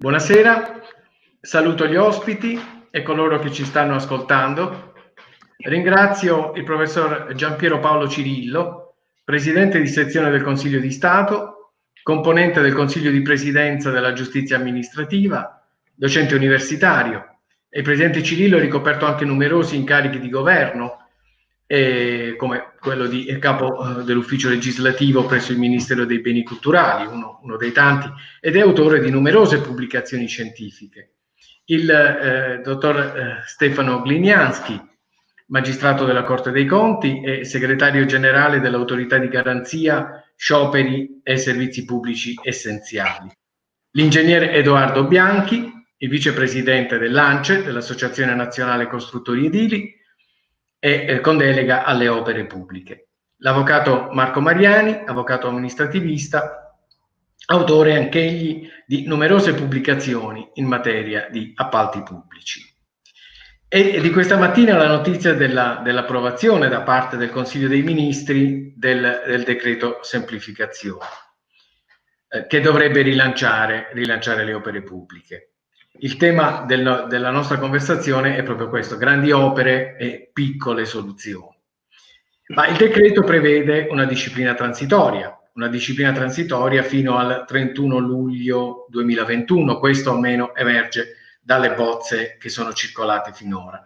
Buonasera, 0.00 0.80
saluto 1.40 1.84
gli 1.88 1.96
ospiti 1.96 2.56
e 2.88 3.02
coloro 3.02 3.40
che 3.40 3.50
ci 3.50 3.64
stanno 3.64 3.96
ascoltando. 3.96 4.92
Ringrazio 5.56 6.52
il 6.54 6.62
professor 6.62 7.34
Giampiero 7.34 7.80
Paolo 7.80 8.06
Cirillo, 8.06 8.94
presidente 9.24 9.80
di 9.80 9.88
sezione 9.88 10.30
del 10.30 10.44
Consiglio 10.44 10.78
di 10.78 10.92
Stato, 10.92 11.72
componente 12.00 12.60
del 12.60 12.74
Consiglio 12.74 13.10
di 13.10 13.22
Presidenza 13.22 13.90
della 13.90 14.12
Giustizia 14.12 14.54
Amministrativa, 14.54 15.66
docente 15.92 16.36
universitario. 16.36 17.40
E 17.68 17.78
il 17.78 17.84
presidente 17.84 18.22
Cirillo 18.22 18.58
ha 18.58 18.60
ricoperto 18.60 19.04
anche 19.04 19.24
numerosi 19.24 19.74
incarichi 19.74 20.20
di 20.20 20.30
governo, 20.30 20.97
eh, 21.70 22.34
come 22.38 22.72
quello 22.80 23.06
di 23.06 23.26
capo 23.38 24.00
eh, 24.00 24.04
dell'ufficio 24.04 24.48
legislativo 24.48 25.26
presso 25.26 25.52
il 25.52 25.58
Ministero 25.58 26.06
dei 26.06 26.20
Beni 26.20 26.42
Culturali, 26.42 27.06
uno, 27.06 27.40
uno, 27.42 27.56
dei 27.58 27.72
tanti, 27.72 28.10
ed 28.40 28.56
è 28.56 28.60
autore 28.60 29.00
di 29.00 29.10
numerose 29.10 29.60
pubblicazioni 29.60 30.26
scientifiche. 30.26 31.12
Il 31.66 31.90
eh, 31.90 32.62
dottor 32.64 32.96
eh, 32.98 33.42
Stefano 33.44 34.00
Glinianski, 34.00 34.80
magistrato 35.48 36.06
della 36.06 36.22
Corte 36.22 36.50
dei 36.50 36.64
Conti 36.64 37.22
e 37.22 37.44
segretario 37.44 38.06
generale 38.06 38.60
dell'autorità 38.60 39.18
di 39.18 39.28
garanzia, 39.28 40.24
scioperi 40.34 41.20
e 41.22 41.36
servizi 41.36 41.84
pubblici 41.84 42.34
essenziali. 42.42 43.30
L'ingegnere 43.90 44.52
Edoardo 44.52 45.06
Bianchi, 45.06 45.70
il 45.98 46.08
vicepresidente 46.08 46.96
dell'ANCE, 46.96 47.62
dell'Associazione 47.62 48.34
Nazionale 48.34 48.86
Costruttori 48.86 49.44
Edili, 49.46 49.97
e 50.78 51.06
eh, 51.06 51.20
con 51.20 51.36
delega 51.36 51.84
alle 51.84 52.08
opere 52.08 52.46
pubbliche. 52.46 53.08
L'avvocato 53.38 54.08
Marco 54.12 54.40
Mariani, 54.40 55.02
avvocato 55.06 55.48
amministrativista, 55.48 56.76
autore 57.46 57.96
anch'egli 57.96 58.68
di 58.86 59.06
numerose 59.06 59.54
pubblicazioni 59.54 60.50
in 60.54 60.66
materia 60.66 61.28
di 61.30 61.52
appalti 61.54 62.02
pubblici. 62.02 62.60
E 63.70 64.00
di 64.00 64.10
questa 64.10 64.38
mattina 64.38 64.76
la 64.76 64.86
notizia 64.86 65.34
della, 65.34 65.80
dell'approvazione 65.84 66.68
da 66.68 66.82
parte 66.82 67.16
del 67.16 67.30
Consiglio 67.30 67.68
dei 67.68 67.82
Ministri 67.82 68.72
del, 68.74 69.22
del 69.26 69.44
decreto 69.44 69.98
semplificazione, 70.02 71.04
eh, 72.28 72.46
che 72.46 72.60
dovrebbe 72.60 73.02
rilanciare, 73.02 73.90
rilanciare 73.92 74.44
le 74.44 74.54
opere 74.54 74.82
pubbliche. 74.82 75.52
Il 76.00 76.16
tema 76.16 76.64
del, 76.64 77.06
della 77.08 77.30
nostra 77.30 77.58
conversazione 77.58 78.36
è 78.36 78.44
proprio 78.44 78.68
questo, 78.68 78.96
grandi 78.96 79.32
opere 79.32 79.96
e 79.96 80.30
piccole 80.32 80.84
soluzioni. 80.84 81.56
Ma 82.48 82.66
il 82.68 82.76
decreto 82.76 83.22
prevede 83.22 83.88
una 83.90 84.04
disciplina 84.04 84.54
transitoria, 84.54 85.36
una 85.54 85.68
disciplina 85.68 86.12
transitoria 86.12 86.84
fino 86.84 87.18
al 87.18 87.44
31 87.46 87.98
luglio 87.98 88.86
2021, 88.90 89.78
questo 89.78 90.12
almeno 90.12 90.54
emerge 90.54 91.16
dalle 91.40 91.74
bozze 91.74 92.36
che 92.38 92.48
sono 92.48 92.72
circolate 92.72 93.32
finora, 93.32 93.82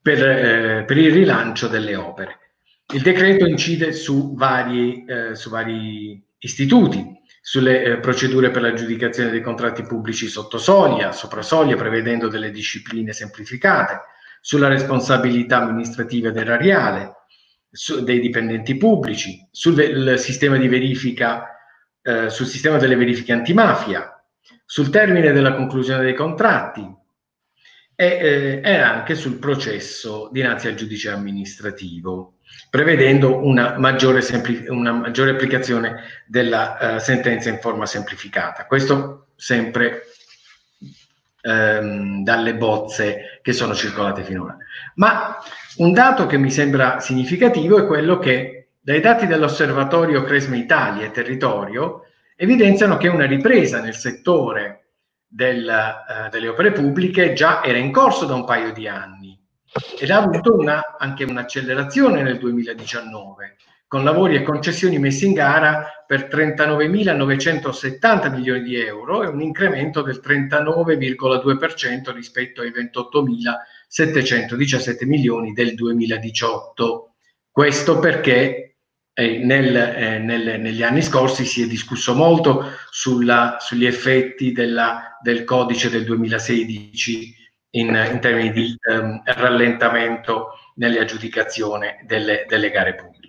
per, 0.00 0.26
eh, 0.26 0.84
per 0.84 0.96
il 0.96 1.12
rilancio 1.12 1.68
delle 1.68 1.94
opere. 1.94 2.38
Il 2.94 3.02
decreto 3.02 3.44
incide 3.44 3.92
su 3.92 4.34
vari, 4.34 5.04
eh, 5.04 5.34
su 5.34 5.50
vari 5.50 6.20
istituti, 6.38 7.17
sulle 7.48 7.82
eh, 7.82 7.98
procedure 7.98 8.50
per 8.50 8.60
l'aggiudicazione 8.60 9.30
dei 9.30 9.40
contratti 9.40 9.82
pubblici 9.82 10.28
sotto 10.28 10.58
soglia, 10.58 11.12
sopra 11.12 11.40
soglia, 11.40 11.76
prevedendo 11.76 12.28
delle 12.28 12.50
discipline 12.50 13.14
semplificate, 13.14 14.02
sulla 14.42 14.68
responsabilità 14.68 15.56
amministrativa 15.56 16.28
ed 16.28 16.36
erariale 16.36 17.14
su, 17.70 18.04
dei 18.04 18.20
dipendenti 18.20 18.76
pubblici, 18.76 19.48
sul 19.50 20.18
sistema 20.18 20.58
di 20.58 20.68
verifica, 20.68 21.58
eh, 22.02 22.28
sul 22.28 22.44
sistema 22.44 22.76
delle 22.76 22.96
verifiche 22.96 23.32
antimafia, 23.32 24.22
sul 24.66 24.90
termine 24.90 25.32
della 25.32 25.54
conclusione 25.54 26.02
dei 26.02 26.14
contratti 26.14 26.86
e, 27.94 28.06
eh, 28.06 28.60
e 28.62 28.74
anche 28.76 29.14
sul 29.14 29.38
processo 29.38 30.28
dinanzi 30.30 30.68
al 30.68 30.74
giudice 30.74 31.08
amministrativo 31.08 32.37
prevedendo 32.70 33.44
una 33.44 33.78
maggiore, 33.78 34.20
una 34.68 34.92
maggiore 34.92 35.30
applicazione 35.30 36.02
della 36.26 36.76
uh, 36.80 36.98
sentenza 36.98 37.48
in 37.48 37.58
forma 37.60 37.86
semplificata. 37.86 38.66
Questo 38.66 39.28
sempre 39.36 40.02
ehm, 41.40 42.22
dalle 42.22 42.54
bozze 42.54 43.40
che 43.42 43.52
sono 43.52 43.74
circolate 43.74 44.22
finora. 44.22 44.56
Ma 44.96 45.38
un 45.76 45.92
dato 45.92 46.26
che 46.26 46.36
mi 46.36 46.50
sembra 46.50 47.00
significativo 47.00 47.78
è 47.78 47.86
quello 47.86 48.18
che 48.18 48.68
dai 48.80 49.00
dati 49.00 49.26
dell'osservatorio 49.26 50.22
Cresme 50.22 50.58
Italia 50.58 51.06
e 51.06 51.10
Territorio 51.10 52.06
evidenziano 52.36 52.96
che 52.96 53.08
una 53.08 53.26
ripresa 53.26 53.80
nel 53.80 53.94
settore 53.94 54.84
del, 55.26 55.66
uh, 55.66 56.28
delle 56.30 56.48
opere 56.48 56.72
pubbliche 56.72 57.32
già 57.32 57.62
era 57.62 57.78
in 57.78 57.92
corso 57.92 58.24
da 58.24 58.34
un 58.34 58.44
paio 58.44 58.72
di 58.72 58.88
anni 58.88 59.17
ed 59.98 60.10
ha 60.10 60.16
avuto 60.16 60.54
una, 60.54 60.96
anche 60.98 61.24
un'accelerazione 61.24 62.22
nel 62.22 62.38
2019 62.38 63.56
con 63.88 64.04
lavori 64.04 64.36
e 64.36 64.42
concessioni 64.42 64.98
messi 64.98 65.26
in 65.26 65.32
gara 65.32 66.04
per 66.06 66.28
39.970 66.30 68.30
milioni 68.30 68.62
di 68.62 68.76
euro 68.76 69.22
e 69.22 69.28
un 69.28 69.40
incremento 69.40 70.02
del 70.02 70.20
39,2% 70.22 72.12
rispetto 72.12 72.60
ai 72.60 72.70
28.717 72.70 75.06
milioni 75.06 75.54
del 75.54 75.74
2018. 75.74 77.14
Questo 77.50 77.98
perché 77.98 78.76
eh, 79.14 79.38
nel, 79.38 79.74
eh, 79.74 80.18
nel, 80.18 80.60
negli 80.60 80.82
anni 80.82 81.00
scorsi 81.00 81.46
si 81.46 81.62
è 81.62 81.66
discusso 81.66 82.14
molto 82.14 82.66
sulla, 82.90 83.56
sugli 83.58 83.86
effetti 83.86 84.52
della, 84.52 85.16
del 85.22 85.44
codice 85.44 85.88
del 85.88 86.04
2016 86.04 87.37
in, 87.70 87.88
in 88.10 88.20
termini 88.20 88.50
di 88.52 88.76
um, 88.90 89.20
rallentamento 89.24 90.50
nelle 90.74 91.00
aggiudicazioni 91.00 91.88
delle, 92.04 92.46
delle 92.48 92.70
gare 92.70 92.94
pubbliche. 92.94 93.26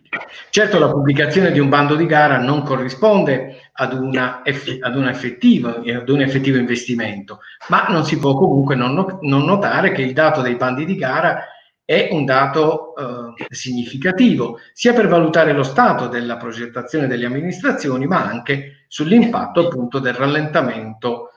Certo 0.49 0.79
la 0.79 0.89
pubblicazione 0.89 1.51
di 1.51 1.59
un 1.59 1.69
bando 1.69 1.95
di 1.95 2.07
gara 2.07 2.39
non 2.39 2.63
corrisponde 2.63 3.69
ad, 3.73 3.93
una, 3.93 4.41
ad, 4.41 4.95
un, 4.95 5.07
effettivo, 5.07 5.69
ad 5.69 6.09
un 6.09 6.21
effettivo 6.21 6.57
investimento, 6.57 7.41
ma 7.67 7.85
non 7.89 8.03
si 8.05 8.17
può 8.17 8.33
comunque 8.33 8.75
non, 8.75 9.19
non 9.21 9.45
notare 9.45 9.91
che 9.91 10.01
il 10.01 10.13
dato 10.13 10.41
dei 10.41 10.55
bandi 10.55 10.85
di 10.85 10.95
gara 10.95 11.45
è 11.85 12.09
un 12.11 12.25
dato 12.25 12.95
eh, 12.95 13.45
significativo, 13.49 14.59
sia 14.73 14.93
per 14.93 15.07
valutare 15.07 15.53
lo 15.53 15.63
stato 15.63 16.07
della 16.07 16.37
progettazione 16.37 17.07
delle 17.07 17.25
amministrazioni, 17.25 18.05
ma 18.05 18.23
anche 18.23 18.85
sull'impatto 18.87 19.67
appunto 19.67 19.99
del 19.99 20.13
rallentamento 20.13 21.31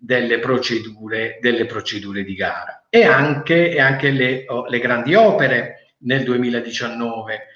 delle 0.00 0.38
procedure, 0.38 1.38
delle 1.40 1.66
procedure 1.66 2.22
di 2.22 2.34
gara 2.34 2.86
e 2.88 3.04
anche, 3.04 3.70
e 3.70 3.80
anche 3.80 4.10
le, 4.10 4.44
le 4.68 4.78
grandi 4.78 5.14
opere 5.14 5.94
nel 5.98 6.22
2019 6.22 7.46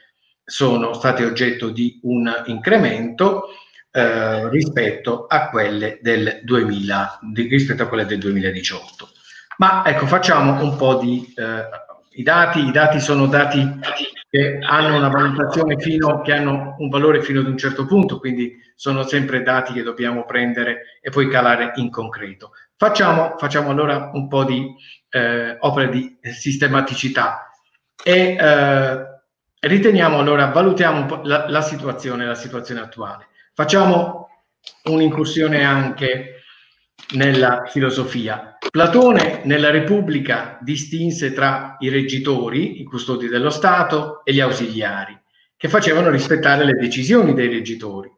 sono 0.45 0.93
state 0.93 1.25
oggetto 1.25 1.71
di 1.71 2.01
un 2.03 2.31
incremento 2.47 3.49
eh, 3.93 4.49
rispetto, 4.49 5.27
a 5.27 5.49
quelle 5.51 5.99
del 6.03 6.41
2000, 6.43 7.21
di, 7.33 7.47
rispetto 7.47 7.85
a 7.85 7.87
quelle 7.87 8.07
del 8.07 8.19
2018. 8.19 9.11
Ma 9.59 9.85
ecco, 9.87 10.07
facciamo 10.07 10.63
un 10.63 10.77
po' 10.77 10.97
di 10.97 11.33
eh, 11.37 11.69
i 12.15 12.23
dati, 12.23 12.67
i 12.67 12.71
dati 12.71 13.01
sono 13.01 13.27
dati 13.27 13.79
che 14.29 14.59
hanno 14.61 14.97
una 14.97 15.09
valutazione 15.09 15.79
fino, 15.79 16.23
che 16.23 16.33
hanno 16.33 16.75
un 16.79 16.89
valore 16.89 17.23
fino 17.23 17.41
ad 17.41 17.47
un 17.47 17.57
certo 17.57 17.85
punto, 17.87 18.19
quindi 18.19 18.57
sono 18.75 19.03
sempre 19.03 19.43
dati 19.43 19.73
che 19.73 19.83
dobbiamo 19.83 20.25
prendere 20.25 20.99
e 21.01 21.11
poi 21.11 21.29
calare 21.29 21.73
in 21.77 21.91
concreto. 21.91 22.53
Facciamo, 22.77 23.37
facciamo 23.39 23.71
allora 23.71 24.11
un 24.13 24.29
po' 24.29 24.45
di 24.45 24.75
eh, 25.11 25.57
opere 25.61 25.91
di 25.91 26.19
sistematicità 26.21 27.51
e 28.03 28.37
eh, 28.41 29.07
riteniamo 29.61 30.19
allora, 30.19 30.47
valutiamo 30.47 31.01
un 31.01 31.07
po' 31.07 31.21
la, 31.25 31.49
la 31.49 31.61
situazione, 31.61 32.27
la 32.27 32.35
situazione 32.35 32.81
attuale. 32.81 33.29
Facciamo 33.55 34.29
un'incursione 34.85 35.65
anche 35.65 36.32
nella 37.11 37.65
filosofia. 37.67 38.57
Platone 38.71 39.43
nella 39.45 39.71
Repubblica 39.71 40.59
distinse 40.61 41.33
tra 41.33 41.77
i 41.81 41.89
reggitori, 41.89 42.81
i 42.81 42.85
custodi 42.85 43.29
dello 43.29 43.51
Stato, 43.51 44.25
e 44.25 44.33
gli 44.33 44.41
ausiliari, 44.41 45.19
che 45.57 45.69
facevano 45.69 46.11
rispettare 46.11 46.65
le 46.65 46.75
decisioni 46.75 47.35
dei 47.35 47.49
reggitori. 47.49 48.11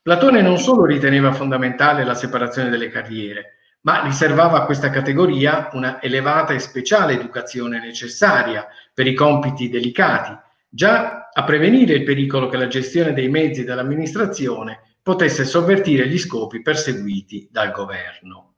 Platone 0.00 0.40
non 0.40 0.58
solo 0.58 0.86
riteneva 0.86 1.32
fondamentale 1.32 2.04
la 2.04 2.14
separazione 2.14 2.70
delle 2.70 2.88
carriere, 2.88 3.58
ma 3.82 4.02
riservava 4.02 4.58
a 4.58 4.64
questa 4.64 4.90
categoria 4.90 5.68
una 5.72 6.00
elevata 6.02 6.54
e 6.54 6.58
speciale 6.58 7.12
educazione 7.12 7.78
necessaria 7.78 8.66
per 8.92 9.06
i 9.06 9.14
compiti 9.14 9.68
delicati, 9.68 10.36
già 10.68 11.28
a 11.32 11.44
prevenire 11.44 11.94
il 11.94 12.04
pericolo 12.04 12.48
che 12.48 12.56
la 12.56 12.66
gestione 12.66 13.12
dei 13.12 13.28
mezzi 13.28 13.64
dell'amministrazione 13.64 14.80
potesse 15.02 15.44
sovvertire 15.44 16.08
gli 16.08 16.18
scopi 16.18 16.62
perseguiti 16.62 17.48
dal 17.50 17.70
governo. 17.70 18.54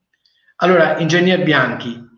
Allora, 0.56 0.98
ingegner 0.98 1.42
Bianchi, 1.42 2.08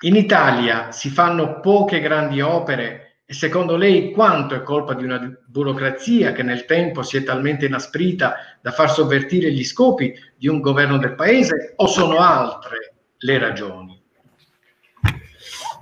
in 0.00 0.16
Italia 0.16 0.92
si 0.92 1.08
fanno 1.08 1.60
poche 1.60 2.00
grandi 2.00 2.40
opere 2.40 3.06
E 3.28 3.34
secondo 3.34 3.74
lei 3.74 4.12
quanto 4.12 4.54
è 4.54 4.62
colpa 4.62 4.94
di 4.94 5.02
una 5.02 5.18
burocrazia 5.46 6.30
che 6.30 6.44
nel 6.44 6.64
tempo 6.64 7.02
si 7.02 7.16
è 7.16 7.24
talmente 7.24 7.66
inasprita 7.66 8.36
da 8.62 8.70
far 8.70 8.88
sovvertire 8.88 9.50
gli 9.50 9.64
scopi 9.64 10.14
di 10.36 10.46
un 10.46 10.60
governo 10.60 10.96
del 10.96 11.16
paese 11.16 11.72
o 11.74 11.88
sono 11.88 12.18
altre 12.18 12.94
le 13.18 13.38
ragioni? 13.38 14.00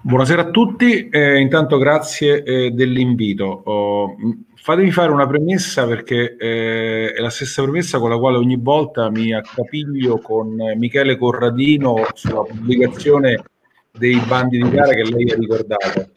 Buonasera 0.06 0.42
a 0.42 0.50
tutti, 0.50 1.08
eh, 1.08 1.38
intanto 1.38 1.78
grazie 1.78 2.42
eh, 2.42 2.70
dell'invito. 2.72 3.62
Oh, 3.64 4.14
fatemi 4.54 4.90
fare 4.90 5.10
una 5.10 5.26
premessa 5.26 5.86
perché 5.86 6.36
eh, 6.36 7.14
è 7.14 7.20
la 7.22 7.30
stessa 7.30 7.62
premessa 7.62 7.98
con 7.98 8.10
la 8.10 8.18
quale 8.18 8.36
ogni 8.36 8.58
volta 8.58 9.08
mi 9.08 9.32
accapiglio 9.32 10.18
con 10.18 10.56
Michele 10.76 11.16
Corradino 11.16 12.04
sulla 12.12 12.42
pubblicazione 12.42 13.44
dei 13.92 14.20
bandi 14.28 14.58
di 14.58 14.68
gara 14.68 14.92
che 14.92 15.04
lei 15.04 15.30
ha 15.30 15.36
ricordato 15.36 16.10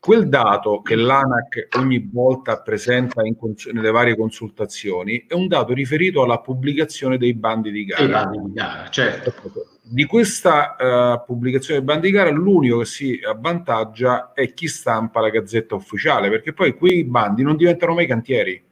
quel 0.00 0.30
dato 0.30 0.80
che 0.80 0.96
l'ANAC 0.96 1.68
ogni 1.78 2.08
volta 2.10 2.62
presenta 2.62 3.22
cons- 3.38 3.66
nelle 3.66 3.90
varie 3.90 4.16
consultazizioni 4.16 5.26
è 5.28 5.34
un 5.34 5.46
dato 5.46 5.74
riferito 5.74 6.22
alla 6.22 6.40
pubblicazione 6.40 7.18
dei 7.18 7.34
bandi 7.34 7.70
di 7.70 7.84
gara. 7.84 8.24
Bandi 8.24 8.38
di 8.38 8.52
gara 8.54 8.88
certo. 8.88 9.34
Di 9.82 10.06
questa 10.06 10.76
uh, 10.78 11.26
pubblicazione 11.26 11.80
dei 11.80 11.86
bandi 11.86 12.06
di 12.06 12.12
gara 12.14 12.30
l'unico 12.30 12.78
che 12.78 12.84
si 12.86 13.20
avvantaggia 13.22 14.32
è 14.32 14.54
chi 14.54 14.68
stampa 14.68 15.20
la 15.20 15.28
gazzetta 15.28 15.74
ufficiale, 15.74 16.30
perché 16.30 16.54
poi 16.54 16.74
quei 16.74 17.04
bandi 17.04 17.42
non 17.42 17.56
diventano 17.56 17.92
mai 17.92 18.06
cantieri. 18.06 18.62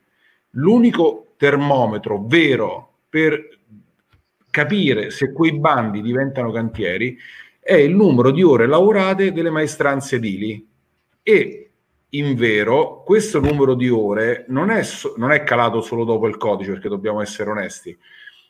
L'unico 0.52 1.34
termometro 1.36 2.24
vero 2.26 3.00
per 3.06 3.58
capire 4.50 5.10
se 5.10 5.32
quei 5.32 5.58
bandi 5.58 6.00
diventano 6.00 6.50
cantieri 6.52 7.18
è 7.60 7.74
il 7.74 7.94
numero 7.94 8.30
di 8.30 8.42
ore 8.42 8.66
lavorate 8.66 9.30
delle 9.30 9.50
maestranze 9.50 10.16
edili 10.16 10.66
e 11.28 11.70
in 12.12 12.36
vero 12.36 13.02
questo 13.02 13.38
numero 13.38 13.74
di 13.74 13.90
ore 13.90 14.46
non 14.48 14.70
è, 14.70 14.82
non 15.18 15.30
è 15.30 15.44
calato 15.44 15.82
solo 15.82 16.04
dopo 16.04 16.26
il 16.26 16.38
codice, 16.38 16.70
perché 16.70 16.88
dobbiamo 16.88 17.20
essere 17.20 17.50
onesti. 17.50 17.94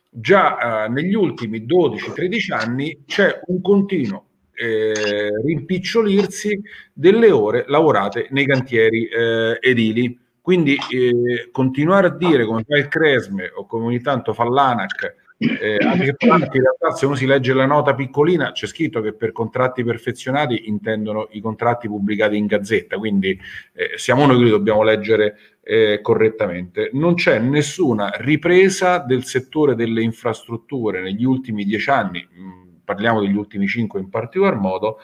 Già 0.09 0.85
eh, 0.85 0.89
negli 0.89 1.15
ultimi 1.15 1.67
12-13 1.67 2.53
anni 2.53 3.03
c'è 3.05 3.41
un 3.47 3.61
continuo 3.61 4.27
eh, 4.55 5.31
rimpicciolirsi 5.45 6.63
delle 6.93 7.33
ore 7.33 7.65
lavorate 7.67 8.29
nei 8.31 8.47
cantieri 8.47 9.09
eh, 9.09 9.59
edili. 9.61 10.17
Quindi 10.41 10.77
eh, 10.93 11.49
continuare 11.51 12.07
a 12.07 12.17
dire 12.17 12.45
come 12.45 12.63
fa 12.65 12.79
il 12.79 12.87
Cresme 12.87 13.51
o 13.53 13.67
come 13.67 13.87
ogni 13.87 14.01
tanto 14.01 14.33
fa 14.33 14.45
l'ANAC 14.45 15.18
eh, 15.41 15.79
anche 15.81 16.17
in 16.19 16.49
realtà 16.51 16.91
se 16.97 17.07
uno 17.07 17.15
si 17.15 17.25
legge 17.25 17.53
la 17.53 17.65
nota 17.65 17.95
piccolina 17.95 18.51
c'è 18.51 18.67
scritto 18.67 19.01
che 19.01 19.13
per 19.13 19.31
contratti 19.31 19.85
perfezionati 19.85 20.69
intendono 20.69 21.29
i 21.31 21.41
contratti 21.41 21.87
pubblicati 21.87 22.37
in 22.37 22.47
gazzetta, 22.47 22.99
quindi 22.99 23.39
eh, 23.73 23.93
siamo 23.97 24.27
noi 24.27 24.39
che 24.39 24.45
li 24.45 24.51
dobbiamo 24.51 24.83
leggere 24.83 25.37
eh, 25.63 26.01
correttamente. 26.03 26.91
Non 26.93 27.15
c'è 27.15 27.39
nessuna 27.39 28.11
ripresa 28.17 28.99
del 28.99 29.25
settore 29.25 29.77
delle 29.77 30.03
infrastrutture 30.03 31.01
negli 31.01 31.25
ultimi 31.25 31.65
dieci 31.65 31.91
anni, 31.91 32.27
mh, 32.29 32.43
mm, 32.43 32.63
parliamo 32.85 33.21
degli 33.21 33.37
ultimi 33.37 33.69
cinque 33.69 34.01
in 34.01 34.09
particolar 34.09 34.57
modo, 34.57 34.99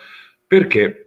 perché 0.46 1.04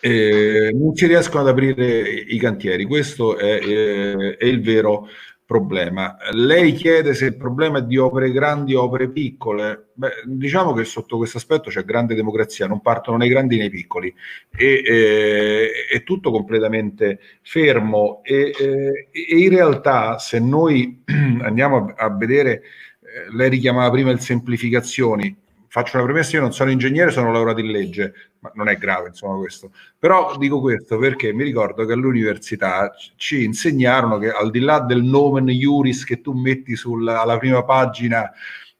eh, 0.00 0.70
non 0.74 0.94
si 0.94 1.06
riescono 1.06 1.42
ad 1.42 1.48
aprire 1.48 2.08
i 2.08 2.38
cantieri. 2.38 2.84
Questo 2.84 3.36
è, 3.36 3.60
eh, 3.62 4.36
è 4.36 4.44
il 4.44 4.62
vero 4.62 5.08
problema. 5.48 6.18
Lei 6.32 6.74
chiede 6.74 7.14
se 7.14 7.24
il 7.24 7.36
problema 7.38 7.78
è 7.78 7.82
di 7.82 7.96
opere 7.96 8.30
grandi 8.32 8.74
o 8.74 8.82
opere 8.82 9.08
piccole. 9.08 9.86
Beh, 9.94 10.10
diciamo 10.26 10.74
che 10.74 10.84
sotto 10.84 11.16
questo 11.16 11.38
aspetto 11.38 11.70
c'è 11.70 11.84
grande 11.84 12.14
democrazia, 12.14 12.66
non 12.66 12.82
partono 12.82 13.16
né 13.16 13.28
grandi 13.28 13.56
né 13.56 13.64
i 13.64 13.70
piccoli, 13.70 14.14
e, 14.54 14.82
eh, 14.84 15.70
è 15.90 16.02
tutto 16.02 16.30
completamente 16.30 17.18
fermo. 17.40 18.20
E, 18.24 18.52
eh, 18.58 19.08
e, 19.10 19.38
in 19.38 19.48
realtà, 19.48 20.18
se 20.18 20.38
noi 20.38 21.02
andiamo 21.40 21.94
a, 21.96 22.04
a 22.04 22.14
vedere, 22.14 22.60
eh, 23.00 23.34
lei 23.34 23.48
richiamava 23.48 23.90
prima 23.90 24.10
il 24.10 24.20
semplificazioni, 24.20 25.34
faccio 25.68 25.96
una 25.96 26.06
premessa, 26.06 26.36
io 26.36 26.42
non 26.42 26.52
sono 26.52 26.70
ingegnere, 26.70 27.10
sono 27.10 27.30
laureato 27.30 27.60
in 27.60 27.70
legge, 27.70 28.14
ma 28.40 28.50
non 28.54 28.68
è 28.68 28.76
grave 28.76 29.08
insomma 29.08 29.36
questo. 29.36 29.72
Però 29.98 30.36
dico 30.36 30.60
questo 30.60 30.98
perché 30.98 31.32
mi 31.32 31.44
ricordo 31.44 31.84
che 31.84 31.92
all'università 31.92 32.92
ci 33.16 33.44
insegnarono 33.44 34.18
che 34.18 34.30
al 34.30 34.50
di 34.50 34.60
là 34.60 34.80
del 34.80 35.02
nomen 35.02 35.48
iuris 35.48 36.04
che 36.04 36.20
tu 36.20 36.32
metti 36.32 36.74
sulla, 36.76 37.20
alla 37.20 37.38
prima 37.38 37.62
pagina 37.64 38.30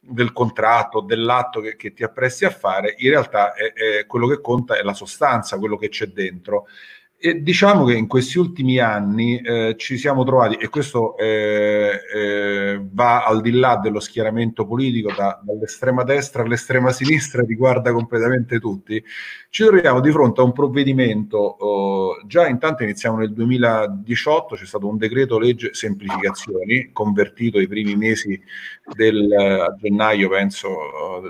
del 0.00 0.32
contratto, 0.32 1.00
dell'atto 1.00 1.60
che, 1.60 1.76
che, 1.76 1.92
ti 1.92 2.02
appresti 2.02 2.46
a 2.46 2.50
fare, 2.50 2.94
in 2.98 3.10
realtà 3.10 3.52
è, 3.52 3.72
è 3.72 4.06
quello 4.06 4.26
che 4.26 4.40
conta 4.40 4.76
è 4.78 4.82
la 4.82 4.94
sostanza, 4.94 5.58
quello 5.58 5.76
che 5.76 5.90
c'è 5.90 6.06
dentro. 6.06 6.66
E 7.20 7.42
diciamo 7.42 7.84
che 7.84 7.94
in 7.94 8.06
questi 8.06 8.38
ultimi 8.38 8.78
anni 8.78 9.40
eh, 9.40 9.74
ci 9.76 9.98
siamo 9.98 10.22
trovati, 10.22 10.54
e 10.54 10.68
questo 10.68 11.16
eh, 11.16 11.98
eh, 12.14 12.80
va 12.92 13.24
al 13.24 13.40
di 13.40 13.50
là 13.50 13.76
dello 13.76 13.98
schieramento 13.98 14.64
politico, 14.64 15.12
da, 15.12 15.36
dall'estrema 15.42 16.04
destra 16.04 16.44
all'estrema 16.44 16.92
sinistra, 16.92 17.42
riguarda 17.42 17.92
completamente 17.92 18.60
tutti, 18.60 19.02
ci 19.50 19.64
troviamo 19.64 19.98
di 19.98 20.12
fronte 20.12 20.42
a 20.42 20.44
un 20.44 20.52
provvedimento, 20.52 21.38
oh, 21.38 22.22
già 22.24 22.46
intanto 22.46 22.84
iniziamo 22.84 23.16
nel 23.16 23.32
2018, 23.32 24.54
c'è 24.54 24.64
stato 24.64 24.86
un 24.86 24.96
decreto 24.96 25.40
legge 25.40 25.74
semplificazioni, 25.74 26.90
convertito 26.92 27.58
i 27.58 27.66
primi 27.66 27.96
mesi 27.96 28.40
del 28.94 29.32
a 29.32 29.74
gennaio, 29.76 30.28
penso, 30.28 30.68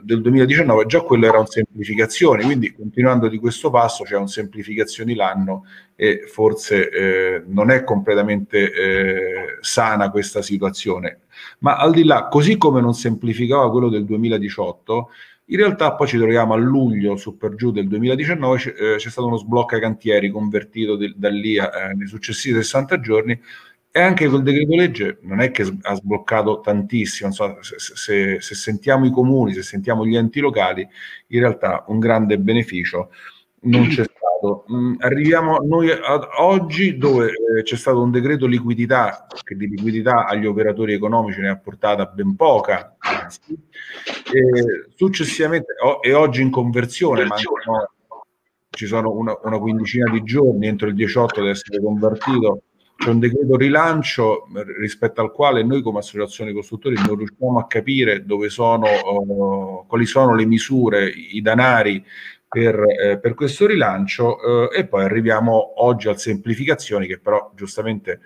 del 0.02 0.20
2019, 0.20 0.84
già 0.84 1.00
quello 1.00 1.26
era 1.26 1.38
un 1.38 1.46
semplificazione, 1.46 2.44
quindi 2.44 2.74
continuando 2.74 3.28
di 3.28 3.38
questo 3.38 3.70
passo 3.70 4.04
c'è 4.04 4.16
un 4.16 4.28
semplificazioni 4.28 5.14
l'anno 5.14 5.64
e 6.00 6.24
forse 6.26 6.90
eh, 6.90 7.42
non 7.46 7.70
è 7.70 7.82
completamente 7.82 8.72
eh, 8.72 9.58
sana 9.60 10.10
questa 10.10 10.42
situazione. 10.42 11.22
Ma 11.60 11.76
al 11.76 11.92
di 11.92 12.04
là, 12.04 12.28
così 12.28 12.56
come 12.56 12.80
non 12.80 12.94
semplificava 12.94 13.70
quello 13.70 13.88
del 13.88 14.04
2018, 14.04 15.10
in 15.46 15.56
realtà 15.56 15.94
poi 15.94 16.06
ci 16.06 16.18
troviamo 16.18 16.52
a 16.54 16.56
luglio, 16.56 17.16
su 17.16 17.36
per 17.36 17.54
giù 17.54 17.70
del 17.72 17.88
2019, 17.88 18.58
c- 18.58 18.74
eh, 18.78 18.96
c'è 18.96 19.10
stato 19.10 19.26
uno 19.26 19.38
sblocca 19.38 19.78
cantieri 19.78 20.30
convertito 20.30 20.96
de- 20.96 21.14
da 21.16 21.30
lì 21.30 21.58
a, 21.58 21.70
eh, 21.90 21.94
nei 21.94 22.06
successivi 22.06 22.56
60 22.56 23.00
giorni 23.00 23.40
e 23.90 24.00
anche 24.00 24.28
quel 24.28 24.42
decreto 24.42 24.76
legge 24.76 25.18
non 25.22 25.40
è 25.40 25.50
che 25.50 25.62
ha 25.62 25.94
sbloccato 25.94 26.60
tantissimo, 26.60 27.32
so, 27.32 27.58
se, 27.62 27.76
se, 27.78 28.40
se, 28.40 28.54
sentiamo 28.54 29.06
i 29.06 29.10
comuni, 29.10 29.54
se 29.54 29.62
sentiamo 29.62 30.06
gli 30.06 30.14
enti 30.16 30.40
locali, 30.40 30.86
in 31.28 31.40
realtà 31.40 31.84
un 31.88 31.98
grande 31.98 32.38
beneficio 32.38 33.10
non 33.62 33.88
c'è 33.88 34.04
stato. 34.04 34.64
Mm, 34.72 34.94
arriviamo 34.98 35.58
noi 35.58 35.90
ad 35.90 36.26
oggi 36.38 36.96
dove 36.96 37.26
eh, 37.26 37.62
c'è 37.62 37.76
stato 37.76 38.00
un 38.00 38.10
decreto 38.10 38.46
liquidità 38.46 39.26
che 39.42 39.56
di 39.56 39.68
liquidità 39.68 40.26
agli 40.26 40.46
operatori 40.46 40.92
economici 40.94 41.40
ne 41.40 41.48
ha 41.48 41.56
portata 41.56 42.06
ben 42.06 42.36
poca, 42.36 42.96
e 44.32 44.90
successivamente 44.94 45.74
e 46.00 46.12
oggi 46.12 46.42
in 46.42 46.50
conversione, 46.50 47.24
ma 47.24 47.36
ci 48.70 48.86
sono 48.86 49.10
una, 49.10 49.36
una, 49.42 49.58
quindicina 49.58 50.10
di 50.10 50.22
giorni 50.22 50.66
entro 50.66 50.88
il 50.88 50.94
18 50.94 51.40
ad 51.40 51.48
essere 51.48 51.82
convertito. 51.82 52.62
C'è 52.94 53.10
un 53.10 53.20
decreto 53.20 53.56
rilancio 53.56 54.48
rispetto 54.78 55.20
al 55.20 55.30
quale 55.30 55.62
noi 55.62 55.82
come 55.82 55.98
associazione 55.98 56.52
costruttori 56.52 56.96
non 56.96 57.14
riusciamo 57.14 57.58
a 57.58 57.66
capire 57.68 58.24
dove 58.24 58.48
sono, 58.48 58.86
uh, 58.86 59.86
quali 59.86 60.04
sono 60.04 60.34
le 60.34 60.44
misure, 60.44 61.08
i 61.08 61.40
danari 61.40 62.04
per, 62.48 62.80
eh, 62.80 63.18
per 63.18 63.34
questo 63.34 63.66
rilancio 63.66 64.70
eh, 64.70 64.78
e 64.80 64.86
poi 64.86 65.04
arriviamo 65.04 65.84
oggi 65.84 66.08
al 66.08 66.18
semplificazioni 66.18 67.06
che 67.06 67.18
però 67.18 67.52
giustamente 67.54 68.20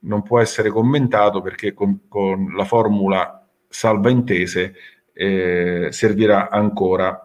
non 0.00 0.22
può 0.22 0.40
essere 0.40 0.70
commentato 0.70 1.40
perché 1.40 1.72
con, 1.72 2.06
con 2.08 2.54
la 2.56 2.64
formula 2.64 3.46
salva 3.68 4.10
intese 4.10 4.74
eh, 5.12 5.88
servirà 5.90 6.50
ancora 6.50 7.18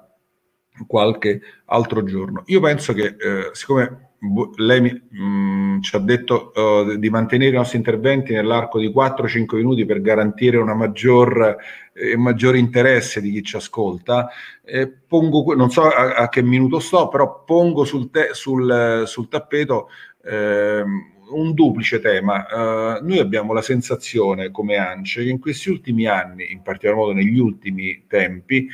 qualche 0.88 1.42
altro 1.66 2.04
giorno. 2.04 2.44
Io 2.48 2.60
penso 2.62 2.94
che 2.94 3.16
eh, 3.20 3.50
siccome 3.52 4.09
lei 4.58 4.82
mh, 4.82 5.24
mm, 5.24 5.82
ci 5.82 5.96
ha 5.96 6.00
detto 6.00 6.52
uh, 6.54 6.98
di 6.98 7.10
mantenere 7.10 7.52
i 7.52 7.58
nostri 7.58 7.78
interventi 7.78 8.34
nell'arco 8.34 8.80
di 8.80 8.90
4-5 8.90 9.56
minuti 9.56 9.86
per 9.86 10.02
garantire 10.02 10.58
una 10.58 10.74
maggior, 10.74 11.58
eh, 11.94 12.18
maggiore 12.18 12.58
interesse 12.58 13.22
di 13.22 13.32
chi 13.32 13.44
ci 13.44 13.56
ascolta. 13.56 14.30
Eh, 14.64 14.92
pongo, 15.08 15.54
non 15.56 15.70
so 15.70 15.84
a, 15.84 16.16
a, 16.16 16.30
che 16.30 16.42
minuto 16.42 16.80
sto, 16.80 17.08
però 17.08 17.44
pongo 17.46 17.86
sul, 17.86 18.10
te, 18.12 18.30
sul, 18.34 19.04
sul 19.06 19.28
tappeto 19.30 19.90
eh, 20.24 20.84
un 21.32 21.54
duplice 21.54 22.00
tema. 22.00 22.46
Uh, 22.50 23.06
noi 23.06 23.20
abbiamo 23.20 23.54
la 23.54 23.62
sensazione 23.62 24.52
come 24.52 24.76
ANCE 24.78 25.24
che 25.24 25.30
in 25.30 25.40
questi 25.40 25.70
ultimi 25.70 26.06
anni, 26.06 26.52
in 26.52 26.62
particolar 26.62 26.98
modo 26.98 27.14
negli 27.14 27.38
ultimi 27.38 28.04
tempi, 28.08 28.68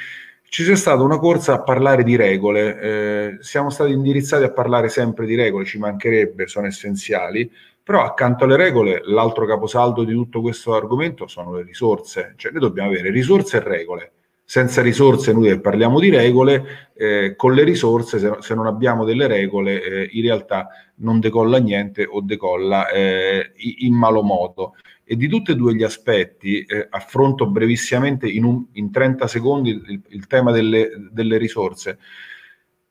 ci 0.55 0.63
sia 0.63 0.77
stata 0.77 1.03
una 1.03 1.17
corsa 1.17 1.55
a 1.55 1.63
parlare 1.63 2.01
di 2.05 2.15
regole, 2.15 2.79
eh, 2.79 3.37
siamo 3.41 3.69
stati 3.69 3.91
indirizzati 3.91 4.45
a 4.45 4.53
parlare 4.53 4.87
sempre 4.87 5.25
di 5.25 5.35
regole, 5.35 5.65
ci 5.65 5.77
mancherebbe, 5.77 6.47
sono 6.47 6.65
essenziali, 6.65 7.51
però 7.83 8.05
accanto 8.05 8.45
alle 8.45 8.55
regole 8.55 9.01
l'altro 9.03 9.45
caposaldo 9.45 10.05
di 10.05 10.13
tutto 10.13 10.39
questo 10.39 10.73
argomento 10.73 11.27
sono 11.27 11.55
le 11.55 11.63
risorse, 11.63 12.35
cioè 12.37 12.53
noi 12.53 12.61
dobbiamo 12.61 12.87
avere 12.87 13.09
risorse 13.09 13.57
e 13.57 13.63
regole. 13.63 14.11
senza 14.45 14.81
risorse 14.81 15.33
noi 15.33 15.59
parliamo 15.59 15.99
di 15.99 16.09
regole, 16.09 16.91
eh, 16.95 17.33
con 17.35 17.53
le 17.53 17.63
risorse 17.65 18.17
se, 18.17 18.37
se, 18.39 18.55
non 18.55 18.65
abbiamo 18.65 19.03
delle 19.03 19.27
regole 19.27 19.83
eh, 19.83 20.09
in 20.13 20.21
realtà 20.21 20.69
non 20.99 21.19
decolla 21.19 21.57
niente 21.57 22.05
o 22.09 22.21
decolla 22.21 22.87
eh, 22.91 23.51
in 23.79 23.93
malo 23.93 24.23
modo. 24.23 24.75
E 25.07 25.15
di 25.15 25.27
tutti 25.27 25.51
e 25.51 25.55
due 25.55 25.75
gli 25.75 25.83
aspetti 25.83 26.63
eh, 26.63 26.87
affronto 26.89 27.47
brevissimamente 27.47 28.27
in, 28.27 28.43
un, 28.43 28.65
in 28.73 28.91
30 28.91 29.27
secondi 29.27 29.69
il, 29.69 30.01
il 30.07 30.27
tema 30.27 30.51
delle, 30.51 30.89
delle 31.11 31.37
risorse. 31.37 31.99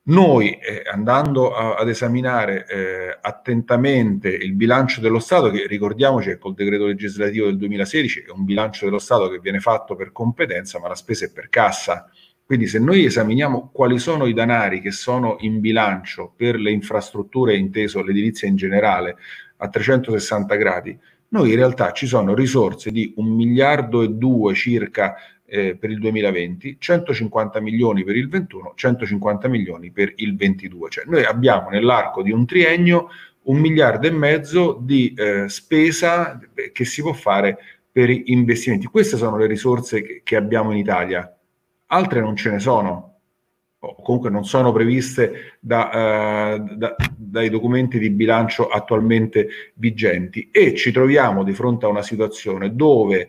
Noi, 0.06 0.50
eh, 0.58 0.82
andando 0.84 1.54
a, 1.54 1.76
ad 1.76 1.88
esaminare 1.88 2.66
eh, 2.68 3.18
attentamente 3.22 4.28
il 4.28 4.52
bilancio 4.52 5.00
dello 5.00 5.18
Stato, 5.18 5.50
che 5.50 5.66
ricordiamoci 5.66 6.28
che 6.28 6.38
col 6.38 6.52
decreto 6.52 6.84
legislativo 6.84 7.46
del 7.46 7.56
2016 7.56 8.24
è 8.28 8.30
un 8.30 8.44
bilancio 8.44 8.84
dello 8.84 8.98
Stato 8.98 9.30
che 9.30 9.38
viene 9.38 9.60
fatto 9.60 9.96
per 9.96 10.12
competenza, 10.12 10.78
ma 10.78 10.88
la 10.88 10.94
spesa 10.94 11.24
è 11.24 11.32
per 11.32 11.48
cassa. 11.48 12.10
Quindi 12.44 12.66
se 12.66 12.78
noi 12.78 13.06
esaminiamo 13.06 13.70
quali 13.72 13.98
sono 13.98 14.26
i 14.26 14.34
danari 14.34 14.82
che 14.82 14.90
sono 14.90 15.36
in 15.40 15.60
bilancio 15.60 16.34
per 16.36 16.56
le 16.56 16.70
infrastrutture, 16.70 17.56
inteso 17.56 18.02
l'edilizia 18.02 18.46
in 18.46 18.56
generale, 18.56 19.16
a 19.56 19.68
360 19.70 20.54
gradi, 20.56 20.98
noi 21.34 21.50
in 21.50 21.56
realtà 21.56 21.90
ci 21.90 22.06
sono 22.06 22.32
risorse 22.32 22.92
di 22.92 23.12
un 23.16 23.34
miliardo 23.34 24.02
e 24.02 24.08
due 24.10 24.54
circa 24.54 25.16
eh, 25.44 25.76
per 25.76 25.90
il 25.90 25.98
2020, 25.98 26.76
150 26.78 27.60
milioni 27.60 28.04
per 28.04 28.16
il 28.16 28.28
21, 28.28 28.72
150 28.76 29.48
milioni 29.48 29.90
per 29.90 30.12
il 30.16 30.36
22. 30.36 30.90
Cioè 30.90 31.04
noi 31.08 31.24
abbiamo 31.24 31.70
nell'arco 31.70 32.22
di 32.22 32.30
un 32.30 32.46
triennio 32.46 33.08
un 33.42 33.58
miliardo 33.58 34.06
e 34.06 34.12
mezzo 34.12 34.78
di 34.80 35.12
eh, 35.12 35.48
spesa 35.48 36.38
che 36.72 36.84
si 36.84 37.02
può 37.02 37.12
fare 37.12 37.58
per 37.90 38.08
investimenti. 38.10 38.86
Queste 38.86 39.16
sono 39.16 39.36
le 39.36 39.46
risorse 39.46 40.02
che, 40.02 40.20
che 40.22 40.36
abbiamo 40.36 40.70
in 40.70 40.78
Italia, 40.78 41.36
altre 41.86 42.20
non 42.20 42.36
ce 42.36 42.50
ne 42.50 42.60
sono 42.60 43.13
o 43.84 44.02
comunque 44.02 44.30
non 44.30 44.44
sono 44.44 44.72
previste 44.72 45.58
da, 45.60 46.56
uh, 46.56 46.76
da, 46.76 46.96
dai 47.16 47.50
documenti 47.50 47.98
di 47.98 48.10
bilancio 48.10 48.68
attualmente 48.68 49.48
vigenti. 49.74 50.48
E 50.50 50.74
ci 50.74 50.92
troviamo 50.92 51.44
di 51.44 51.52
fronte 51.52 51.86
a 51.86 51.88
una 51.88 52.02
situazione 52.02 52.74
dove 52.74 53.28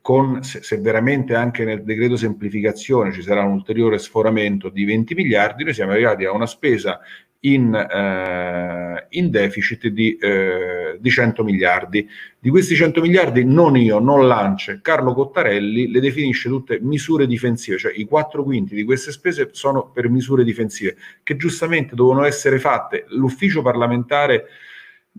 con, 0.00 0.42
se, 0.42 0.62
se, 0.62 0.78
veramente 0.78 1.34
anche 1.34 1.64
nel 1.64 1.82
decreto 1.82 2.16
semplificazione 2.16 3.12
ci 3.12 3.22
sarà 3.22 3.42
un 3.42 3.52
ulteriore 3.52 3.98
sforamento 3.98 4.70
di 4.70 4.84
20 4.84 5.14
miliardi, 5.14 5.64
noi 5.64 5.74
siamo 5.74 5.92
arrivati 5.92 6.24
a 6.24 6.32
una 6.32 6.46
spesa 6.46 7.00
in, 7.44 7.74
eh, 7.74 9.06
in 9.10 9.30
deficit 9.30 9.88
di, 9.88 10.16
eh, 10.16 10.96
di, 10.98 11.10
100 11.10 11.44
miliardi. 11.44 12.08
Di 12.38 12.50
questi 12.50 12.74
100 12.74 13.00
miliardi 13.00 13.44
non 13.44 13.76
io, 13.76 13.98
non 13.98 14.26
Lance, 14.26 14.80
Carlo 14.82 15.12
Cottarelli 15.12 15.90
le 15.90 16.00
definisce 16.00 16.48
tutte 16.48 16.78
misure 16.80 17.26
difensive, 17.26 17.78
cioè 17.78 17.92
i 17.94 18.04
quattro 18.04 18.44
quinti 18.44 18.74
di 18.74 18.84
queste 18.84 19.12
spese 19.12 19.48
sono 19.52 19.90
per 19.90 20.08
misure 20.08 20.44
difensive, 20.44 20.96
che 21.22 21.36
giustamente 21.36 21.94
devono 21.94 22.24
essere 22.24 22.58
fatte. 22.58 23.04
L'ufficio 23.08 23.62
parlamentare 23.62 24.46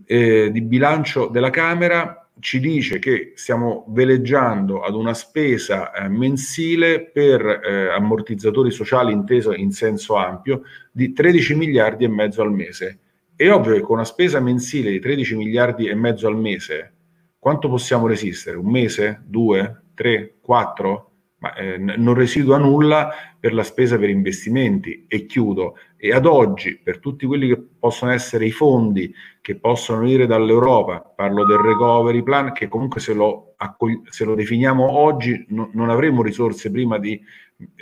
eh, 0.04 0.50
di 0.52 0.60
bilancio 0.62 1.28
della 1.28 1.50
Camera 1.50 2.25
ci 2.38 2.60
dice 2.60 2.98
che 2.98 3.32
stiamo 3.34 3.86
veleggiando 3.88 4.82
ad 4.82 4.94
una 4.94 5.14
spesa 5.14 5.92
eh, 5.92 6.08
mensile 6.08 7.10
per 7.10 7.42
eh, 7.42 7.88
ammortizzatori 7.88 8.70
sociali 8.70 9.12
inteso 9.12 9.54
in 9.54 9.70
senso 9.70 10.16
ampio 10.16 10.62
di 10.92 11.12
13 11.12 11.54
miliardi 11.54 12.04
e 12.04 12.08
mezzo 12.08 12.42
al 12.42 12.52
mese. 12.52 12.98
È 13.34 13.50
ovvio 13.50 13.74
che 13.74 13.80
con 13.80 13.96
una 13.96 14.04
spesa 14.04 14.40
mensile 14.40 14.90
di 14.90 15.00
13 15.00 15.36
miliardi 15.36 15.86
e 15.86 15.94
mezzo 15.94 16.26
al 16.26 16.36
mese, 16.36 16.94
quanto 17.38 17.68
possiamo 17.68 18.06
resistere? 18.06 18.56
Un 18.56 18.70
mese? 18.70 19.22
Due? 19.24 19.82
Tre? 19.94 20.36
Quattro? 20.40 21.10
Ma, 21.38 21.54
eh, 21.54 21.76
non 21.78 22.14
residua 22.14 22.56
nulla 22.56 23.10
per 23.38 23.52
la 23.52 23.62
spesa 23.62 23.98
per 23.98 24.08
investimenti 24.08 25.04
e 25.06 25.26
chiudo. 25.26 25.76
E 25.98 26.12
ad 26.12 26.26
oggi, 26.26 26.78
per 26.78 26.98
tutti 26.98 27.24
quelli 27.26 27.48
che 27.48 27.60
possono 27.78 28.12
essere 28.12 28.44
i 28.46 28.50
fondi 28.50 29.12
che 29.40 29.56
possono 29.56 30.00
venire 30.00 30.26
dall'Europa, 30.26 31.00
parlo 31.00 31.44
del 31.46 31.58
recovery 31.58 32.22
plan, 32.22 32.52
che 32.52 32.68
comunque 32.68 33.00
se 33.00 33.14
lo, 33.14 33.54
accogli- 33.56 34.02
se 34.08 34.24
lo 34.24 34.34
definiamo 34.34 34.98
oggi 34.98 35.46
no, 35.48 35.70
non 35.72 35.88
avremo 35.88 36.22
risorse 36.22 36.70
prima 36.70 36.98
di, 36.98 37.18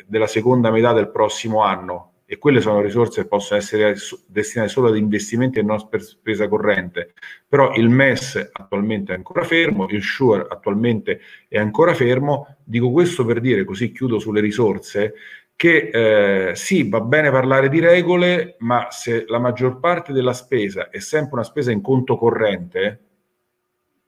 della 0.07 0.29
seconda 0.29 0.71
metà 0.71 0.93
del 0.93 1.11
prossimo 1.11 1.63
anno, 1.63 2.13
e 2.27 2.39
quelle 2.39 2.61
sono 2.61 2.81
risorse 2.81 3.23
che 3.23 3.29
possono 3.29 3.61
essere 3.61 3.95
destinate 4.27 4.71
solo 4.71 4.89
ad 4.89 4.97
investimenti 4.97 5.59
e 5.59 5.63
non 5.63 5.89
per 5.89 6.03
spesa 6.03 6.49
corrente. 6.49 7.13
Però 7.47 7.75
il 7.75 7.91
MES 7.91 8.51
attualmente 8.53 9.13
è 9.13 9.17
ancora 9.17 9.45
fermo, 9.45 9.87
il 9.89 10.03
SURE 10.03 10.47
attualmente 10.49 11.21
è 11.49 11.59
ancora 11.59 11.93
fermo. 11.95 12.57
Dico 12.65 12.91
questo 12.91 13.25
per 13.25 13.41
dire, 13.41 13.65
così 13.65 13.93
chiudo 13.93 14.19
sulle 14.19 14.41
risorse, 14.41 15.15
che 15.57 16.49
eh, 16.51 16.55
sì, 16.57 16.89
va 16.89 17.01
bene 17.01 17.31
parlare 17.31 17.69
di 17.69 17.81
regole, 17.81 18.57
ma 18.59 18.89
se 18.91 19.25
la 19.29 19.39
maggior 19.39 19.79
parte 19.79 20.13
della 20.13 20.33
spesa 20.33 20.91
è 20.91 20.99
sempre 20.99 21.35
una 21.35 21.45
spesa 21.45 21.71
in 21.71 21.81
conto 21.81 22.17
corrente, 22.17 23.01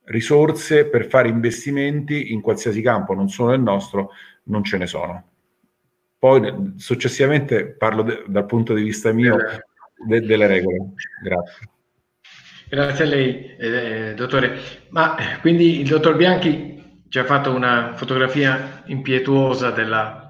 risorse 0.05 0.87
per 0.87 1.07
fare 1.07 1.29
investimenti 1.29 2.33
in 2.33 2.41
qualsiasi 2.41 2.81
campo, 2.83 3.15
non 3.15 3.29
solo 3.29 3.51
nel 3.51 3.61
nostro, 3.61 4.11
non 4.45 4.65
ce 4.65 4.77
ne 4.79 4.87
sono. 4.87 5.25
Poi 6.19 6.75
successivamente 6.77 7.67
parlo 7.67 8.03
de- 8.03 8.25
dal 8.27 8.47
punto 8.47 8.75
di 8.75 8.83
vista 8.83 9.13
mio 9.13 9.37
de- 10.07 10.21
delle 10.21 10.47
regole. 10.47 10.93
Grazie. 11.23 11.69
Grazie 12.69 13.05
a 13.05 13.07
lei, 13.07 13.57
eh, 13.57 14.15
dottore. 14.17 14.59
Ma 14.89 15.15
quindi 15.41 15.81
il 15.81 15.89
dottor 15.89 16.17
Bianchi 16.17 17.03
ci 17.09 17.19
ha 17.19 17.25
fatto 17.25 17.55
una 17.55 17.93
fotografia 17.95 18.83
impietuosa 18.87 19.71
della, 19.71 20.26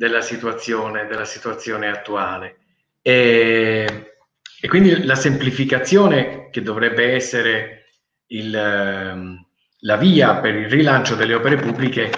della, 0.00 0.22
situazione, 0.22 1.06
della 1.06 1.26
situazione 1.26 1.88
attuale. 1.88 2.56
E, 3.02 4.14
e, 4.58 4.68
quindi 4.68 5.04
la 5.04 5.14
semplificazione 5.14 6.48
che 6.50 6.62
dovrebbe 6.62 7.12
essere 7.12 7.90
il, 8.28 8.56
ehm, 8.56 9.46
la 9.80 9.96
via 9.98 10.36
per 10.36 10.54
il 10.54 10.70
rilancio 10.70 11.16
delle 11.16 11.34
opere 11.34 11.56
pubbliche, 11.56 12.10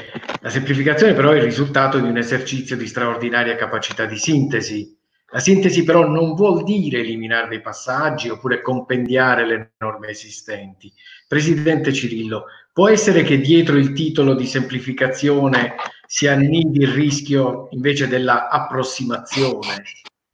la 0.42 0.48
semplificazione 0.48 1.12
però 1.12 1.32
è 1.32 1.38
il 1.38 1.42
risultato 1.42 1.98
di 1.98 2.06
un 2.06 2.16
esercizio 2.16 2.76
di 2.76 2.86
straordinaria 2.86 3.56
capacità 3.56 4.04
di 4.04 4.16
sintesi. 4.16 4.96
La 5.32 5.40
sintesi 5.40 5.82
però 5.82 6.06
non 6.06 6.34
vuol 6.34 6.62
dire 6.62 7.00
eliminare 7.00 7.48
dei 7.48 7.60
passaggi 7.60 8.28
oppure 8.28 8.62
compendiare 8.62 9.44
le 9.44 9.72
norme 9.78 10.10
esistenti. 10.10 10.92
Presidente 11.26 11.92
Cirillo, 11.92 12.44
può 12.72 12.88
essere 12.88 13.24
che 13.24 13.40
dietro 13.40 13.76
il 13.76 13.92
titolo 13.92 14.34
di 14.34 14.46
semplificazione 14.46 15.74
si 16.12 16.26
annidi 16.26 16.82
il 16.82 16.88
rischio 16.88 17.68
invece 17.70 18.06
della 18.06 18.50
approssimazione 18.50 19.82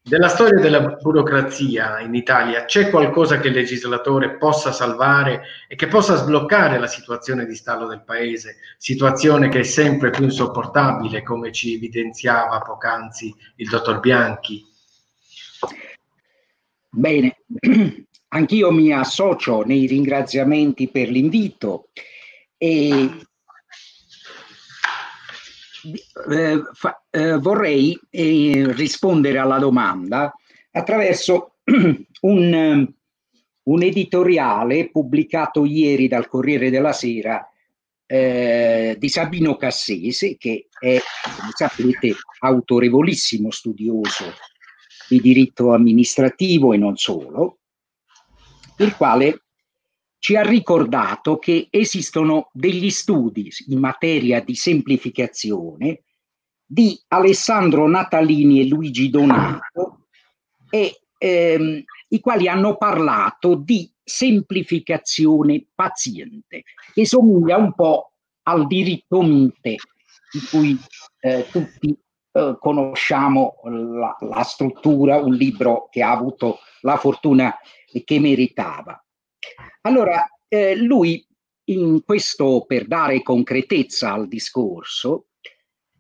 della 0.02 0.26
storia 0.26 0.58
della 0.58 0.96
burocrazia 1.00 2.00
in 2.00 2.16
Italia 2.16 2.64
c'è 2.64 2.90
qualcosa 2.90 3.38
che 3.38 3.46
il 3.46 3.54
legislatore 3.54 4.38
possa 4.38 4.72
salvare 4.72 5.42
e 5.68 5.76
che 5.76 5.86
possa 5.86 6.16
sbloccare 6.16 6.80
la 6.80 6.88
situazione 6.88 7.46
di 7.46 7.54
stallo 7.54 7.86
del 7.86 8.02
paese, 8.02 8.56
situazione 8.76 9.48
che 9.48 9.60
è 9.60 9.62
sempre 9.62 10.10
più 10.10 10.24
insopportabile, 10.24 11.22
come 11.22 11.52
ci 11.52 11.74
evidenziava 11.74 12.58
poc'anzi 12.58 13.32
il 13.56 13.68
dottor 13.68 14.00
Bianchi? 14.00 14.64
Bene, 16.88 17.36
anch'io 18.28 18.72
mi 18.72 18.92
associo 18.92 19.62
nei 19.62 19.86
ringraziamenti 19.86 20.88
per 20.88 21.08
l'invito 21.08 21.90
e 22.56 23.27
eh, 26.30 26.62
fa, 26.72 27.02
eh, 27.10 27.36
vorrei 27.38 27.98
eh, 28.10 28.72
rispondere 28.72 29.38
alla 29.38 29.58
domanda 29.58 30.32
attraverso 30.72 31.56
un, 32.22 32.92
un, 33.62 33.82
editoriale 33.82 34.90
pubblicato 34.90 35.64
ieri 35.64 36.08
dal 36.08 36.28
Corriere 36.28 36.70
della 36.70 36.92
Sera 36.92 37.48
eh, 38.06 38.96
di 38.98 39.08
Sabino 39.08 39.56
Cassese, 39.56 40.36
che 40.36 40.68
è, 40.78 40.98
come 41.36 41.50
sapete, 41.54 42.14
autorevolissimo 42.40 43.50
studioso 43.50 44.24
di 45.08 45.20
diritto 45.20 45.72
amministrativo 45.72 46.72
e 46.72 46.76
non 46.76 46.96
solo, 46.96 47.58
il 48.78 48.94
quale 48.96 49.42
ci 50.18 50.36
ha 50.36 50.42
ricordato 50.42 51.38
che 51.38 51.68
esistono 51.70 52.50
degli 52.52 52.90
studi 52.90 53.50
in 53.68 53.78
materia 53.78 54.40
di 54.40 54.54
semplificazione 54.54 56.02
di 56.64 57.00
Alessandro 57.08 57.88
Natalini 57.88 58.60
e 58.60 58.66
Luigi 58.66 59.08
Donato, 59.08 60.08
e, 60.68 61.00
ehm, 61.16 61.82
i 62.08 62.20
quali 62.20 62.48
hanno 62.48 62.76
parlato 62.76 63.54
di 63.54 63.90
semplificazione 64.02 65.66
paziente, 65.74 66.64
che 66.92 67.06
somiglia 67.06 67.56
un 67.56 67.72
po' 67.74 68.12
al 68.42 68.66
diritto 68.66 69.22
mite 69.22 69.76
di 70.30 70.40
cui 70.50 70.78
eh, 71.20 71.46
tutti 71.50 71.98
eh, 72.32 72.56
conosciamo 72.58 73.56
la, 73.64 74.16
la 74.20 74.42
struttura, 74.42 75.20
un 75.20 75.34
libro 75.34 75.88
che 75.90 76.02
ha 76.02 76.10
avuto 76.10 76.58
la 76.82 76.96
fortuna 76.96 77.54
che 78.04 78.20
meritava. 78.20 79.02
Allora, 79.82 80.26
eh, 80.48 80.76
lui 80.76 81.24
in 81.64 82.02
questo, 82.04 82.64
per 82.66 82.86
dare 82.86 83.22
concretezza 83.22 84.12
al 84.12 84.28
discorso, 84.28 85.26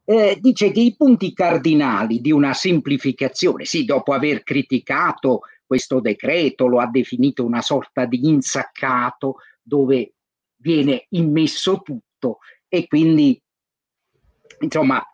eh, 0.04 0.38
dice 0.40 0.70
che 0.70 0.80
i 0.80 0.96
punti 0.96 1.34
cardinali 1.34 2.20
di 2.20 2.32
una 2.32 2.54
semplificazione, 2.54 3.64
sì, 3.66 3.84
dopo 3.84 4.14
aver 4.14 4.42
criticato 4.42 5.40
questo 5.66 6.00
decreto, 6.00 6.66
lo 6.66 6.80
ha 6.80 6.86
definito 6.86 7.44
una 7.44 7.60
sorta 7.60 8.06
di 8.06 8.26
insaccato 8.26 9.36
dove 9.62 10.14
viene 10.56 11.06
immesso 11.10 11.82
tutto 11.82 12.38
e 12.66 12.86
quindi, 12.86 13.40
insomma, 14.60 15.06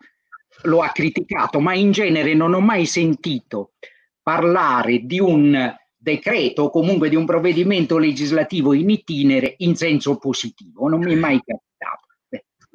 lo 0.63 0.81
ha 0.81 0.89
criticato, 0.91 1.59
ma 1.59 1.73
in 1.73 1.91
genere 1.91 2.33
non 2.33 2.53
ho 2.53 2.61
mai 2.61 2.85
sentito 2.85 3.73
parlare 4.21 4.99
di 4.99 5.19
un 5.19 5.75
decreto 6.05 6.63
o 6.63 6.69
comunque 6.69 7.09
di 7.09 7.15
un 7.15 7.25
provvedimento 7.25 7.97
legislativo 7.97 8.73
in 8.73 8.91
itinere 8.91 9.55
in 9.57 9.75
senso 9.75 10.17
positivo, 10.17 10.87
non 10.87 11.01
mi 11.01 11.13
è 11.13 11.15
mai 11.15 11.41
capitato 11.43 12.05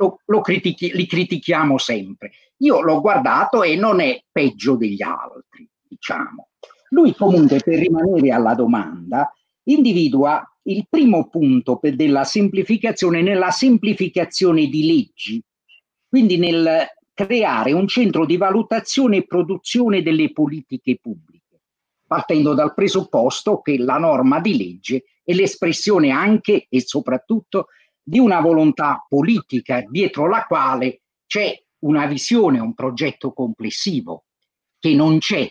lo, 0.01 0.21
lo 0.25 0.41
critichi, 0.41 0.93
li 0.95 1.07
critichiamo 1.07 1.79
sempre. 1.79 2.33
Io 2.59 2.81
l'ho 2.81 3.01
guardato 3.01 3.63
e 3.63 3.77
non 3.77 4.01
è 4.01 4.23
peggio 4.33 4.77
degli 4.77 5.03
altri, 5.03 5.69
diciamo. 5.87 6.49
Lui 6.89 7.15
comunque, 7.15 7.61
per 7.63 7.79
rimanere 7.79 8.31
alla 8.31 8.55
domanda, 8.55 9.33
individua 9.65 10.43
il 10.63 10.87
primo 10.89 11.29
punto 11.29 11.77
per 11.77 11.95
della 11.95 12.25
semplificazione 12.25 13.23
nella 13.23 13.51
semplificazione 13.51 14.67
di 14.67 14.87
leggi, 14.87 15.43
quindi 16.09 16.37
nel 16.39 16.87
creare 17.13 17.73
un 17.73 17.87
centro 17.87 18.25
di 18.25 18.37
valutazione 18.37 19.19
e 19.19 19.27
produzione 19.27 20.03
delle 20.03 20.33
politiche 20.33 20.99
pubbliche, 21.01 21.30
partendo 22.11 22.55
dal 22.55 22.75
presupposto 22.75 23.61
che 23.61 23.79
la 23.79 23.97
norma 23.97 24.41
di 24.41 24.57
legge 24.57 25.05
è 25.23 25.33
l'espressione 25.33 26.11
anche 26.11 26.67
e 26.69 26.81
soprattutto 26.81 27.67
di 28.03 28.19
una 28.19 28.41
volontà 28.41 29.07
politica 29.09 29.85
dietro 29.89 30.27
la 30.27 30.45
quale 30.45 31.03
c'è 31.25 31.57
una 31.85 32.07
visione, 32.07 32.59
un 32.59 32.75
progetto 32.75 33.33
complessivo 33.33 34.25
che 34.81 34.93
non 34.93 35.19
c'è, 35.19 35.49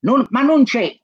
non, 0.00 0.26
ma 0.28 0.42
non 0.42 0.64
c'è 0.64 0.94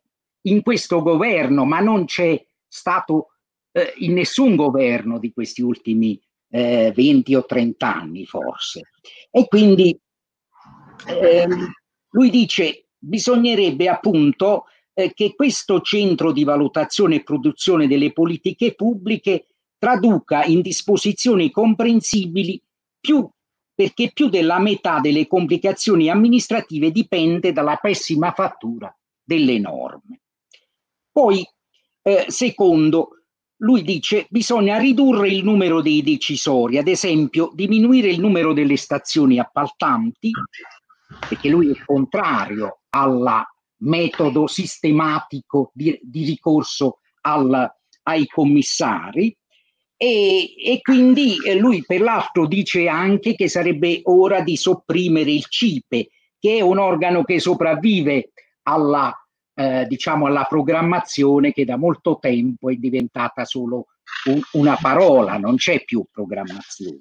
in 0.43 0.61
questo 0.61 1.01
governo, 1.01 1.65
ma 1.65 1.81
non 1.81 2.05
c'è 2.05 2.39
stato 2.69 3.29
eh, 3.73 3.95
in 4.01 4.13
nessun 4.13 4.55
governo 4.55 5.19
di 5.19 5.33
questi 5.33 5.63
ultimi 5.63 6.21
eh, 6.51 6.93
20 6.95 7.35
o 7.37 7.47
30 7.47 7.95
anni 7.95 8.27
forse. 8.27 8.91
E 9.31 9.49
quindi 9.49 9.99
ehm, 11.07 11.73
lui 12.11 12.29
dice 12.29 12.89
bisognerebbe 12.99 13.89
appunto 13.89 14.67
eh, 15.05 15.13
che 15.15 15.35
questo 15.35 15.81
centro 15.81 16.33
di 16.33 16.45
valutazione 16.45 17.17
e 17.17 17.23
produzione 17.23 17.87
delle 17.87 18.13
politiche 18.13 18.75
pubbliche 18.75 19.47
traduca 19.79 20.45
in 20.45 20.61
disposizioni 20.61 21.51
comprensibili 21.51 22.61
più 23.01 23.29
perché 23.81 24.11
più 24.13 24.29
della 24.29 24.59
metà 24.59 25.01
delle 25.01 25.27
complicazioni 25.27 26.11
amministrative 26.11 26.91
dipende 26.91 27.51
dalla 27.51 27.77
pessima 27.77 28.31
fattura 28.33 28.95
delle 29.23 29.59
norme. 29.59 30.21
Poi, 31.11 31.43
eh, 32.03 32.27
secondo, 32.29 33.21
lui 33.63 33.83
dice 33.83 34.27
bisogna 34.29 34.77
ridurre 34.77 35.29
il 35.29 35.45
numero 35.45 35.81
dei 35.81 36.03
decisori, 36.03 36.77
ad 36.77 36.89
esempio 36.89 37.51
diminuire 37.55 38.09
il 38.09 38.21
numero 38.21 38.53
delle 38.53 38.77
stazioni 38.77 39.39
appaltanti, 39.39 40.31
perché 41.27 41.49
lui 41.49 41.71
è 41.71 41.83
contrario 41.83 42.81
al 42.91 43.19
metodo 43.81 44.47
sistematico 44.47 45.71
di, 45.75 45.99
di 46.03 46.25
ricorso 46.25 46.99
al, 47.23 47.71
ai 48.05 48.27
commissari, 48.27 49.37
e, 50.03 50.55
e, 50.57 50.81
quindi 50.81 51.37
eh, 51.45 51.57
lui 51.57 51.85
per 51.85 52.01
l'altro 52.01 52.47
dice 52.47 52.89
anche 52.89 53.35
che 53.35 53.49
sarebbe 53.49 54.01
ora 54.05 54.41
di 54.41 54.57
sopprimere 54.57 55.31
il 55.31 55.45
CIPE, 55.47 56.09
che 56.39 56.57
è 56.57 56.61
un 56.63 56.79
organo 56.79 57.23
che 57.23 57.39
sopravvive 57.39 58.33
alla, 58.63 59.15
eh, 59.55 59.85
diciamo 59.87 60.25
alla 60.25 60.45
programmazione 60.49 61.53
che 61.53 61.67
da 61.67 61.77
molto 61.77 62.19
tempo 62.19 62.71
è 62.71 62.77
diventata 62.77 63.45
solo 63.45 63.89
un, 64.25 64.41
una 64.53 64.79
parola, 64.81 65.37
non 65.37 65.57
c'è 65.57 65.85
più 65.85 66.03
programmazione. 66.11 67.01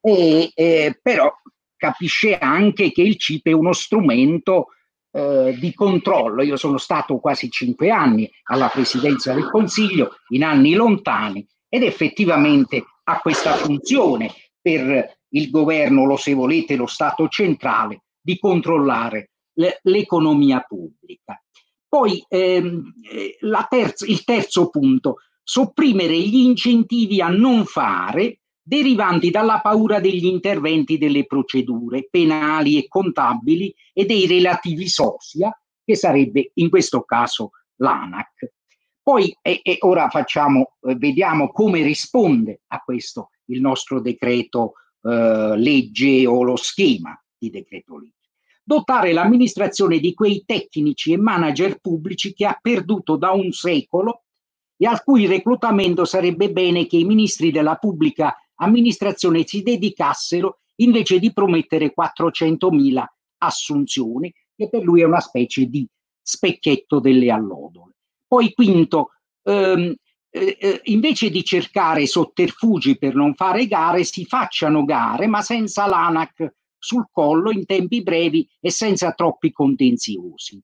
E, 0.00 0.52
eh, 0.54 0.98
però 1.02 1.32
capisce 1.76 2.38
anche 2.38 2.92
che 2.92 3.02
il 3.02 3.18
CIPE 3.18 3.50
è 3.50 3.54
uno 3.54 3.72
strumento 3.72 4.68
eh, 5.12 5.56
di 5.58 5.74
controllo. 5.74 6.42
Io 6.42 6.56
sono 6.56 6.78
stato 6.78 7.18
quasi 7.18 7.50
cinque 7.50 7.90
anni 7.90 8.30
alla 8.44 8.68
presidenza 8.68 9.32
del 9.32 9.50
Consiglio, 9.50 10.16
in 10.28 10.42
anni 10.42 10.72
lontani, 10.72 11.46
ed 11.68 11.82
effettivamente 11.82 12.84
ha 13.04 13.20
questa 13.20 13.54
funzione 13.54 14.32
per 14.60 15.18
il 15.28 15.50
governo, 15.50 16.04
lo 16.04 16.16
se 16.16 16.34
volete, 16.34 16.76
lo 16.76 16.86
Stato 16.86 17.28
centrale, 17.28 18.02
di 18.20 18.38
controllare 18.38 19.30
l'economia 19.82 20.60
pubblica. 20.60 21.42
Poi 21.88 22.24
ehm, 22.28 22.94
eh, 23.10 23.38
terza, 23.68 24.06
il 24.06 24.24
terzo 24.24 24.70
punto, 24.70 25.16
sopprimere 25.42 26.18
gli 26.18 26.38
incentivi 26.38 27.20
a 27.20 27.28
non 27.28 27.66
fare 27.66 28.40
derivanti 28.62 29.30
dalla 29.30 29.60
paura 29.60 29.98
degli 29.98 30.26
interventi 30.26 30.96
delle 30.98 31.26
procedure 31.26 32.06
penali 32.08 32.78
e 32.78 32.86
contabili 32.86 33.74
e 33.92 34.04
dei 34.04 34.26
relativi 34.26 34.88
sosia, 34.88 35.50
che 35.84 35.96
sarebbe 35.96 36.52
in 36.54 36.70
questo 36.70 37.02
caso 37.02 37.50
l'ANAC. 37.76 38.52
Poi, 39.02 39.36
e, 39.42 39.60
e 39.64 39.78
ora 39.80 40.08
facciamo, 40.08 40.76
eh, 40.82 40.94
vediamo 40.94 41.50
come 41.50 41.82
risponde 41.82 42.60
a 42.68 42.78
questo 42.78 43.30
il 43.46 43.60
nostro 43.60 44.00
decreto 44.00 44.74
eh, 45.02 45.56
legge 45.56 46.24
o 46.26 46.44
lo 46.44 46.54
schema 46.54 47.20
di 47.36 47.50
decreto 47.50 47.98
legge. 47.98 48.30
Dotare 48.62 49.12
l'amministrazione 49.12 49.98
di 49.98 50.14
quei 50.14 50.44
tecnici 50.46 51.12
e 51.12 51.16
manager 51.16 51.80
pubblici 51.80 52.32
che 52.32 52.46
ha 52.46 52.56
perduto 52.62 53.16
da 53.16 53.32
un 53.32 53.50
secolo 53.50 54.22
e 54.76 54.86
al 54.86 55.02
cui 55.02 55.26
reclutamento 55.26 56.04
sarebbe 56.04 56.52
bene 56.52 56.86
che 56.86 56.96
i 56.96 57.04
ministri 57.04 57.50
della 57.50 57.74
pubblica 57.74 58.36
amministrazione 58.62 59.46
si 59.46 59.62
dedicassero 59.62 60.60
invece 60.76 61.18
di 61.18 61.32
promettere 61.32 61.92
400.000 61.96 63.04
assunzioni, 63.38 64.32
che 64.54 64.68
per 64.68 64.82
lui 64.82 65.02
è 65.02 65.04
una 65.04 65.20
specie 65.20 65.66
di 65.66 65.86
specchietto 66.20 67.00
delle 67.00 67.30
allodole. 67.30 67.94
Poi 68.26 68.52
quinto, 68.52 69.10
ehm, 69.42 69.94
eh, 70.30 70.56
eh, 70.58 70.80
invece 70.84 71.28
di 71.28 71.44
cercare 71.44 72.06
sotterfugi 72.06 72.96
per 72.96 73.14
non 73.14 73.34
fare 73.34 73.66
gare, 73.66 74.04
si 74.04 74.24
facciano 74.24 74.84
gare, 74.84 75.26
ma 75.26 75.42
senza 75.42 75.86
l'ANAC 75.86 76.54
sul 76.78 77.08
collo 77.12 77.50
in 77.50 77.66
tempi 77.66 78.02
brevi 78.02 78.48
e 78.60 78.70
senza 78.70 79.12
troppi 79.12 79.52
contenziosi. 79.52 80.60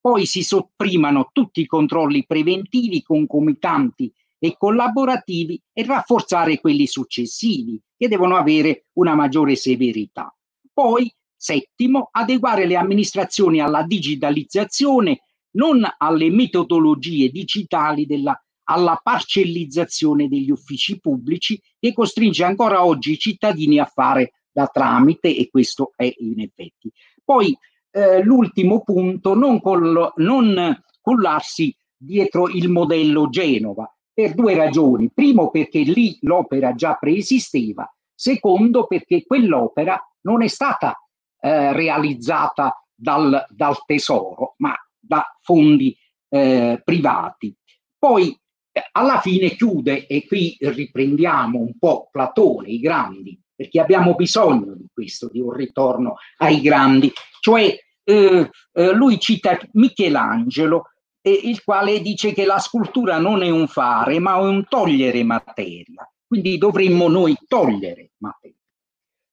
Poi 0.00 0.24
si 0.24 0.42
sopprimano 0.42 1.28
tutti 1.32 1.60
i 1.60 1.66
controlli 1.66 2.24
preventivi, 2.24 3.02
concomitanti 3.02 4.10
e 4.42 4.56
collaborativi 4.56 5.60
e 5.72 5.84
rafforzare 5.84 6.58
quelli 6.58 6.86
successivi, 6.86 7.80
che 7.96 8.08
devono 8.08 8.36
avere 8.36 8.86
una 8.94 9.14
maggiore 9.14 9.54
severità. 9.54 10.34
Poi, 10.72 11.14
settimo, 11.36 12.08
adeguare 12.10 12.66
le 12.66 12.76
amministrazioni 12.76 13.60
alla 13.60 13.82
digitalizzazione 13.82 15.20
non 15.52 15.86
alle 15.98 16.30
metodologie 16.30 17.28
digitali 17.28 18.06
della, 18.06 18.40
alla 18.64 18.98
parcellizzazione 19.02 20.26
degli 20.26 20.50
uffici 20.50 20.98
pubblici 20.98 21.60
che 21.78 21.92
costringe 21.92 22.42
ancora 22.42 22.84
oggi 22.84 23.12
i 23.12 23.18
cittadini 23.18 23.78
a 23.78 23.84
fare 23.84 24.32
da 24.50 24.66
tramite 24.68 25.36
e 25.36 25.50
questo 25.50 25.92
è 25.96 26.10
in 26.18 26.40
effetti. 26.40 26.90
Poi 27.22 27.56
eh, 27.90 28.22
l'ultimo 28.22 28.82
punto, 28.82 29.34
non, 29.34 29.60
col, 29.60 30.12
non 30.16 30.82
collarsi 31.00 31.76
dietro 31.94 32.48
il 32.48 32.70
modello 32.70 33.28
Genova 33.28 33.92
per 34.20 34.34
due 34.34 34.54
ragioni. 34.54 35.10
Primo 35.10 35.50
perché 35.50 35.78
lì 35.78 36.18
l'opera 36.20 36.74
già 36.74 36.94
preesisteva, 36.94 37.90
secondo 38.14 38.86
perché 38.86 39.24
quell'opera 39.24 39.98
non 40.22 40.42
è 40.42 40.46
stata 40.48 40.94
eh, 41.40 41.72
realizzata 41.72 42.84
dal, 42.94 43.46
dal 43.48 43.78
tesoro, 43.86 44.56
ma 44.58 44.74
da 44.98 45.24
fondi 45.40 45.96
eh, 46.28 46.82
privati. 46.84 47.56
Poi 47.98 48.38
eh, 48.72 48.88
alla 48.92 49.20
fine 49.20 49.56
chiude, 49.56 50.06
e 50.06 50.26
qui 50.26 50.54
riprendiamo 50.60 51.58
un 51.58 51.78
po' 51.78 52.10
Platone, 52.12 52.68
i 52.68 52.78
grandi, 52.78 53.40
perché 53.54 53.80
abbiamo 53.80 54.14
bisogno 54.14 54.74
di 54.74 54.88
questo, 54.92 55.30
di 55.30 55.40
un 55.40 55.52
ritorno 55.52 56.16
ai 56.36 56.60
grandi, 56.60 57.10
cioè 57.40 57.74
eh, 58.04 58.50
eh 58.72 58.92
lui 58.92 59.18
cita 59.18 59.58
Michelangelo, 59.72 60.89
il 61.22 61.62
quale 61.62 62.00
dice 62.00 62.32
che 62.32 62.44
la 62.44 62.58
scultura 62.58 63.18
non 63.18 63.42
è 63.42 63.50
un 63.50 63.66
fare, 63.68 64.18
ma 64.18 64.36
un 64.36 64.64
togliere 64.68 65.22
materia. 65.22 66.10
Quindi 66.26 66.58
dovremmo 66.58 67.08
noi 67.08 67.36
togliere 67.46 68.12
materia. 68.18 68.56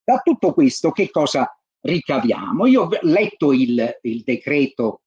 Da 0.04 0.20
tutto 0.24 0.54
questo 0.54 0.92
che 0.92 1.10
cosa 1.10 1.50
ricaviamo? 1.82 2.66
Io 2.66 2.84
ho 2.84 2.90
letto 3.02 3.54
il, 3.54 4.00
il 4.02 4.24
decreto 4.24 5.02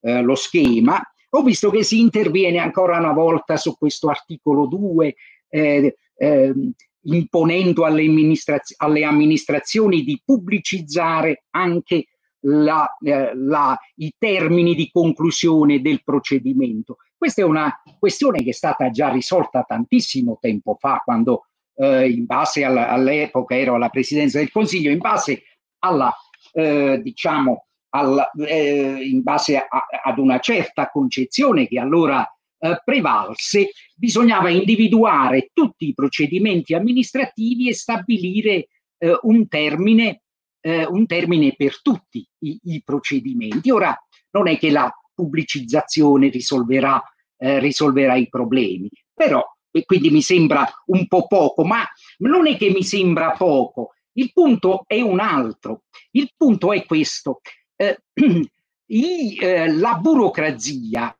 eh, 0.00 0.22
lo 0.22 0.34
schema, 0.34 1.00
ho 1.30 1.42
visto 1.42 1.70
che 1.70 1.82
si 1.84 2.00
interviene 2.00 2.58
ancora 2.58 2.98
una 2.98 3.12
volta 3.12 3.56
su 3.56 3.76
questo 3.76 4.08
articolo 4.08 4.66
2 4.66 5.14
eh, 5.48 5.96
eh, 6.16 6.54
imponendo 7.02 7.84
alle, 7.84 8.04
amministraz- 8.04 8.74
alle 8.76 9.04
amministrazioni 9.04 10.02
di 10.02 10.20
pubblicizzare 10.24 11.44
anche 11.50 12.06
la, 12.40 12.96
eh, 13.02 13.32
la, 13.34 13.78
i 13.96 14.14
termini 14.16 14.74
di 14.74 14.90
conclusione 14.90 15.80
del 15.80 16.02
procedimento. 16.02 16.96
Questa 17.16 17.42
è 17.42 17.44
una 17.44 17.82
questione 17.98 18.42
che 18.42 18.50
è 18.50 18.54
stata 18.54 18.90
già 18.90 19.10
risolta 19.10 19.62
tantissimo 19.62 20.38
tempo 20.40 20.76
fa, 20.78 21.02
quando 21.04 21.46
eh, 21.76 22.08
in 22.08 22.24
base 22.24 22.64
alla, 22.64 22.88
all'epoca 22.88 23.56
ero 23.56 23.74
alla 23.74 23.90
presidenza 23.90 24.38
del 24.38 24.50
Consiglio, 24.50 24.90
in 24.90 24.98
base 24.98 25.42
alla, 25.80 26.14
eh, 26.52 27.00
diciamo, 27.02 27.66
alla, 27.90 28.30
eh, 28.32 29.02
in 29.02 29.22
base 29.22 29.56
a, 29.56 29.68
ad 30.02 30.18
una 30.18 30.38
certa 30.38 30.88
concezione 30.90 31.66
che 31.66 31.78
allora 31.78 32.26
eh, 32.58 32.80
prevalse, 32.84 33.70
bisognava 33.96 34.50
individuare 34.50 35.50
tutti 35.52 35.88
i 35.88 35.94
procedimenti 35.94 36.74
amministrativi 36.74 37.68
e 37.68 37.74
stabilire 37.74 38.68
eh, 38.98 39.18
un 39.22 39.48
termine 39.48 40.19
eh, 40.60 40.84
un 40.86 41.06
termine 41.06 41.54
per 41.56 41.80
tutti 41.82 42.26
i, 42.40 42.58
i, 42.64 42.82
procedimenti. 42.84 43.70
Ora, 43.70 43.96
non 44.30 44.48
è 44.48 44.58
che 44.58 44.70
la 44.70 44.92
pubblicizzazione 45.14 46.28
risolverà, 46.28 47.02
eh, 47.36 47.58
risolverà 47.58 48.14
i 48.16 48.28
problemi, 48.28 48.90
però, 49.12 49.42
e 49.70 49.84
quindi 49.84 50.10
mi 50.10 50.22
sembra 50.22 50.68
un 50.86 51.06
po' 51.06 51.26
poco, 51.26 51.64
ma 51.64 51.84
non 52.18 52.46
è 52.46 52.56
che 52.56 52.70
mi 52.70 52.82
sembra 52.82 53.32
poco, 53.32 53.94
il 54.12 54.32
punto 54.32 54.84
è 54.86 55.00
un 55.00 55.20
altro. 55.20 55.84
Il 56.12 56.32
punto 56.36 56.72
è 56.72 56.84
questo. 56.84 57.40
Eh, 57.76 58.02
i, 58.86 59.38
eh, 59.38 59.72
la 59.72 59.94
burocrazia, 59.94 61.16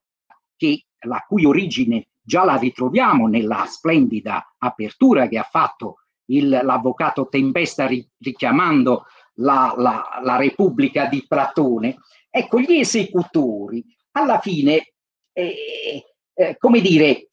che, 0.56 0.84
la 1.06 1.24
cui 1.26 1.44
origine 1.44 2.08
già 2.20 2.44
la 2.44 2.56
ritroviamo 2.56 3.26
nella 3.26 3.64
splendida 3.66 4.54
apertura 4.58 5.28
che 5.28 5.38
ha 5.38 5.48
fatto 5.50 5.96
l'avvocato 6.26 7.28
Tempesta 7.28 7.88
richiamando 8.18 9.06
la, 9.40 9.74
la, 9.76 10.20
la 10.22 10.36
Repubblica 10.36 11.06
di 11.06 11.24
Platone, 11.26 11.98
ecco, 12.28 12.60
gli 12.60 12.78
esecutori 12.78 13.84
alla 14.12 14.38
fine, 14.40 14.92
eh, 15.32 16.04
eh, 16.32 16.56
come 16.58 16.80
dire, 16.80 17.28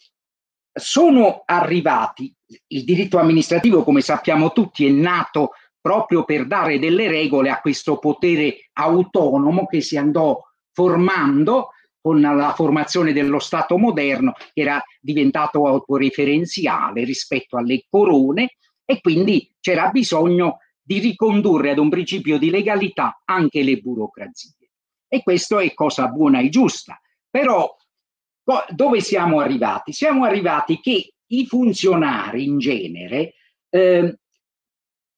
sono 0.73 1.43
arrivati, 1.45 2.33
il 2.67 2.83
diritto 2.83 3.17
amministrativo, 3.17 3.83
come 3.83 4.01
sappiamo 4.01 4.51
tutti, 4.51 4.85
è 4.85 4.89
nato 4.89 5.51
proprio 5.79 6.23
per 6.23 6.45
dare 6.45 6.79
delle 6.79 7.07
regole 7.07 7.49
a 7.49 7.61
questo 7.61 7.97
potere 7.97 8.69
autonomo 8.73 9.65
che 9.65 9.81
si 9.81 9.97
andò 9.97 10.39
formando 10.71 11.69
con 11.99 12.21
la 12.21 12.53
formazione 12.53 13.11
dello 13.11 13.39
Stato 13.39 13.77
moderno, 13.77 14.33
che 14.53 14.61
era 14.61 14.81
diventato 15.01 15.65
autoreferenziale 15.65 17.03
rispetto 17.03 17.57
alle 17.57 17.85
corone 17.89 18.57
e 18.85 19.01
quindi 19.01 19.51
c'era 19.59 19.89
bisogno 19.89 20.59
di 20.87 20.99
ricondurre 20.99 21.71
ad 21.71 21.79
un 21.79 21.89
principio 21.89 22.37
di 22.37 22.49
legalità 22.49 23.21
anche 23.25 23.61
le 23.61 23.75
burocrazie. 23.75 24.69
E 25.05 25.21
questo 25.21 25.59
è 25.59 25.73
cosa 25.73 26.07
buona 26.07 26.39
e 26.39 26.47
giusta. 26.47 26.97
Però 27.29 27.75
dove 28.69 29.01
siamo 29.01 29.41
arrivati? 29.41 29.91
Siamo 29.91 30.23
arrivati 30.23 30.79
che 30.79 31.11
i 31.25 31.45
funzionari 31.45 32.45
in 32.45 32.57
genere 32.57 33.33
eh, 33.69 34.17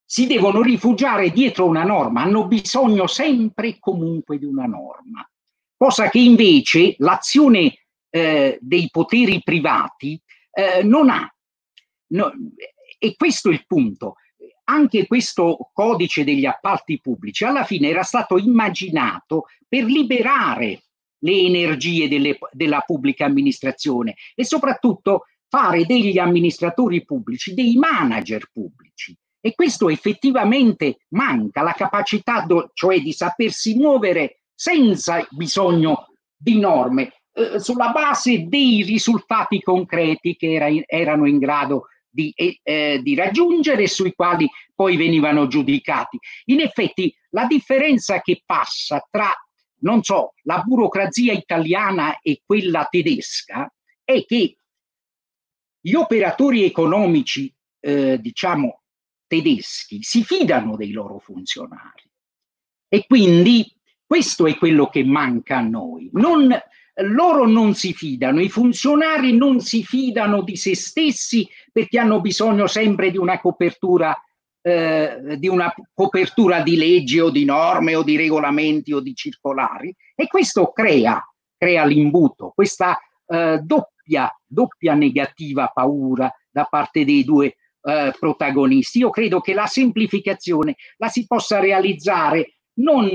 si 0.03 0.25
devono 0.25 0.63
rifugiare 0.63 1.29
dietro 1.29 1.67
una 1.67 1.83
norma, 1.83 2.23
hanno 2.23 2.47
bisogno 2.47 3.05
sempre 3.05 3.67
e 3.67 3.79
comunque 3.79 4.39
di 4.39 4.45
una 4.45 4.65
norma, 4.65 5.29
cosa 5.77 6.09
che 6.09 6.17
invece 6.17 6.95
l'azione 6.97 7.85
eh, 8.09 8.57
dei 8.59 8.89
poteri 8.89 9.39
privati 9.43 10.19
eh, 10.49 10.81
non 10.81 11.09
ha. 11.11 11.31
No, 12.07 12.31
e 12.97 13.15
questo 13.15 13.49
è 13.49 13.53
il 13.53 13.67
punto 13.67 14.15
anche 14.69 15.07
questo 15.07 15.71
codice 15.73 16.23
degli 16.23 16.45
appalti 16.45 17.01
pubblici 17.01 17.43
alla 17.43 17.63
fine 17.63 17.89
era 17.89 18.03
stato 18.03 18.37
immaginato 18.37 19.45
per 19.67 19.83
liberare 19.85 20.83
le 21.21 21.33
energie 21.33 22.07
delle, 22.07 22.37
della 22.51 22.79
pubblica 22.85 23.25
amministrazione 23.25 24.15
e 24.35 24.45
soprattutto 24.45 25.25
fare 25.49 25.85
degli 25.85 26.19
amministratori 26.19 27.03
pubblici 27.03 27.55
dei 27.55 27.75
manager 27.75 28.49
pubblici. 28.53 29.17
E 29.41 29.55
questo 29.55 29.89
effettivamente 29.89 30.99
manca, 31.09 31.63
la 31.63 31.73
capacità 31.73 32.41
do, 32.41 32.69
cioè 32.73 32.99
di 33.01 33.11
sapersi 33.11 33.75
muovere 33.75 34.41
senza 34.53 35.25
bisogno 35.31 36.07
di 36.35 36.59
norme, 36.59 37.13
eh, 37.33 37.59
sulla 37.59 37.89
base 37.89 38.45
dei 38.47 38.83
risultati 38.83 39.61
concreti 39.61 40.35
che 40.35 40.53
era 40.53 40.67
in, 40.67 40.83
erano 40.85 41.27
in 41.27 41.39
grado 41.39 41.87
di, 42.09 42.33
eh, 42.35 42.99
di 43.03 43.15
raggiungere 43.15 43.83
e 43.83 43.87
sui 43.87 44.13
quali 44.13 44.49
poi 44.73 44.97
venivano 44.97 45.47
giudicati. 45.47 46.17
In 46.45 46.61
effetti 46.61 47.13
la 47.29 47.45
differenza 47.45 48.21
che 48.21 48.41
passa 48.45 49.05
tra, 49.09 49.31
non 49.81 50.03
so, 50.03 50.33
la 50.43 50.61
burocrazia 50.61 51.33
italiana 51.33 52.19
e 52.21 52.41
quella 52.45 52.87
tedesca 52.89 53.71
è 54.03 54.25
che 54.25 54.57
gli 55.81 55.93
operatori 55.93 56.63
economici, 56.63 57.53
eh, 57.79 58.19
diciamo, 58.19 58.81
tedeschi 59.27 60.01
si 60.01 60.23
fidano 60.23 60.75
dei 60.75 60.91
loro 60.91 61.19
funzionari 61.19 62.09
e 62.89 63.05
quindi 63.05 63.71
questo 64.03 64.47
è 64.47 64.57
quello 64.57 64.87
che 64.87 65.03
manca 65.03 65.57
a 65.57 65.61
noi. 65.61 66.09
Non, 66.13 66.51
loro 67.01 67.47
non 67.47 67.73
si 67.73 67.93
fidano, 67.93 68.41
i 68.41 68.49
funzionari 68.49 69.35
non 69.35 69.59
si 69.59 69.83
fidano 69.83 70.41
di 70.41 70.55
se 70.55 70.75
stessi 70.75 71.47
perché 71.71 71.99
hanno 71.99 72.21
bisogno 72.21 72.67
sempre 72.67 73.11
di 73.11 73.17
una 73.17 73.39
copertura, 73.39 74.15
eh, 74.61 75.35
di 75.37 75.47
una 75.47 75.73
copertura 75.93 76.61
di 76.61 76.75
leggi 76.75 77.19
o 77.19 77.29
di 77.29 77.45
norme 77.45 77.95
o 77.95 78.03
di 78.03 78.17
regolamenti 78.17 78.93
o 78.93 78.99
di 78.99 79.13
circolari 79.13 79.95
e 80.15 80.27
questo 80.27 80.71
crea, 80.71 81.23
crea 81.57 81.85
l'imbuto, 81.85 82.51
questa 82.53 82.97
eh, 83.27 83.59
doppia, 83.63 84.29
doppia 84.45 84.93
negativa 84.93 85.71
paura 85.73 86.33
da 86.49 86.65
parte 86.65 87.05
dei 87.05 87.23
due 87.23 87.55
eh, 87.81 88.13
protagonisti. 88.19 88.99
Io 88.99 89.09
credo 89.09 89.39
che 89.39 89.53
la 89.53 89.67
semplificazione 89.67 90.75
la 90.97 91.07
si 91.07 91.25
possa 91.25 91.59
realizzare 91.59 92.55
non 92.79 93.07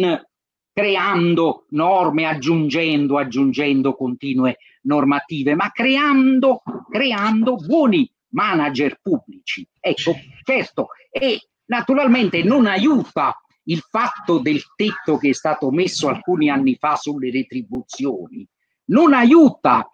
creando 0.74 1.66
norme, 1.70 2.26
aggiungendo, 2.26 3.16
aggiungendo 3.16 3.94
continue 3.94 4.58
normative, 4.82 5.54
ma 5.54 5.70
creando, 5.70 6.62
creando 6.90 7.54
buoni 7.54 8.10
manager 8.30 8.98
pubblici. 9.00 9.66
Ecco, 9.78 10.16
certo, 10.42 10.88
e 11.10 11.40
naturalmente 11.66 12.42
non 12.42 12.66
aiuta 12.66 13.38
il 13.66 13.78
fatto 13.88 14.40
del 14.40 14.62
tetto 14.74 15.16
che 15.16 15.30
è 15.30 15.32
stato 15.32 15.70
messo 15.70 16.08
alcuni 16.08 16.50
anni 16.50 16.74
fa 16.74 16.96
sulle 16.96 17.30
retribuzioni, 17.30 18.46
non 18.86 19.14
aiuta 19.14 19.88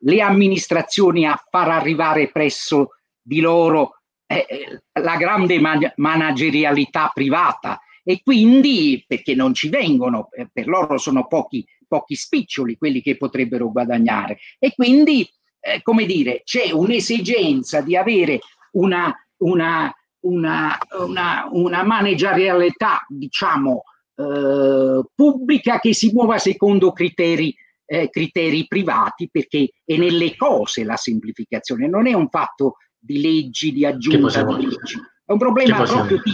le 0.00 0.20
amministrazioni 0.20 1.26
a 1.26 1.42
far 1.50 1.70
arrivare 1.70 2.30
presso 2.30 2.90
di 3.22 3.40
loro 3.40 4.02
eh, 4.26 4.44
eh 4.46 5.00
la 5.00 5.16
grande 5.16 5.58
man- 5.58 5.92
managerialità 5.96 7.10
privata 7.12 7.80
e 8.08 8.20
quindi 8.22 9.04
perché 9.04 9.34
non 9.34 9.52
ci 9.52 9.68
vengono, 9.68 10.28
eh, 10.30 10.48
per 10.52 10.68
loro 10.68 10.96
sono 10.96 11.26
pochi, 11.26 11.66
pochi 11.88 12.14
spiccioli 12.14 12.76
quelli 12.76 13.02
che 13.02 13.16
potrebbero 13.16 13.72
guadagnare. 13.72 14.38
E 14.60 14.72
quindi 14.76 15.28
eh, 15.58 15.82
come 15.82 16.06
dire 16.06 16.42
c'è 16.44 16.70
un'esigenza 16.70 17.80
di 17.80 17.96
avere 17.96 18.38
una, 18.74 19.12
una, 19.38 19.92
una, 20.20 20.78
una, 21.00 21.48
una 21.50 21.82
managerialità 21.82 23.04
diciamo 23.08 23.82
eh, 24.14 25.02
pubblica 25.12 25.80
che 25.80 25.92
si 25.92 26.12
muova 26.12 26.38
secondo 26.38 26.92
criteri 26.92 27.52
eh, 27.88 28.08
criteri 28.08 28.66
privati 28.68 29.28
perché 29.30 29.70
è 29.84 29.96
nelle 29.96 30.36
cose 30.36 30.84
la 30.84 30.96
semplificazione, 30.96 31.88
non 31.88 32.06
è 32.06 32.12
un 32.12 32.28
fatto 32.28 32.76
di 32.98 33.20
leggi, 33.20 33.72
di 33.72 33.84
aggiunta 33.84 34.44
di 34.44 34.64
leggi, 34.64 34.96
è 35.24 35.32
un 35.32 35.38
problema 35.38 35.82
proprio 35.82 36.20
di 36.22 36.32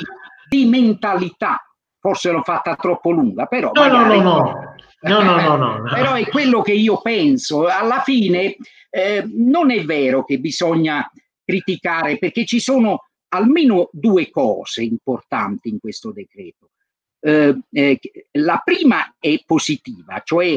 di 0.52 0.66
mentalità. 0.66 1.64
Forse 1.98 2.30
l'ho 2.30 2.42
fatta 2.42 2.76
troppo 2.76 3.10
lunga, 3.10 3.46
però... 3.46 3.70
No, 3.72 3.80
magari... 3.80 4.20
no, 4.20 4.22
no, 4.22 4.38
no. 4.38 4.74
No, 5.02 5.20
no, 5.22 5.56
no, 5.56 5.78
no, 5.78 5.82
Però 5.90 6.14
è 6.14 6.28
quello 6.28 6.60
che 6.60 6.72
io 6.72 7.00
penso. 7.00 7.66
Alla 7.66 8.00
fine 8.00 8.56
eh, 8.90 9.24
non 9.34 9.70
è 9.70 9.82
vero 9.84 10.24
che 10.24 10.38
bisogna 10.38 11.10
criticare 11.44 12.18
perché 12.18 12.44
ci 12.44 12.60
sono 12.60 13.06
almeno 13.28 13.88
due 13.92 14.30
cose 14.30 14.82
importanti 14.82 15.70
in 15.70 15.80
questo 15.80 16.12
decreto. 16.12 16.70
Eh, 17.18 17.58
eh, 17.70 18.00
la 18.32 18.60
prima 18.62 19.14
è 19.18 19.42
positiva, 19.46 20.20
cioè 20.24 20.56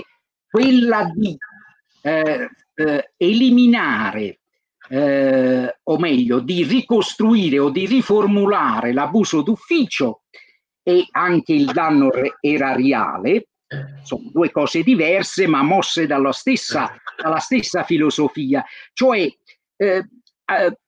quella 0.50 1.10
di 1.14 1.38
eh, 2.02 2.50
eh, 2.74 3.12
eliminare 3.18 4.40
eh, 4.90 5.80
o 5.84 5.98
meglio 5.98 6.40
di 6.40 6.64
ricostruire 6.64 7.60
o 7.60 7.70
di 7.70 7.86
riformulare 7.86 8.94
l'abuso 8.94 9.42
d'ufficio 9.42 10.22
e 10.84 11.08
anche 11.12 11.54
il 11.54 11.66
danno 11.66 12.12
erariale, 12.40 13.48
sono 14.04 14.30
due 14.32 14.52
cose 14.52 14.84
diverse 14.84 15.48
ma 15.48 15.64
mosse 15.64 16.06
dalla 16.06 16.32
stessa, 16.32 16.94
dalla 17.18 17.40
stessa 17.40 17.84
filosofia, 17.84 18.64
cioè 18.94 19.28
eh, 19.76 20.08
eh, 20.46 20.80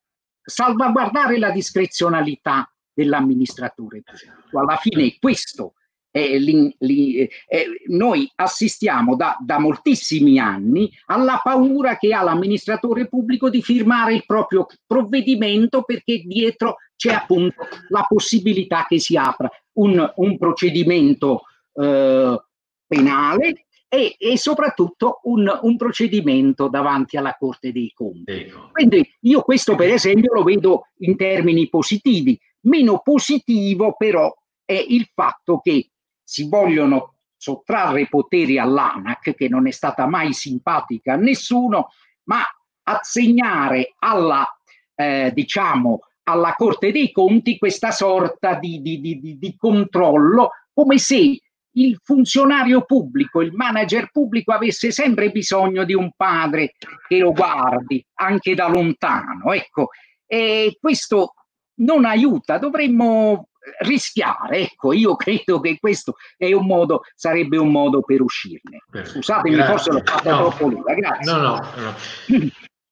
salvaguardare 0.44 1.40
la 1.40 1.50
discrezionalità 1.50 2.72
dell'amministratore. 2.94 4.04
Alla 4.52 4.78
fine 4.78 5.18
questo 5.20 5.74
eh, 6.18 6.40
li, 6.40 6.76
li, 6.80 7.30
eh, 7.48 7.66
noi 7.88 8.30
assistiamo 8.36 9.16
da, 9.16 9.38
da, 9.40 9.60
moltissimi 9.60 10.40
anni 10.40 10.92
alla 11.06 11.40
paura 11.44 11.98
che 11.98 12.14
ha 12.14 12.24
l'amministratore 12.24 13.08
pubblico 13.08 13.50
di 13.50 13.62
firmare 13.62 14.16
il 14.16 14.26
proprio 14.26 14.66
provvedimento 14.86 15.84
perché 15.84 16.24
dietro 16.26 16.78
c'è 16.96 17.14
appunto 17.14 17.68
la 17.90 18.04
possibilità 18.08 18.86
che 18.88 19.00
si 19.00 19.16
apra 19.16 19.48
un, 19.74 20.12
un 20.16 20.38
procedimento 20.38 21.44
eh, 21.74 22.44
penale 22.88 23.66
e, 23.88 24.16
e 24.18 24.38
soprattutto 24.38 25.20
un, 25.24 25.48
un, 25.62 25.78
procedimento 25.78 26.68
davanti 26.68 27.16
alla 27.16 27.36
Corte 27.38 27.72
dei 27.72 27.92
Conti. 27.94 28.32
Ecco. 28.32 28.70
Quindi 28.72 29.08
io 29.22 29.42
questo 29.42 29.76
per 29.76 29.92
esempio 29.92 30.34
lo 30.34 30.44
vedo 30.44 30.88
in 31.00 31.16
termini 31.16 31.70
positivi. 31.70 32.38
Meno 32.62 33.02
positivo 33.04 33.96
però 33.96 34.34
è 34.66 34.84
il 34.86 35.10
fatto 35.14 35.60
che 35.64 35.92
si 36.28 36.50
vogliono 36.50 37.14
sottrarre 37.38 38.10
poteri 38.10 38.60
all'ANAC, 38.60 39.34
che 39.34 39.48
non 39.48 39.66
è 39.66 39.72
stata 39.72 40.06
mai 40.08 40.34
simpatica 40.34 41.14
a 41.14 41.16
nessuno, 41.16 41.92
ma 42.24 42.44
assegnare 42.84 43.94
alla, 44.00 44.46
eh, 44.94 45.32
diciamo, 45.34 46.02
alla 46.24 46.54
Corte 46.58 46.92
dei 46.92 47.14
Conti 47.14 47.58
questa 47.58 47.92
sorta 47.92 48.56
di, 48.56 48.82
di, 48.82 49.00
di, 49.00 49.38
di 49.38 49.56
controllo, 49.56 50.50
come 50.74 50.98
se 50.98 51.40
il 51.72 52.00
funzionario 52.04 52.84
pubblico, 52.84 53.40
il 53.42 53.54
manager 53.54 54.10
pubblico 54.12 54.52
avesse 54.52 54.92
sempre 54.92 55.32
bisogno 55.32 55.86
di 55.86 55.94
un 55.94 56.12
padre 56.14 56.74
che 57.08 57.20
lo 57.20 57.32
guardi 57.32 58.06
anche 58.16 58.54
da 58.54 58.68
lontano. 58.68 59.54
Ecco, 59.54 59.92
e 60.26 60.78
questo 60.82 61.36
non 61.76 62.04
aiuta, 62.04 62.58
dovremmo 62.58 63.48
rischiare. 63.80 64.60
Ecco, 64.60 64.94
io 64.94 65.16
credo 65.16 65.60
che 65.60 65.78
questo 65.80 66.16
è 66.38 66.52
un 66.54 66.66
modo, 66.66 67.02
sarebbe 67.16 67.58
un 67.58 67.72
modo 67.72 68.02
per 68.02 68.22
uscirne. 68.22 68.84
Scusatemi, 69.04 69.56
Grazie. 69.56 69.74
forse 69.74 69.92
l'ho 69.92 70.02
fatta 70.04 70.32
no. 70.32 70.38
troppo 70.38 70.68
lunga. 70.68 70.94
Grazie. 70.94 71.32
No, 71.32 71.38
no, 71.40 71.68
no. 71.76 71.96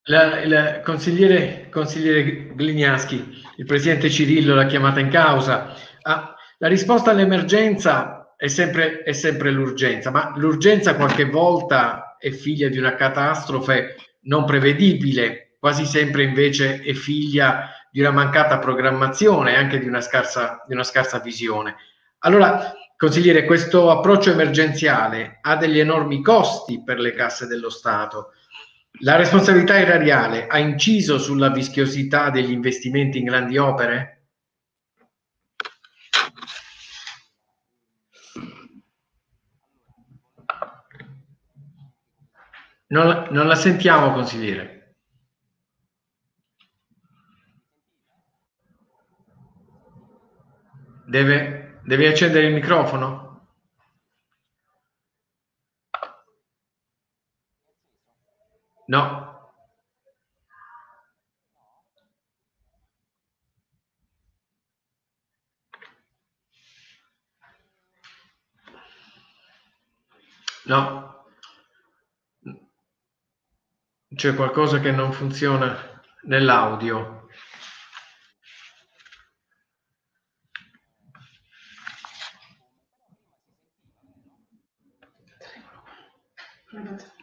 La, 0.08 0.40
il 0.42 0.82
consigliere, 0.84 1.68
consigliere 1.72 2.54
Glignaschi, 2.56 3.42
il 3.58 3.66
presidente 3.66 4.10
Cirillo 4.10 4.54
l'ha 4.54 4.68
chiamata 4.68 5.00
in 5.00 5.10
causa. 5.10 5.74
Ah, 6.04 6.36
la 6.60 6.68
risposta 6.68 7.10
all'emergenza 7.10 8.36
è 8.38 8.48
sempre, 8.48 9.02
è 9.02 9.14
sempre 9.14 9.50
l'urgenza, 9.50 10.12
ma 10.12 10.32
l'urgenza 10.36 10.96
qualche 10.96 11.26
volta 11.26 12.18
è 12.20 12.30
figlia 12.30 12.70
di 12.70 12.78
una 12.78 12.94
catastrofe 12.94 13.96
non 14.22 14.46
prevedibile, 14.46 15.56
quasi 15.60 15.86
sempre 15.86 16.24
invece 16.24 16.82
è 16.82 16.94
figlia 16.94 17.70
di 17.96 18.02
una 18.02 18.12
mancata 18.12 18.60
programmazione 18.60 19.54
e 19.54 19.56
anche 19.56 19.80
di 19.80 19.88
una 19.88 20.02
scarsa, 20.02 20.62
di 20.68 20.74
una 20.74 20.84
scarsa 20.84 21.20
visione. 21.20 21.78
Allora, 22.20 22.74
consigliere, 22.98 23.46
questo 23.46 23.90
approccio 23.90 24.32
emergenziale 24.32 25.40
ha 25.42 25.56
degli 25.56 25.80
enormi 25.80 26.22
costi 26.22 26.84
per 26.84 27.00
le 27.00 27.14
casse 27.14 27.48
dello 27.48 27.70
Stato. 27.70 28.34
La 29.00 29.16
responsabilità 29.16 29.80
erariale 29.80 30.48
ha 30.48 30.58
inciso 30.58 31.18
sulla 31.18 31.48
vischiosità 31.48 32.30
degli 32.32 32.52
investimenti 32.52 33.18
in 33.18 33.24
grandi 33.24 33.58
opere? 33.58 34.24
Non, 42.88 43.28
non 43.30 43.48
la 43.48 43.56
sentiamo, 43.56 44.12
consigliere. 44.12 44.75
Deve, 51.16 51.80
devi 51.86 52.06
accendere 52.08 52.48
il 52.48 52.54
microfono? 52.54 53.48
No. 58.88 59.54
No. 70.66 71.26
C'è 74.14 74.36
qualcosa 74.36 74.82
che 74.82 74.92
non 74.92 75.14
funziona 75.14 75.78
nell'audio. 76.24 77.15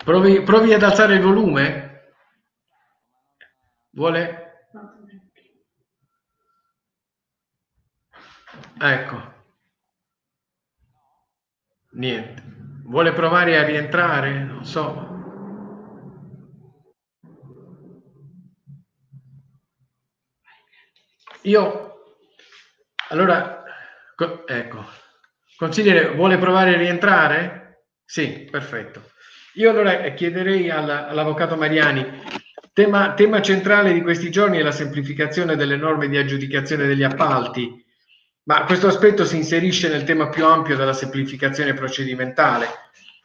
Provi, 0.05 0.43
provi 0.43 0.73
ad 0.73 0.83
alzare 0.83 1.15
il 1.17 1.21
volume? 1.23 2.15
Vuole? 3.91 4.67
Ecco. 8.81 9.31
Niente. 11.93 12.43
Vuole 12.85 13.13
provare 13.13 13.59
a 13.59 13.65
rientrare? 13.65 14.43
Non 14.45 14.65
so. 14.65 15.11
Io, 21.43 21.95
allora, 23.11 23.65
ecco, 24.47 24.85
consigliere, 25.57 26.15
vuole 26.15 26.39
provare 26.39 26.75
a 26.75 26.79
rientrare? 26.79 27.87
Sì, 28.05 28.49
perfetto. 28.51 29.12
Io 29.57 29.69
allora 29.69 29.95
chiederei 30.15 30.71
all'avvocato 30.71 31.57
Mariani, 31.57 32.07
tema, 32.73 33.13
tema 33.13 33.43
centrale 33.43 33.93
di 33.93 34.01
questi 34.01 34.31
giorni 34.31 34.57
è 34.57 34.63
la 34.63 34.73
semplificazione 34.73 35.57
delle 35.57 35.77
norme 35.77 36.09
di 36.09 36.17
aggiudicazione 36.17 36.87
degli 36.87 37.03
appalti, 37.03 37.85
ma 38.45 38.65
questo 38.65 38.87
aspetto 38.87 39.27
si 39.27 39.37
inserisce 39.37 39.91
nel 39.91 40.05
tema 40.05 40.31
più 40.31 40.47
ampio 40.47 40.75
della 40.75 40.95
semplificazione 40.95 41.75
procedimentale. 41.75 42.67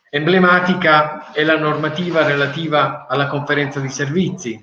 Emblematica 0.10 1.32
è 1.32 1.46
la 1.46 1.58
normativa 1.58 2.26
relativa 2.26 3.08
alla 3.08 3.28
conferenza 3.28 3.80
di 3.80 3.90
servizi, 3.90 4.62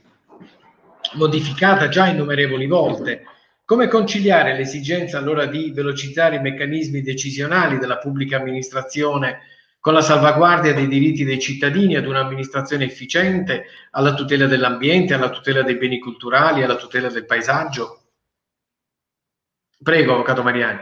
modificata 1.14 1.88
già 1.88 2.08
innumerevoli 2.08 2.66
volte. 2.66 3.24
Come 3.64 3.88
conciliare 3.88 4.54
l'esigenza 4.54 5.16
allora 5.16 5.46
di 5.46 5.72
velocizzare 5.72 6.36
i 6.36 6.40
meccanismi 6.40 7.00
decisionali 7.00 7.78
della 7.78 7.96
pubblica 7.96 8.36
amministrazione 8.36 9.38
con 9.84 9.92
la 9.92 10.00
salvaguardia 10.00 10.72
dei 10.72 10.88
diritti 10.88 11.24
dei 11.24 11.38
cittadini 11.38 11.94
ad 11.94 12.06
un'amministrazione 12.06 12.84
efficiente, 12.86 13.66
alla 13.90 14.14
tutela 14.14 14.46
dell'ambiente, 14.46 15.12
alla 15.12 15.28
tutela 15.28 15.60
dei 15.60 15.76
beni 15.76 15.98
culturali, 15.98 16.62
alla 16.62 16.76
tutela 16.76 17.10
del 17.10 17.26
paesaggio? 17.26 18.04
Prego, 19.82 20.14
Avvocato 20.14 20.42
Mariani. 20.42 20.80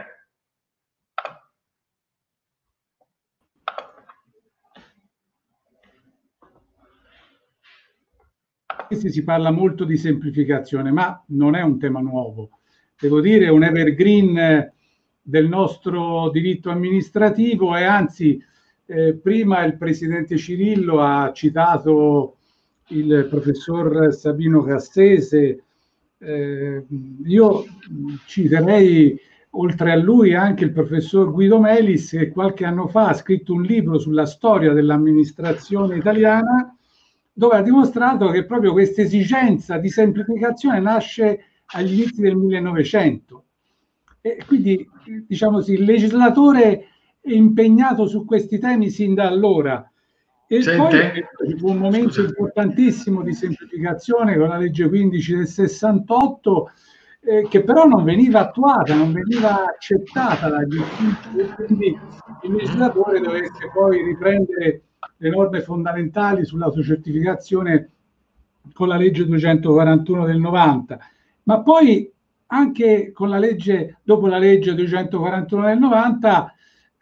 Si 8.87 9.23
parla 9.25 9.51
molto 9.51 9.83
di 9.83 9.97
semplificazione, 9.97 10.93
ma 10.93 11.21
non 11.27 11.55
è 11.55 11.61
un 11.61 11.77
tema 11.77 11.99
nuovo. 11.99 12.61
Devo 12.97 13.19
dire, 13.19 13.49
un 13.49 13.65
evergreen 13.65 14.73
del 15.21 15.49
nostro 15.49 16.29
diritto 16.29 16.69
amministrativo 16.69 17.75
e 17.75 17.83
anzi 17.83 18.51
eh, 18.85 19.13
prima 19.13 19.63
il 19.63 19.77
presidente 19.77 20.37
Cirillo 20.37 21.01
ha 21.01 21.31
citato 21.33 22.37
il 22.87 23.27
professor 23.29 24.13
Sabino 24.13 24.61
Cassese, 24.61 25.63
eh, 26.17 26.85
io 27.25 27.65
citerei 28.25 29.19
oltre 29.55 29.91
a 29.91 29.95
lui 29.95 30.33
anche 30.33 30.63
il 30.63 30.71
professor 30.71 31.31
Guido 31.31 31.59
Melis 31.59 32.09
che 32.11 32.29
qualche 32.29 32.65
anno 32.65 32.87
fa 32.87 33.09
ha 33.09 33.13
scritto 33.13 33.53
un 33.53 33.61
libro 33.61 33.99
sulla 33.99 34.25
storia 34.25 34.73
dell'amministrazione 34.73 35.97
italiana 35.97 36.75
dove 37.31 37.55
ha 37.55 37.61
dimostrato 37.61 38.29
che 38.29 38.45
proprio 38.45 38.71
questa 38.73 39.01
esigenza 39.01 39.77
di 39.77 39.89
semplificazione 39.89 40.79
nasce 40.79 41.45
agli 41.67 41.93
inizi 41.93 42.21
del 42.21 42.35
1900. 42.35 43.43
E 44.21 44.43
quindi, 44.45 44.87
diciamo 45.27 45.57
così, 45.57 45.73
il 45.73 45.83
legislatore 45.83 46.87
impegnato 47.23 48.07
su 48.07 48.25
questi 48.25 48.59
temi 48.59 48.89
sin 48.89 49.13
da 49.13 49.27
allora. 49.27 49.87
E 50.47 50.61
Sente? 50.61 51.29
poi 51.35 51.57
fu 51.57 51.69
un 51.69 51.77
momento 51.77 52.13
Scusa. 52.13 52.27
importantissimo 52.27 53.21
di 53.21 53.33
semplificazione 53.33 54.37
con 54.37 54.49
la 54.49 54.57
legge 54.57 54.87
15 54.87 55.35
del 55.35 55.47
68, 55.47 56.71
eh, 57.21 57.47
che 57.49 57.63
però 57.63 57.85
non 57.85 58.03
veniva 58.03 58.41
attuata, 58.41 58.93
non 58.93 59.13
veniva 59.13 59.65
accettata 59.65 60.49
dagli 60.49 60.77
uffici 60.77 61.39
e 61.39 61.53
quindi 61.55 61.99
il 62.43 62.51
legislatore 62.51 63.19
dovesse 63.19 63.71
poi 63.73 64.03
riprendere 64.03 64.81
le 65.17 65.29
norme 65.29 65.61
fondamentali 65.61 66.45
sull'autocertificazione 66.45 67.89
con 68.73 68.87
la 68.87 68.97
legge 68.97 69.25
241 69.25 70.25
del 70.25 70.39
90 70.39 70.99
ma 71.43 71.61
poi 71.61 72.11
anche 72.47 73.11
con 73.11 73.29
la 73.29 73.39
legge, 73.39 73.99
dopo 74.03 74.27
la 74.27 74.37
legge 74.37 74.75
241 74.75 75.65
del 75.65 75.79
90, 75.79 76.53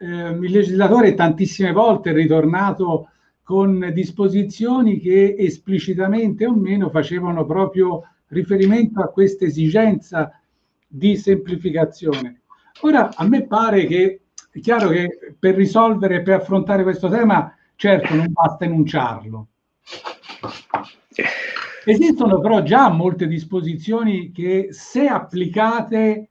eh, 0.02 0.30
il 0.30 0.52
legislatore 0.52 1.14
tantissime 1.14 1.72
volte 1.72 2.10
è 2.10 2.14
ritornato 2.14 3.10
con 3.44 3.92
disposizioni 3.94 5.00
che 5.00 5.36
esplicitamente 5.38 6.46
o 6.48 6.56
meno 6.56 6.90
facevano 6.90 7.46
proprio 7.46 8.08
riferimento 8.28 9.02
a 9.02 9.10
questa 9.10 9.46
esigenza 9.46 10.32
di 10.88 11.16
semplificazione. 11.16 12.42
Ora, 12.82 13.12
a 13.14 13.28
me 13.28 13.46
pare 13.46 13.86
che 13.86 14.22
è 14.52 14.60
chiaro 14.60 14.90
che 14.90 15.36
per 15.38 15.56
risolvere, 15.56 16.24
per 16.24 16.40
affrontare 16.40 16.84
questo 16.84 17.08
tema, 17.08 17.56
certo 17.76 18.16
non 18.16 18.32
basta 18.32 18.66
enunciarlo. 18.66 19.48
Esistono 21.86 22.40
però 22.40 22.64
già 22.64 22.90
molte 22.90 23.28
disposizioni 23.28 24.32
che 24.32 24.70
se 24.72 25.08
applicate 25.08 26.31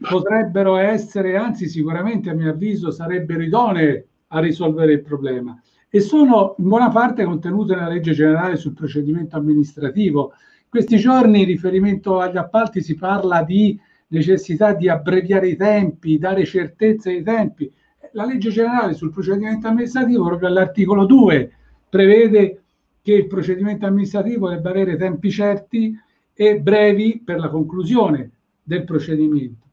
potrebbero 0.00 0.76
essere, 0.76 1.36
anzi 1.36 1.68
sicuramente 1.68 2.30
a 2.30 2.34
mio 2.34 2.50
avviso 2.50 2.90
sarebbero 2.90 3.42
idonee 3.42 4.06
a 4.28 4.40
risolvere 4.40 4.92
il 4.92 5.02
problema 5.02 5.60
e 5.92 6.00
sono 6.00 6.54
in 6.58 6.68
buona 6.68 6.88
parte 6.88 7.24
contenute 7.24 7.74
nella 7.74 7.88
legge 7.88 8.12
generale 8.12 8.56
sul 8.56 8.72
procedimento 8.72 9.36
amministrativo. 9.36 10.32
In 10.60 10.68
questi 10.68 10.96
giorni 10.98 11.40
in 11.40 11.46
riferimento 11.46 12.20
agli 12.20 12.36
appalti 12.36 12.80
si 12.80 12.94
parla 12.94 13.42
di 13.42 13.78
necessità 14.08 14.72
di 14.72 14.88
abbreviare 14.88 15.48
i 15.48 15.56
tempi, 15.56 16.18
dare 16.18 16.44
certezza 16.44 17.10
ai 17.10 17.22
tempi. 17.24 17.70
La 18.12 18.24
legge 18.24 18.50
generale 18.50 18.94
sul 18.94 19.10
procedimento 19.10 19.66
amministrativo, 19.66 20.24
proprio 20.24 20.48
all'articolo 20.48 21.06
2, 21.06 21.52
prevede 21.88 22.62
che 23.02 23.12
il 23.12 23.26
procedimento 23.26 23.86
amministrativo 23.86 24.48
debba 24.48 24.70
avere 24.70 24.96
tempi 24.96 25.30
certi 25.30 25.98
e 26.32 26.60
brevi 26.60 27.20
per 27.24 27.40
la 27.40 27.48
conclusione 27.48 28.30
del 28.62 28.84
procedimento. 28.84 29.69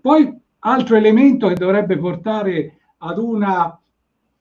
Poi, 0.00 0.36
altro 0.60 0.96
elemento 0.96 1.48
che 1.48 1.54
dovrebbe 1.54 1.96
portare 1.98 2.78
ad 2.98 3.18
una 3.18 3.78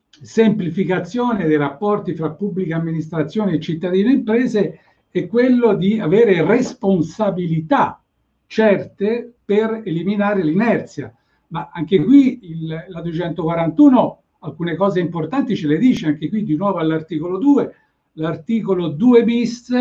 semplificazione 0.09 1.45
dei 1.45 1.57
rapporti 1.57 2.15
fra 2.15 2.31
pubblica 2.31 2.75
amministrazione 2.77 3.53
e 3.53 3.59
cittadini 3.59 4.09
e 4.09 4.13
imprese 4.13 4.79
è 5.09 5.27
quello 5.27 5.75
di 5.75 5.99
avere 5.99 6.43
responsabilità 6.45 8.01
certe 8.47 9.33
per 9.43 9.81
eliminare 9.85 10.43
l'inerzia. 10.43 11.13
Ma 11.49 11.69
anche 11.71 12.03
qui 12.03 12.39
il, 12.43 12.85
la 12.87 13.01
241 13.01 14.21
alcune 14.39 14.75
cose 14.75 14.99
importanti 14.99 15.55
ce 15.55 15.67
le 15.67 15.77
dice, 15.77 16.07
anche 16.07 16.29
qui 16.29 16.43
di 16.43 16.55
nuovo 16.55 16.77
all'articolo 16.77 17.37
2, 17.37 17.75
l'articolo 18.13 18.89
2 18.89 19.23
bis 19.23 19.71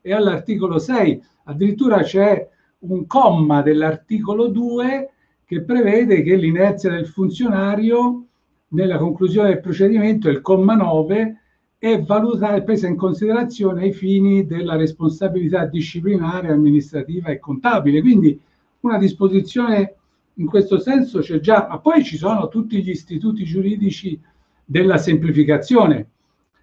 e 0.00 0.12
all'articolo 0.12 0.78
6. 0.78 1.22
Addirittura 1.44 2.02
c'è 2.02 2.48
un 2.80 3.06
comma 3.06 3.62
dell'articolo 3.62 4.48
2 4.48 5.10
che 5.46 5.62
prevede 5.62 6.22
che 6.22 6.34
l'inerzia 6.34 6.90
del 6.90 7.06
funzionario 7.06 8.24
nella 8.68 8.98
conclusione 8.98 9.50
del 9.50 9.60
procedimento, 9.60 10.28
il 10.28 10.40
comma 10.40 10.74
9, 10.74 11.40
è 11.78 12.02
valutata 12.02 12.56
e 12.56 12.64
presa 12.64 12.88
in 12.88 12.96
considerazione 12.96 13.82
ai 13.82 13.92
fini 13.92 14.44
della 14.44 14.74
responsabilità 14.74 15.64
disciplinare, 15.66 16.48
amministrativa 16.48 17.28
e 17.28 17.38
contabile. 17.38 18.00
Quindi 18.00 18.38
una 18.80 18.98
disposizione 18.98 19.94
in 20.34 20.46
questo 20.46 20.80
senso 20.80 21.20
c'è 21.20 21.38
già, 21.38 21.68
ma 21.68 21.78
poi 21.78 22.02
ci 22.02 22.16
sono 22.16 22.48
tutti 22.48 22.82
gli 22.82 22.90
istituti 22.90 23.44
giuridici 23.44 24.20
della 24.64 24.98
semplificazione. 24.98 26.08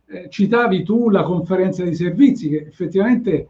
Eh, 0.08 0.28
citavi 0.30 0.84
tu 0.84 1.10
la 1.10 1.24
conferenza 1.24 1.86
di 1.86 1.96
servizi 1.96 2.50
che 2.50 2.66
effettivamente 2.68 3.48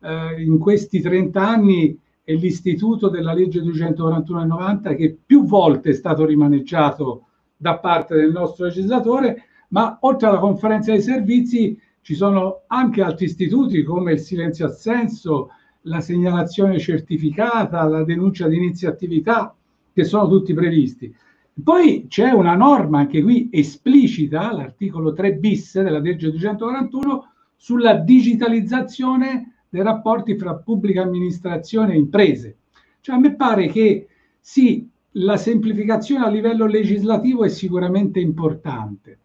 eh, 0.00 0.42
in 0.42 0.58
questi 0.58 1.00
30 1.00 1.44
anni 1.44 1.98
è 2.26 2.32
l'istituto 2.34 3.08
della 3.08 3.32
legge 3.32 3.62
241 3.62 4.40
del 4.40 4.48
90 4.48 4.94
che 4.96 5.16
più 5.24 5.44
volte 5.44 5.90
è 5.90 5.92
stato 5.92 6.24
rimaneggiato 6.24 7.26
da 7.56 7.78
parte 7.78 8.16
del 8.16 8.32
nostro 8.32 8.64
legislatore 8.64 9.44
ma 9.68 9.96
oltre 10.00 10.26
alla 10.26 10.40
conferenza 10.40 10.90
dei 10.90 11.02
servizi 11.02 11.80
ci 12.00 12.16
sono 12.16 12.62
anche 12.66 13.00
altri 13.00 13.26
istituti 13.26 13.84
come 13.84 14.14
il 14.14 14.18
silenzio 14.18 14.66
assenso, 14.66 15.50
la 15.82 16.00
segnalazione 16.00 16.80
certificata, 16.80 17.84
la 17.84 18.02
denuncia 18.02 18.48
di 18.48 18.56
inizio 18.56 18.88
attività, 18.88 19.54
che 19.92 20.02
sono 20.02 20.28
tutti 20.28 20.52
previsti. 20.52 21.14
Poi 21.62 22.06
c'è 22.08 22.32
una 22.32 22.56
norma 22.56 22.98
anche 22.98 23.22
qui 23.22 23.48
esplicita, 23.52 24.52
l'articolo 24.52 25.12
3 25.12 25.34
bis 25.34 25.80
della 25.80 26.00
legge 26.00 26.30
241, 26.30 27.30
sulla 27.54 27.94
digitalizzazione 27.94 29.55
dei 29.76 29.84
rapporti 29.84 30.38
fra 30.38 30.54
pubblica 30.54 31.02
amministrazione 31.02 31.92
e 31.92 31.98
imprese. 31.98 32.56
Cioè 33.00 33.16
a 33.16 33.18
me 33.18 33.34
pare 33.34 33.66
che 33.66 34.08
sì, 34.40 34.88
la 35.12 35.36
semplificazione 35.36 36.24
a 36.24 36.30
livello 36.30 36.64
legislativo 36.66 37.44
è 37.44 37.48
sicuramente 37.48 38.18
importante, 38.18 39.18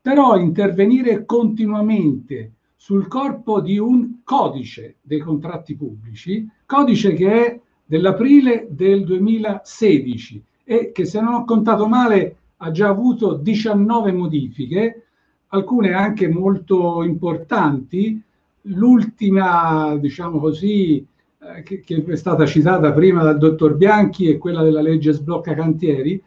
però 0.00 0.38
intervenire 0.38 1.26
continuamente 1.26 2.52
sul 2.76 3.08
corpo 3.08 3.60
di 3.60 3.78
un 3.78 4.20
codice 4.24 4.96
dei 5.02 5.18
contratti 5.18 5.76
pubblici, 5.76 6.48
codice 6.64 7.12
che 7.12 7.30
è 7.30 7.60
dell'aprile 7.84 8.68
del 8.70 9.04
2016 9.04 10.42
e 10.64 10.92
che 10.92 11.04
se 11.04 11.20
non 11.20 11.34
ho 11.34 11.44
contato 11.44 11.86
male 11.86 12.36
ha 12.58 12.70
già 12.70 12.88
avuto 12.88 13.34
19 13.34 14.12
modifiche, 14.12 15.04
alcune 15.48 15.92
anche 15.92 16.26
molto 16.28 17.02
importanti. 17.02 18.22
L'ultima, 18.62 19.96
diciamo 19.96 20.38
così, 20.38 21.06
eh, 21.42 21.62
che, 21.62 21.80
che, 21.80 22.04
è 22.04 22.16
stata 22.16 22.44
citata 22.44 22.92
prima 22.92 23.22
dal 23.22 23.38
dottor 23.38 23.74
Bianchi 23.76 24.28
è 24.28 24.38
quella 24.38 24.62
della 24.62 24.82
legge 24.82 25.12
sblocca 25.12 25.54
cantieri, 25.54 26.22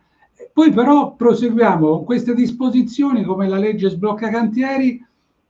poi 0.52 0.72
però 0.72 1.16
proseguiamo 1.16 1.88
con 1.88 2.06
queste 2.06 2.34
disposizioni 2.34 3.24
come 3.24 3.48
la 3.48 3.58
legge 3.58 3.90
sblocca 3.90 4.30
cantieri 4.30 5.04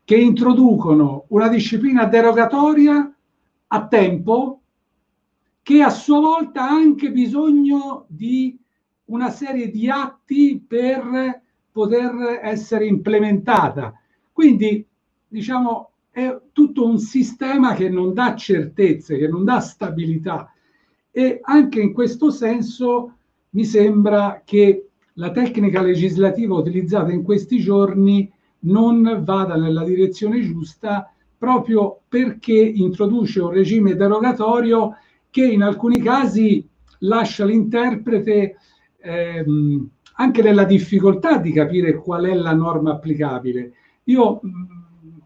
che 0.03 0.17
introducono 0.17 1.25
una 1.29 1.47
disciplina 1.47 2.05
derogatoria 2.05 3.13
a 3.67 3.87
tempo 3.87 4.61
che 5.61 5.81
a 5.81 5.89
sua 5.89 6.19
volta 6.19 6.63
ha 6.63 6.73
anche 6.73 7.11
bisogno 7.11 8.05
di 8.07 8.57
una 9.05 9.29
serie 9.29 9.69
di 9.71 9.89
atti 9.89 10.63
per 10.65 11.41
poter 11.71 12.39
essere 12.41 12.85
implementata. 12.85 13.93
Quindi, 14.31 14.85
diciamo, 15.27 15.92
è 16.13 16.39
tutto 16.51 16.85
un 16.85 16.99
sistema 16.99 17.73
che 17.73 17.89
non 17.89 18.13
dà 18.13 18.35
certezze, 18.35 19.17
che 19.17 19.27
non 19.27 19.43
dà 19.43 19.59
stabilità 19.59 20.53
e 21.09 21.39
anche 21.41 21.81
in 21.81 21.91
questo 21.91 22.29
senso 22.29 23.15
mi 23.49 23.65
sembra 23.65 24.43
che 24.45 24.89
la 25.13 25.31
tecnica 25.31 25.81
legislativa 25.81 26.55
utilizzata 26.55 27.11
in 27.11 27.23
questi 27.23 27.57
giorni 27.59 28.31
non 28.59 29.21
vada 29.23 29.55
nella 29.55 29.83
direzione 29.83 30.41
giusta 30.41 31.11
proprio 31.35 32.01
perché 32.07 32.53
introduce 32.53 33.41
un 33.41 33.49
regime 33.49 33.95
derogatorio 33.95 34.97
che 35.31 35.45
in 35.45 35.63
alcuni 35.63 35.99
casi 35.99 36.67
lascia 36.99 37.43
l'interprete 37.43 38.57
ehm, 39.01 39.89
anche 40.15 40.41
nella 40.43 40.63
difficoltà 40.63 41.37
di 41.37 41.51
capire 41.51 41.95
qual 41.95 42.25
è 42.25 42.35
la 42.35 42.53
norma 42.53 42.91
applicabile. 42.91 43.73
Io 44.05 44.39
mh, 44.41 44.82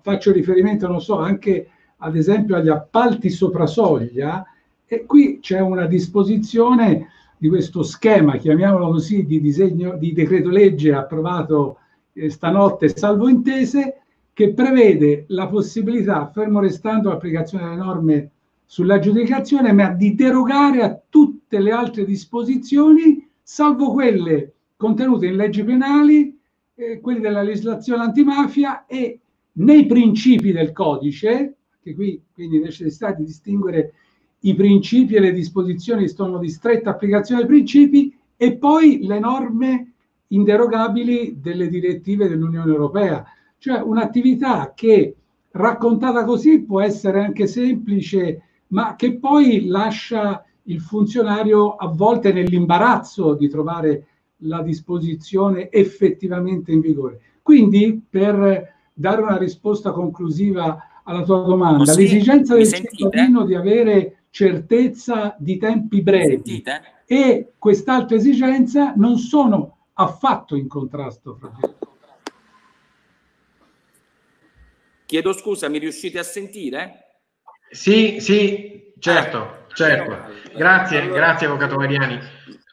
faccio 0.07 0.31
riferimento, 0.31 0.87
non 0.87 1.01
so, 1.01 1.19
anche 1.19 1.67
ad 1.97 2.15
esempio 2.15 2.55
agli 2.55 2.69
appalti 2.69 3.29
sopra 3.29 3.65
soglia 3.65 4.45
e 4.85 5.03
qui 5.05 5.39
c'è 5.41 5.59
una 5.59 5.85
disposizione 5.85 7.09
di 7.37 7.49
questo 7.49 7.83
schema, 7.83 8.37
chiamiamolo 8.37 8.87
così, 8.91 9.25
di 9.25 9.41
disegno 9.41 9.97
di 9.97 10.13
decreto 10.13 10.49
legge 10.49 10.93
approvato 10.93 11.79
eh, 12.13 12.29
stanotte 12.29 12.87
salvo 12.95 13.27
intese, 13.27 14.01
che 14.31 14.53
prevede 14.53 15.25
la 15.29 15.47
possibilità, 15.47 16.29
fermo 16.33 16.61
restando 16.61 17.09
l'applicazione 17.09 17.65
delle 17.65 17.75
norme 17.75 18.29
sull'aggiudicazione, 18.63 19.73
ma 19.73 19.89
di 19.89 20.15
derogare 20.15 20.83
a 20.83 20.97
tutte 21.09 21.59
le 21.59 21.71
altre 21.71 22.05
disposizioni, 22.05 23.27
salvo 23.41 23.91
quelle 23.91 24.53
contenute 24.77 25.25
in 25.25 25.35
leggi 25.35 25.63
penali, 25.65 26.39
eh, 26.75 27.01
quelli 27.01 27.19
della 27.19 27.41
legislazione 27.41 28.03
antimafia 28.03 28.85
e 28.85 29.19
nei 29.57 29.85
principi 29.85 30.51
del 30.51 30.71
codice, 30.71 31.55
che 31.81 31.93
qui 31.95 32.21
quindi 32.33 32.59
necessità 32.59 33.11
di 33.11 33.23
distinguere 33.23 33.93
i 34.41 34.53
principi 34.53 35.15
e 35.15 35.19
le 35.19 35.31
disposizioni 35.33 36.07
sono 36.07 36.37
di 36.37 36.49
stretta 36.49 36.91
applicazione 36.91 37.41
ai 37.41 37.47
principi 37.47 38.15
e 38.35 38.55
poi 38.55 39.05
le 39.05 39.19
norme 39.19 39.91
inderogabili 40.27 41.39
delle 41.41 41.67
direttive 41.69 42.27
dell'Unione 42.27 42.71
Europea. 42.71 43.25
Cioè 43.57 43.81
un'attività 43.81 44.73
che 44.75 45.15
raccontata 45.51 46.23
così 46.23 46.61
può 46.61 46.81
essere 46.81 47.23
anche 47.23 47.47
semplice, 47.47 48.41
ma 48.67 48.95
che 48.95 49.17
poi 49.17 49.65
lascia 49.65 50.43
il 50.63 50.81
funzionario 50.81 51.75
a 51.75 51.87
volte 51.87 52.31
nell'imbarazzo 52.31 53.33
di 53.33 53.47
trovare 53.47 54.05
la 54.41 54.61
disposizione 54.61 55.71
effettivamente 55.71 56.71
in 56.71 56.81
vigore. 56.81 57.21
Quindi, 57.41 57.99
per 58.07 58.75
dare 58.97 59.21
una 59.21 59.37
risposta 59.37 59.91
conclusiva 59.91 61.01
alla 61.03 61.21
tua 61.23 61.43
domanda, 61.43 61.83
oh 61.83 61.85
sì, 61.85 62.01
l'esigenza 62.01 62.55
del 62.55 62.65
cittadino 62.65 63.45
di 63.45 63.53
avere 63.53 64.23
certezza 64.31 65.35
di 65.37 65.57
tempi 65.57 66.01
brevi 66.01 66.63
e 67.05 67.53
quest'altra 67.57 68.17
esigenza 68.17 68.93
non 68.95 69.17
sono 69.17 69.77
affatto 69.93 70.55
in 70.55 70.67
contrasto 70.67 71.35
fra 71.35 71.49
di 71.55 71.61
loro. 71.61 71.95
Chiedo 75.05 75.31
scusa, 75.31 75.69
mi 75.69 75.77
riuscite 75.77 76.19
a 76.19 76.23
sentire? 76.23 77.21
Sì, 77.69 78.19
sì, 78.19 78.93
certo, 78.99 79.67
certo. 79.73 80.33
Grazie, 80.55 81.01
allora, 81.01 81.15
grazie 81.15 81.47
Avvocato 81.47 81.77
Mariani. 81.77 82.19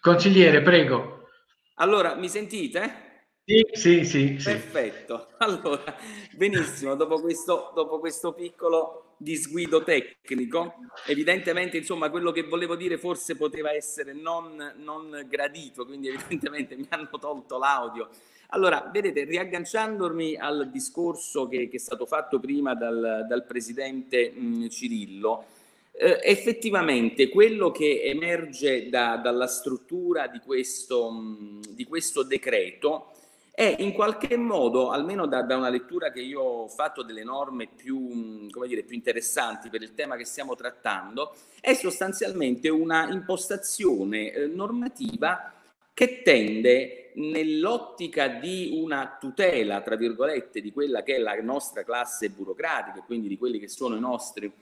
Consigliere, 0.01 0.63
prego. 0.63 1.29
Allora, 1.75 2.17
mi 2.17 2.29
sentite? 2.29 3.04
Sì, 3.47 3.63
sì, 3.73 4.05
sì. 4.05 4.33
Perfetto. 4.43 5.29
Allora, 5.45 5.95
benissimo, 6.35 6.95
dopo 6.95 7.21
questo, 7.21 7.71
dopo 7.75 7.99
questo 7.99 8.33
piccolo 8.33 9.17
disguido 9.19 9.83
tecnico, 9.83 10.77
evidentemente, 11.07 11.77
insomma, 11.77 12.09
quello 12.09 12.33
che 12.33 12.45
volevo 12.45 12.75
dire 12.77 12.97
forse 12.97 13.37
poteva 13.37 13.71
essere 13.73 14.15
non, 14.15 14.73
non 14.79 15.27
gradito, 15.29 15.85
quindi 15.85 16.09
evidentemente 16.09 16.75
mi 16.77 16.87
hanno 16.89 17.11
tolto 17.21 17.59
l'audio. 17.59 18.09
Allora, 18.49 18.89
vedete, 18.91 19.25
riagganciandomi 19.25 20.37
al 20.37 20.71
discorso 20.71 21.47
che, 21.49 21.69
che 21.69 21.77
è 21.77 21.81
stato 21.81 22.07
fatto 22.07 22.39
prima 22.41 22.75
dal, 22.75 23.27
dal 23.29 23.45
Presidente 23.45 24.31
mh, 24.31 24.69
Cirillo, 24.71 25.45
eh, 25.93 26.21
effettivamente 26.23 27.29
quello 27.29 27.71
che 27.71 28.03
emerge 28.03 28.89
da, 28.89 29.17
dalla 29.17 29.47
struttura 29.47 30.27
di 30.29 30.39
questo, 30.39 31.11
mh, 31.11 31.61
di 31.75 31.85
questo 31.85 32.23
decreto 32.23 33.11
è 33.55 33.77
in 33.79 33.93
qualche 33.93 34.37
modo, 34.37 34.91
almeno 34.91 35.27
da, 35.27 35.43
da, 35.43 35.57
una 35.57 35.69
lettura 35.69 36.11
che 36.11 36.21
io 36.21 36.41
ho 36.41 36.69
fatto 36.69 37.05
delle 37.05 37.23
norme 37.23 37.69
più, 37.69 38.49
come 38.51 38.67
dire, 38.67 38.83
più 38.83 38.97
interessanti 38.97 39.71
per 39.71 39.81
il 39.81 39.95
tema 39.95 40.17
che 40.17 40.25
stiamo 40.25 40.57
trattando, 40.57 41.33
è 41.61 41.73
sostanzialmente 41.75 42.69
una 42.69 43.09
impostazione 43.13 44.33
eh, 44.33 44.47
normativa 44.49 45.53
che 45.95 46.23
tende 46.23 47.13
nell'ottica 47.15 48.27
di 48.27 48.73
una 48.75 49.17
tutela, 49.21 49.83
tra 49.83 49.95
virgolette, 49.95 50.61
di 50.61 50.73
quella 50.73 51.05
che 51.05 51.15
è 51.15 51.19
la 51.19 51.41
nostra 51.41 51.85
classe 51.85 52.31
burocratica, 52.31 53.03
quindi 53.03 53.29
di 53.29 53.39
quelli 53.39 53.61
che 53.61 53.69
sono 53.69 53.95
i 53.95 54.01
nostri, 54.01 54.53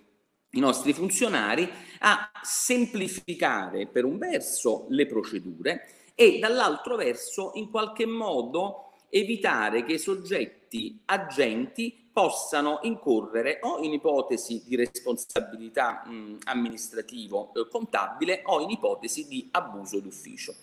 i 0.50 0.60
nostri 0.60 0.92
funzionari, 0.92 1.66
a 2.00 2.30
semplificare 2.42 3.86
per 3.86 4.04
un 4.04 4.18
verso 4.18 4.84
le 4.90 5.06
procedure 5.06 5.86
e 6.14 6.38
dall'altro 6.38 6.96
verso 6.96 7.52
in 7.54 7.70
qualche 7.70 8.06
modo 8.06 8.92
evitare 9.08 9.84
che 9.84 9.94
i 9.94 9.98
soggetti 9.98 11.00
agenti 11.06 12.02
possano 12.12 12.80
incorrere 12.82 13.58
o 13.62 13.78
in 13.78 13.92
ipotesi 13.92 14.62
di 14.66 14.76
responsabilità 14.76 16.02
mh, 16.04 16.38
amministrativo 16.44 17.52
eh, 17.54 17.66
contabile 17.68 18.42
o 18.44 18.60
in 18.60 18.70
ipotesi 18.70 19.26
di 19.26 19.48
abuso 19.50 19.98
d'ufficio. 19.98 20.54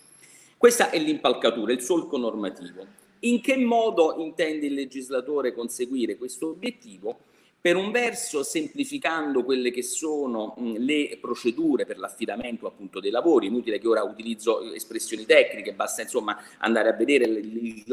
Questa 0.57 0.89
è 0.89 0.99
l'impalcatura, 0.99 1.71
il 1.71 1.81
solco 1.81 2.17
normativo. 2.17 2.85
In 3.21 3.41
che 3.41 3.57
modo 3.57 4.15
intende 4.17 4.67
il 4.67 4.73
legislatore 4.73 5.53
conseguire 5.53 6.17
questo 6.17 6.49
obiettivo? 6.49 7.19
Per 7.61 7.75
un 7.75 7.91
verso 7.91 8.41
semplificando 8.41 9.43
quelle 9.43 9.69
che 9.69 9.83
sono 9.83 10.55
le 10.77 11.17
procedure 11.19 11.85
per 11.85 11.97
l'affidamento 11.97 12.65
appunto 12.65 13.01
dei 13.01 13.11
lavori, 13.11 13.47
inutile 13.47 13.79
che 13.79 13.87
ora 13.89 14.01
utilizzo 14.01 14.71
espressioni 14.71 15.25
tecniche, 15.25 15.73
basta 15.73 16.01
insomma 16.01 16.41
andare 16.59 16.87
a 16.87 16.93
vedere 16.93 17.25
il, 17.25 17.83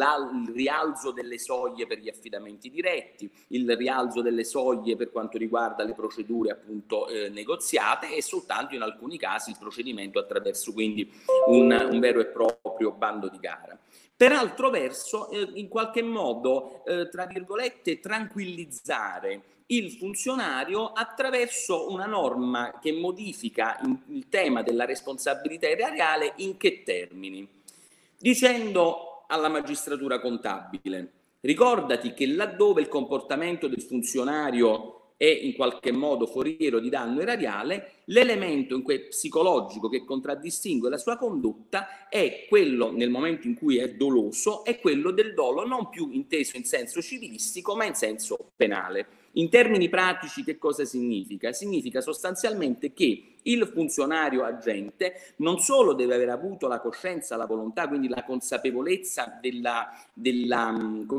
rialzo 0.55 1.11
delle 1.11 1.39
soglie 1.39 1.89
per 1.89 1.99
gli 1.99 2.09
affidamenti 2.09 2.71
diretti, 2.71 3.29
il 3.49 3.77
rialzo 3.77 4.23
delle 4.23 4.45
soglie 4.45 4.95
per 4.95 5.11
quanto 5.11 5.37
riguarda 5.37 5.83
le 5.83 5.95
procedure 5.95 6.53
appunto 6.53 7.09
eh, 7.09 7.29
negoziate 7.29 8.15
e 8.15 8.23
soltanto 8.23 8.77
in 8.77 8.83
alcuni 8.83 9.19
casi 9.19 9.51
il 9.51 9.57
procedimento 9.59 10.21
attraverso 10.21 10.73
quindi 10.73 11.11
un, 11.49 11.89
un 11.91 11.99
vero 11.99 12.21
e 12.21 12.27
proprio 12.27 12.93
bando 12.93 13.29
di 13.29 13.39
gara. 13.41 13.77
Per 14.17 14.31
altro 14.31 14.71
verso, 14.71 15.29
eh, 15.29 15.47
in 15.55 15.67
qualche 15.67 16.03
modo, 16.03 16.85
eh, 16.87 17.09
tra 17.09 17.27
virgolette, 17.27 17.99
tranquillizzare 17.99 19.55
il 19.69 19.91
funzionario 19.93 20.93
attraverso 20.93 21.91
una 21.91 22.07
norma 22.07 22.79
che 22.81 22.93
modifica 22.93 23.79
il 24.09 24.29
tema 24.29 24.63
della 24.63 24.85
responsabilità 24.85 25.69
erariale 25.69 26.35
in 26.37 26.57
che 26.57 26.83
termini? 26.85 27.49
Dicendo 28.19 29.25
alla 29.27 29.49
magistratura 29.49 30.21
contabile, 30.21 31.13
ricordati 31.41 32.15
che 32.15 32.27
laddove 32.27 32.81
il 32.81 32.89
comportamento 32.89 33.67
del 33.67 33.83
funzionario 33.83 34.97
è 35.17 35.25
in 35.25 35.55
qualche 35.55 35.93
modo 35.93 36.27
foriero 36.27 36.79
di 36.79 36.91
danno 36.91 37.23
erariale, 37.23 38.03
l'elemento 38.07 38.81
psicologico 39.09 39.89
che 39.89 40.05
contraddistingue 40.05 40.91
la 40.91 40.99
sua 40.99 41.17
condotta 41.17 42.09
è 42.09 42.45
quello, 42.49 42.93
nel 42.93 43.09
momento 43.09 43.47
in 43.47 43.55
cui 43.55 43.79
è 43.79 43.95
doloso, 43.95 44.63
è 44.65 44.79
quello 44.79 45.11
del 45.11 45.33
dolo 45.33 45.67
non 45.67 45.89
più 45.89 46.11
inteso 46.13 46.57
in 46.57 46.65
senso 46.65 47.01
civilistico 47.01 47.75
ma 47.75 47.87
in 47.87 47.95
senso 47.95 48.53
penale. 48.55 49.25
In 49.37 49.51
termini 49.51 49.91
pratici 49.91 50.43
che 50.43 50.57
cosa 50.57 50.87
significa? 50.87 51.53
Significa 51.53 52.01
sostanzialmente 52.01 52.95
che 52.95 53.37
il 53.43 53.67
funzionario 53.67 54.45
agente 54.45 55.35
non 55.37 55.59
solo 55.59 55.93
deve 55.93 56.15
aver 56.15 56.31
avuto 56.31 56.67
la 56.69 56.81
coscienza, 56.81 57.37
la 57.37 57.45
volontà, 57.45 57.87
quindi 57.87 58.09
la 58.09 58.25
consapevolezza 58.25 59.39
della, 59.41 59.91
della, 60.15 60.75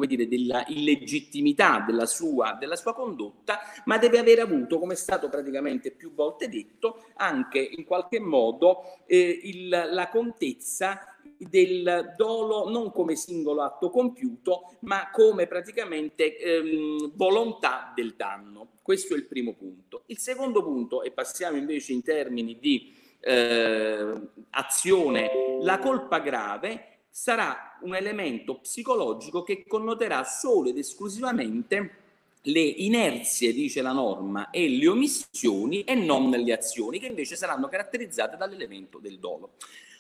dire, 0.08 0.28
della 0.28 0.66
illegittimità 0.68 1.84
della 1.86 2.08
sua, 2.08 2.58
della 2.60 2.76
sua 2.76 2.96
condotta, 2.96 3.60
ma 3.86 4.00
deve 4.00 4.18
aver 4.18 4.40
avuto, 4.40 4.80
come 4.80 4.94
è 4.94 4.98
stato 4.98 5.30
praticamente 5.30 5.92
più 5.92 6.12
volte 6.14 6.50
detto, 6.50 7.06
anche 7.18 7.60
in 7.60 7.86
qualche 7.86 8.20
modo 8.20 9.04
eh, 9.06 9.40
il, 9.44 9.70
la 9.70 10.10
contezza 10.10 11.17
del 11.40 12.14
dolo 12.16 12.70
non 12.70 12.92
come 12.92 13.16
singolo 13.16 13.62
atto 13.62 13.90
compiuto, 13.90 14.78
ma 14.82 15.10
come 15.12 15.48
praticamente 15.48 16.38
ehm, 16.38 17.12
volontà 17.16 17.92
del 17.96 18.16
danno. 18.16 18.70
Questo 18.82 19.14
è 19.14 19.18
il 19.18 19.26
primo 19.26 19.54
punto. 19.54 20.04
Il 20.08 20.18
secondo 20.18 20.64
punto, 20.64 21.04
e 21.04 21.12
passiamo 21.12 21.58
invece 21.58 21.94
in 21.94 22.04
termini 22.04 22.58
di 22.60 22.94
eh, 23.20 24.14
azione, 24.52 25.30
la 25.62 25.80
colpa 25.80 26.20
grave 26.20 27.00
sarà 27.10 27.78
un 27.82 27.96
elemento 27.96 28.60
psicologico 28.60 29.44
che 29.44 29.66
connoterà 29.68 30.24
solo 30.24 30.70
ed 30.70 30.78
esclusivamente 30.78 32.06
le 32.44 32.62
inerzie, 32.62 33.52
dice 33.52 33.82
la 33.82 33.92
norma, 33.92 34.50
e 34.52 34.70
le 34.70 34.88
omissioni 34.88 35.84
e 35.84 35.96
non 35.96 36.30
le 36.30 36.54
azioni, 36.54 37.00
che 37.00 37.08
invece 37.08 37.36
saranno 37.36 37.68
caratterizzate 37.68 38.38
dall'elemento 38.38 39.00
del 39.00 39.20
dolo. 39.20 39.54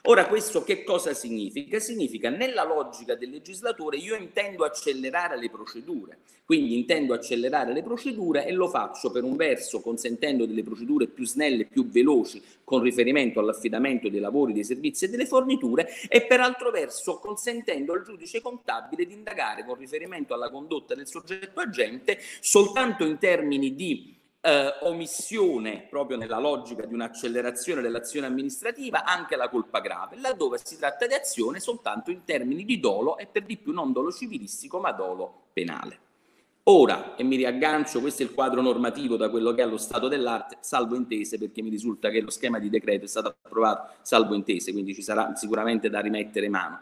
Ora 0.04 0.28
questo 0.28 0.64
che 0.64 0.84
cosa 0.84 1.14
significa? 1.14 1.80
Significa 1.80 2.30
nella 2.30 2.64
logica 2.64 3.16
del 3.16 3.30
legislatore 3.30 3.98
io 3.98 4.16
intendo 4.16 4.64
accelerare 4.64 5.38
le 5.38 5.50
procedure, 5.50 6.20
quindi 6.46 6.78
intendo 6.78 7.14
accelerare 7.14 7.74
le 7.74 7.84
procedure 7.84 8.46
e 8.46 8.54
lo 8.54 8.70
faccio 8.70 9.12
per 9.12 9.24
un 9.24 9.36
verso 9.36 9.82
consentendo 9.82 10.46
delle 10.46 10.64
procedure 10.64 11.08
più 11.08 11.26
snelle, 11.26 11.66
più 11.66 11.90
veloci 11.90 12.42
con 12.64 12.82
riferimento 12.82 13.40
all'affidamento 13.40 14.08
dei 14.08 14.20
lavori, 14.20 14.54
dei 14.54 14.64
servizi 14.64 15.06
e 15.06 15.10
delle 15.10 15.26
forniture 15.26 15.90
e 16.08 16.22
per 16.26 16.40
altro 16.40 16.72
verso 16.72 17.18
consentendo 17.18 17.94
al 17.94 18.04
giudice 18.04 18.42
contabile 18.42 19.06
di 19.06 19.14
indagare 19.14 19.66
con 19.66 19.76
riferimento 19.76 20.34
alla 20.34 20.50
condotta 20.50 20.96
del 20.96 21.08
soggetto 21.08 21.60
agente 21.60 22.20
soltanto 22.40 23.04
in 23.04 23.18
termini 23.18 23.76
di 23.76 24.17
eh, 24.48 24.76
omissione, 24.84 25.86
proprio 25.90 26.16
nella 26.16 26.40
logica 26.40 26.86
di 26.86 26.94
un'accelerazione 26.94 27.82
dell'azione 27.82 28.28
amministrativa, 28.28 29.04
anche 29.04 29.36
la 29.36 29.50
colpa 29.50 29.82
grave, 29.82 30.18
laddove 30.22 30.58
si 30.64 30.78
tratta 30.78 31.06
di 31.06 31.14
azione 31.14 31.60
soltanto 31.60 32.12
in 32.12 32.24
termini 32.24 32.64
di 32.64 32.80
dolo 32.80 33.18
e 33.18 33.28
per 33.28 33.44
di 33.44 33.58
più 33.58 33.74
non 33.74 33.92
dolo 33.92 34.10
civilistico 34.10 34.80
ma 34.80 34.94
dolo 34.94 35.48
penale. 35.52 36.00
Ora, 36.70 37.16
e 37.18 37.24
mi 37.24 37.36
riaggancio, 37.36 38.00
questo 38.00 38.24
è 38.24 38.26
il 38.26 38.34
quadro 38.34 38.62
normativo 38.62 39.18
da 39.18 39.30
quello 39.30 39.54
che 39.54 39.62
è 39.62 39.64
allo 39.66 39.78
stato 39.78 40.08
dell'arte, 40.08 40.58
salvo 40.62 40.96
intese, 40.96 41.38
perché 41.38 41.62
mi 41.62 41.70
risulta 41.70 42.10
che 42.10 42.22
lo 42.22 42.30
schema 42.30 42.58
di 42.58 42.70
decreto 42.70 43.04
è 43.04 43.08
stato 43.08 43.36
approvato 43.42 43.96
salvo 44.02 44.34
intese, 44.34 44.72
quindi 44.72 44.94
ci 44.94 45.02
sarà 45.02 45.36
sicuramente 45.36 45.90
da 45.90 46.00
rimettere 46.00 46.48
mano. 46.48 46.82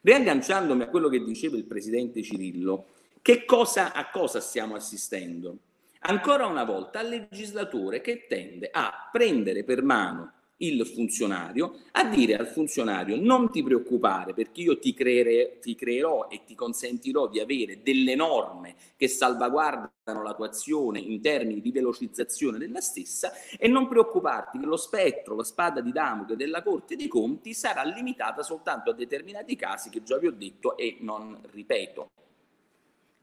Riagganciandomi 0.00 0.82
a 0.82 0.88
quello 0.88 1.08
che 1.08 1.22
diceva 1.24 1.56
il 1.56 1.64
presidente 1.64 2.22
Cirillo, 2.22 2.86
che 3.20 3.44
cosa, 3.44 3.92
a 3.92 4.10
cosa 4.10 4.40
stiamo 4.40 4.74
assistendo? 4.76 5.58
Ancora 6.00 6.46
una 6.46 6.64
volta 6.64 7.00
al 7.00 7.08
legislatore 7.08 8.00
che 8.00 8.26
tende 8.26 8.68
a 8.72 9.08
prendere 9.10 9.64
per 9.64 9.82
mano 9.82 10.32
il 10.62 10.86
funzionario, 10.86 11.76
a 11.92 12.04
dire 12.04 12.36
al 12.36 12.46
funzionario 12.46 13.16
non 13.18 13.50
ti 13.50 13.62
preoccupare 13.62 14.34
perché 14.34 14.60
io 14.60 14.78
ti, 14.78 14.92
creere, 14.92 15.58
ti 15.58 15.74
creerò 15.74 16.28
e 16.28 16.42
ti 16.44 16.54
consentirò 16.54 17.28
di 17.28 17.40
avere 17.40 17.82
delle 17.82 18.14
norme 18.14 18.74
che 18.96 19.08
salvaguardano 19.08 20.22
la 20.22 20.34
tua 20.34 20.48
azione 20.48 20.98
in 20.98 21.20
termini 21.22 21.60
di 21.60 21.72
velocizzazione 21.72 22.58
della 22.58 22.80
stessa 22.80 23.32
e 23.58 23.68
non 23.68 23.88
preoccuparti 23.88 24.58
che 24.58 24.66
lo 24.66 24.76
spettro, 24.76 25.36
la 25.36 25.44
spada 25.44 25.80
di 25.80 25.92
Damocle 25.92 26.36
della 26.36 26.62
Corte 26.62 26.96
dei 26.96 27.08
Conti 27.08 27.54
sarà 27.54 27.82
limitata 27.82 28.42
soltanto 28.42 28.90
a 28.90 28.94
determinati 28.94 29.56
casi 29.56 29.88
che 29.88 30.02
già 30.02 30.18
vi 30.18 30.26
ho 30.26 30.32
detto 30.32 30.76
e 30.76 30.98
non 31.00 31.40
ripeto. 31.52 32.10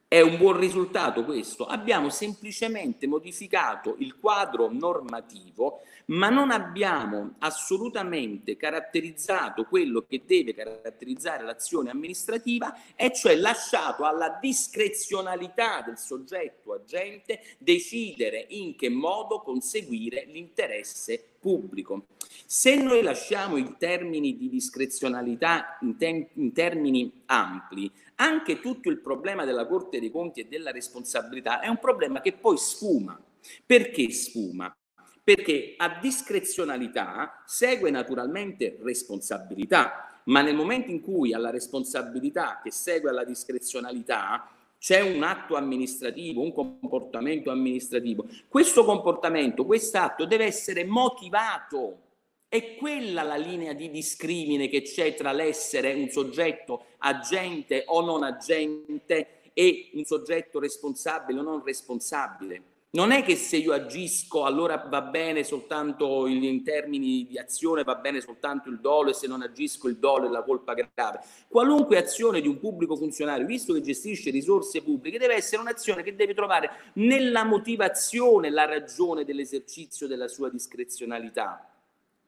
È 0.09 0.21
un 0.21 0.37
buon 0.37 0.57
risultato 0.57 1.25
questo. 1.25 1.65
Abbiamo 1.65 2.07
semplicemente 2.09 3.07
modificato 3.07 3.95
il 3.99 4.17
quadro 4.17 4.71
normativo, 4.71 5.81
ma 6.05 6.29
non 6.29 6.49
abbiamo 6.49 7.35
assolutamente 7.39 8.55
caratterizzato 8.55 9.65
quello 9.65 10.05
che 10.07 10.23
deve 10.25 10.53
caratterizzare 10.53 11.43
l'azione 11.43 11.89
amministrativa, 11.89 12.73
e 12.95 13.11
cioè 13.13 13.35
lasciato 13.35 14.05
alla 14.05 14.37
discrezionalità 14.39 15.81
del 15.85 15.97
soggetto 15.97 16.71
agente 16.71 17.41
decidere 17.57 18.45
in 18.51 18.77
che 18.77 18.87
modo 18.87 19.41
conseguire 19.41 20.23
l'interesse 20.27 21.31
pubblico. 21.47 22.07
Se 22.45 22.75
noi 22.75 23.01
lasciamo 23.01 23.55
i 23.55 23.75
termini 23.77 24.35
di 24.35 24.49
discrezionalità 24.49 25.77
in, 25.81 25.95
te- 25.95 26.29
in 26.33 26.51
termini 26.51 27.23
ampli, 27.27 27.89
anche 28.15 28.59
tutto 28.59 28.89
il 28.89 28.99
problema 28.99 29.45
della 29.45 29.65
Corte 29.65 30.01
dei 30.01 30.11
Conti 30.11 30.41
e 30.41 30.47
della 30.49 30.71
responsabilità 30.71 31.61
è 31.61 31.69
un 31.69 31.79
problema 31.79 32.19
che 32.19 32.33
poi 32.33 32.57
sfuma. 32.57 33.17
Perché 33.65 34.11
sfuma? 34.11 34.75
Perché 35.23 35.75
a 35.77 35.99
discrezionalità 36.01 37.43
segue 37.45 37.91
naturalmente 37.91 38.77
responsabilità, 38.81 40.21
ma 40.25 40.41
nel 40.41 40.55
momento 40.55 40.91
in 40.91 40.99
cui 40.99 41.33
alla 41.33 41.49
responsabilità 41.49 42.59
che 42.61 42.71
segue 42.71 43.09
alla 43.09 43.23
discrezionalità 43.23 44.49
c'è 44.87 45.01
un 45.01 45.21
atto 45.21 45.57
amministrativo, 45.57 46.41
un 46.41 46.53
comportamento 46.53 47.51
amministrativo, 47.51 48.25
questo 48.47 48.85
comportamento, 48.85 49.65
quest'atto 49.65 50.25
deve 50.25 50.45
essere 50.45 50.85
motivato 50.85 52.03
è 52.47 52.77
quella 52.77 53.21
la 53.21 53.35
linea 53.35 53.73
di 53.73 53.89
discrimine 53.89 54.69
che 54.69 54.83
c'è 54.83 55.13
tra 55.13 55.33
l'essere 55.33 55.93
un 55.93 56.07
soggetto 56.07 56.85
agente 56.99 57.83
o 57.87 57.99
non 57.99 58.23
agente 58.23 59.41
e 59.51 59.89
un 59.95 60.05
soggetto 60.05 60.57
responsabile 60.57 61.41
o 61.41 61.43
non 61.43 61.61
responsabile. 61.65 62.61
Non 62.89 63.11
è 63.11 63.21
che 63.21 63.35
se 63.35 63.57
io 63.57 63.73
agisco 63.73 64.45
allora 64.45 64.77
va 64.89 65.01
bene 65.01 65.43
soltanto 65.43 66.25
in 66.25 66.63
termini 66.63 67.27
di 67.27 67.37
azione, 67.37 67.83
va 67.83 67.95
bene 67.95 68.21
soltanto 68.21 68.69
il 68.69 68.79
dolo 68.79 69.09
e 69.09 69.13
se 69.13 69.27
non 69.27 69.41
agisco 69.41 69.89
il 69.89 69.97
dolo 69.97 70.27
è 70.27 70.29
la 70.29 70.41
colpa 70.41 70.73
grave. 70.73 71.19
Qualunque 71.49 71.97
azione 71.97 72.39
di 72.39 72.47
un 72.47 72.59
pubblico 72.59 72.95
funzionario, 72.95 73.45
visto 73.45 73.73
che 73.73 73.81
gestisce 73.81 74.31
risorse 74.31 74.81
pubbliche, 74.81 75.19
deve 75.19 75.35
essere 75.35 75.61
un'azione 75.61 76.01
che 76.01 76.15
deve 76.15 76.33
trovare 76.33 76.91
nella 76.93 77.43
motivazione 77.43 78.49
la 78.49 78.65
ragione 78.65 79.25
dell'esercizio 79.25 80.07
della 80.07 80.29
sua 80.29 80.49
discrezionalità. 80.49 81.69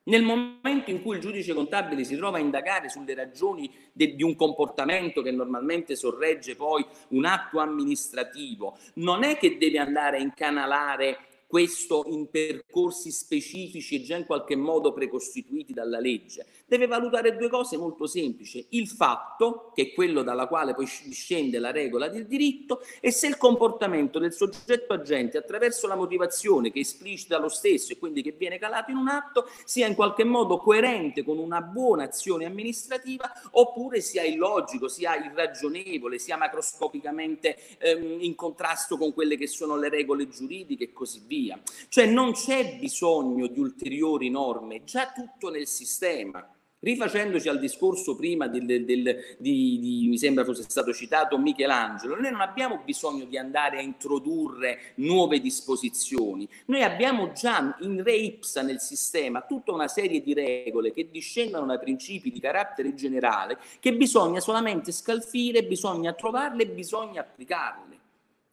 Nel 0.10 0.24
momento 0.24 0.90
in 0.90 1.04
cui 1.04 1.18
il 1.18 1.22
giudice 1.22 1.54
contabile 1.54 2.04
si 2.04 2.16
trova 2.16 2.38
a 2.38 2.42
indagare 2.42 2.90
sulle 2.90 3.14
ragioni 3.14 3.72
de, 3.94 4.16
di 4.16 4.24
un 4.24 4.36
comportamento 4.36 5.22
che 5.22 5.30
normalmente 5.30 5.96
sorregge 5.96 6.56
poi 6.56 6.84
un 7.10 7.26
atto 7.26 7.60
amministrativo, 7.60 8.76
non 8.96 9.24
è 9.24 9.38
che 9.38 9.58
deve 9.60 9.78
andare 9.78 10.18
a 10.18 10.22
incanalare 10.22 11.29
questo 11.50 12.04
in 12.06 12.30
percorsi 12.30 13.10
specifici 13.10 13.96
e 13.96 14.04
già 14.04 14.16
in 14.16 14.28
qualche 14.28 14.56
modo 14.56 14.94
precostituiti 14.94 15.74
dalla 15.74 16.00
legge. 16.00 16.46
Deve 16.68 16.86
valutare 16.86 17.36
due 17.38 17.50
cose 17.50 17.76
molto 17.76 18.06
semplici, 18.06 18.64
il 18.70 18.88
fatto, 18.88 19.72
che 19.74 19.82
è 19.82 19.94
quello 19.94 20.22
dalla 20.22 20.46
quale 20.46 20.76
poi 20.76 20.88
discende 21.06 21.58
la 21.58 21.72
regola 21.72 22.08
del 22.08 22.28
diritto, 22.28 22.82
e 23.00 23.10
se 23.10 23.26
il 23.26 23.38
comportamento 23.38 24.20
del 24.20 24.32
soggetto 24.32 24.94
agente 24.94 25.40
attraverso 25.40 25.88
la 25.88 25.96
motivazione 25.96 26.72
che 26.72 26.82
esplicita 26.82 27.40
lo 27.40 27.50
stesso 27.50 27.94
e 27.94 27.98
quindi 27.98 28.22
che 28.22 28.36
viene 28.38 28.60
calato 28.60 28.92
in 28.92 28.98
un 28.98 29.08
atto 29.08 29.48
sia 29.66 29.88
in 29.88 29.96
qualche 29.96 30.26
modo 30.26 30.60
coerente 30.60 31.24
con 31.24 31.40
una 31.40 31.62
buona 31.62 32.04
azione 32.04 32.46
amministrativa 32.46 33.28
oppure 33.54 34.02
sia 34.02 34.22
illogico, 34.22 34.88
sia 34.88 35.16
irragionevole, 35.16 36.20
sia 36.20 36.38
macroscopicamente 36.38 37.58
ehm, 37.80 38.18
in 38.22 38.36
contrasto 38.36 38.98
con 38.98 39.16
quelle 39.16 39.36
che 39.36 39.48
sono 39.48 39.78
le 39.78 39.90
regole 39.90 40.30
giuridiche 40.30 40.84
e 40.84 40.94
così 40.94 41.24
via 41.26 41.38
via. 41.40 41.60
Cioè 41.88 42.06
non 42.06 42.34
c'è 42.34 42.78
bisogno 42.78 43.48
di 43.48 43.60
ulteriori 43.60 44.30
norme, 44.30 44.84
già 44.84 45.12
tutto 45.14 45.50
nel 45.50 45.68
sistema. 45.68 46.46
Rifacendoci 46.82 47.50
al 47.50 47.60
discorso 47.60 48.16
prima 48.16 48.48
del, 48.48 48.66
del, 48.66 48.86
del, 48.86 49.36
di, 49.38 49.80
di, 49.82 50.08
mi 50.08 50.18
sembra 50.18 50.46
fosse 50.46 50.64
stato 50.64 50.94
citato 50.94 51.38
Michelangelo, 51.38 52.16
noi 52.16 52.32
non 52.32 52.40
abbiamo 52.40 52.80
bisogno 52.86 53.26
di 53.26 53.38
andare 53.38 53.80
a 53.80 53.82
introdurre 53.82 54.94
nuove 54.96 55.42
disposizioni, 55.42 56.48
noi 56.68 56.84
abbiamo 56.84 57.34
già 57.34 57.76
in 57.82 58.02
re 58.02 58.16
ipsa 58.16 58.62
nel 58.62 58.80
sistema 58.80 59.42
tutta 59.42 59.74
una 59.74 59.90
serie 59.90 60.22
di 60.22 60.34
regole 60.34 60.94
che 60.94 61.10
discendono 61.12 61.66
da 61.66 61.78
principi 61.78 62.32
di 62.32 62.40
carattere 62.40 62.94
generale 62.94 63.58
che 63.82 63.94
bisogna 63.94 64.40
solamente 64.40 64.94
scalfire, 64.94 65.66
bisogna 65.66 66.14
trovarle 66.14 66.66
bisogna 66.66 67.20
applicarle. 67.20 67.98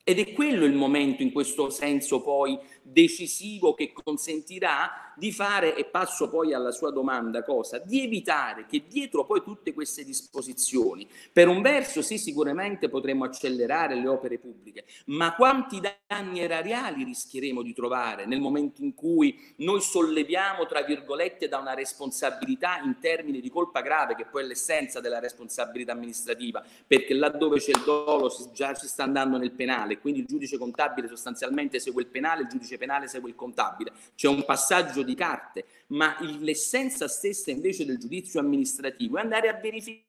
Ed 0.08 0.20
è 0.20 0.32
quello 0.34 0.64
il 0.64 0.72
momento 0.72 1.22
in 1.22 1.32
questo 1.32 1.68
senso 1.68 2.22
poi 2.22 2.56
decisivo 2.88 3.74
che 3.74 3.92
consentirà 3.92 5.12
di 5.16 5.32
fare, 5.32 5.74
e 5.74 5.86
passo 5.86 6.28
poi 6.28 6.52
alla 6.52 6.70
sua 6.70 6.90
domanda, 6.90 7.42
cosa? 7.42 7.78
Di 7.78 8.02
evitare 8.02 8.66
che 8.66 8.84
dietro 8.86 9.24
poi 9.24 9.42
tutte 9.42 9.72
queste 9.72 10.04
disposizioni, 10.04 11.08
per 11.32 11.48
un 11.48 11.62
verso 11.62 12.02
sì 12.02 12.18
sicuramente 12.18 12.88
potremo 12.88 13.24
accelerare 13.24 13.94
le 13.94 14.06
opere 14.08 14.38
pubbliche, 14.38 14.84
ma 15.06 15.34
quanti 15.34 15.80
danni 16.06 16.40
erariali 16.40 17.02
rischieremo 17.02 17.62
di 17.62 17.72
trovare 17.72 18.26
nel 18.26 18.40
momento 18.40 18.82
in 18.82 18.94
cui 18.94 19.54
noi 19.56 19.80
solleviamo, 19.80 20.66
tra 20.66 20.82
virgolette, 20.82 21.48
da 21.48 21.58
una 21.58 21.74
responsabilità 21.74 22.78
in 22.84 22.98
termini 23.00 23.40
di 23.40 23.48
colpa 23.48 23.80
grave, 23.80 24.14
che 24.14 24.26
poi 24.26 24.42
è 24.42 24.46
l'essenza 24.46 25.00
della 25.00 25.18
responsabilità 25.18 25.92
amministrativa, 25.92 26.62
perché 26.86 27.14
laddove 27.14 27.58
c'è 27.58 27.70
il 27.70 27.82
dolo 27.84 28.30
già 28.52 28.74
si 28.74 28.86
sta 28.86 29.04
andando 29.04 29.38
nel 29.38 29.52
penale, 29.52 29.98
quindi 29.98 30.20
il 30.20 30.26
giudice 30.26 30.58
contabile 30.58 31.08
sostanzialmente 31.08 31.80
segue 31.80 32.02
il 32.02 32.08
penale, 32.08 32.42
il 32.42 32.48
giudice 32.48 32.75
penale 32.78 33.08
segue 33.08 33.30
il 33.30 33.36
contabile, 33.36 33.92
c'è 34.14 34.28
un 34.28 34.44
passaggio 34.44 35.02
di 35.02 35.14
carte, 35.14 35.66
ma 35.88 36.16
l'essenza 36.20 37.08
stessa 37.08 37.50
invece 37.50 37.84
del 37.84 37.98
giudizio 37.98 38.40
amministrativo 38.40 39.18
è 39.18 39.20
andare 39.20 39.48
a 39.48 39.54
verificare 39.54 40.04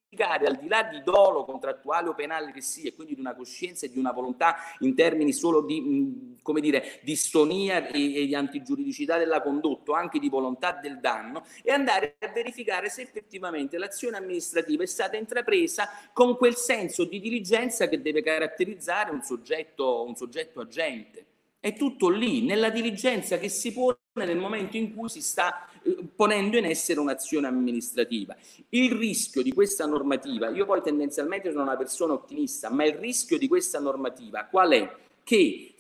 al 0.48 0.56
di 0.56 0.68
là 0.68 0.84
di 0.84 1.04
dolo 1.04 1.44
contrattuale 1.44 2.10
o 2.10 2.16
penale 2.16 2.52
che 2.52 2.62
sia, 2.62 2.94
quindi 2.94 3.14
di 3.14 3.20
una 3.20 3.36
coscienza 3.36 3.86
e 3.86 3.90
di 3.90 4.00
una 4.00 4.12
volontà 4.12 4.56
in 4.80 4.96
termini 4.96 5.34
solo 5.34 5.62
di, 5.62 6.38
come 6.42 6.62
dire, 6.62 7.00
distonia 7.04 7.88
e, 7.88 8.24
e 8.24 8.26
di 8.26 8.34
antigiuridicità 8.34 9.18
della 9.18 9.42
condotta, 9.42 9.98
anche 9.98 10.20
di 10.20 10.30
volontà 10.30 10.72
del 10.72 11.00
danno, 11.00 11.46
e 11.62 11.72
andare 11.72 12.16
a 12.20 12.30
verificare 12.30 12.90
se 12.90 13.02
effettivamente 13.02 13.78
l'azione 13.78 14.18
amministrativa 14.18 14.84
è 14.84 14.88
stata 14.88 15.18
intrapresa 15.18 15.90
con 16.14 16.38
quel 16.38 16.56
senso 16.56 17.04
di 17.04 17.20
diligenza 17.20 17.88
che 17.88 18.02
deve 18.02 18.22
caratterizzare 18.22 19.12
un 19.12 19.22
soggetto, 19.22 20.04
un 20.04 20.16
soggetto 20.16 20.62
agente. 20.62 21.27
È 21.60 21.74
tutto 21.74 22.10
lì, 22.10 22.44
nella 22.44 22.70
diligenza 22.70 23.38
che 23.38 23.50
si 23.50 23.74
pone 23.74 23.98
nel 24.14 24.38
momento 24.38 24.78
in 24.78 24.94
cui 24.94 25.10
si 25.10 25.22
sta 25.22 25.68
eh, 25.82 25.98
ponendo 26.16 26.58
in 26.58 26.66
essere 26.66 27.00
un'azione 27.00 27.48
amministrativa. 27.48 28.36
Il 28.70 28.92
rischio 28.92 29.42
di 29.42 29.52
questa 29.52 29.86
normativa, 29.86 30.50
io 30.50 30.66
poi 30.66 30.82
tendenzialmente 30.82 31.52
sono 31.52 31.64
una 31.64 31.78
persona 31.78 32.14
ottimista, 32.14 32.70
ma 32.70 32.86
il 32.86 32.96
rischio 32.96 33.38
di 33.38 33.48
questa 33.48 33.80
normativa 33.80 34.46
qual 34.46 34.72
è? 34.72 34.96
Che 35.24 35.76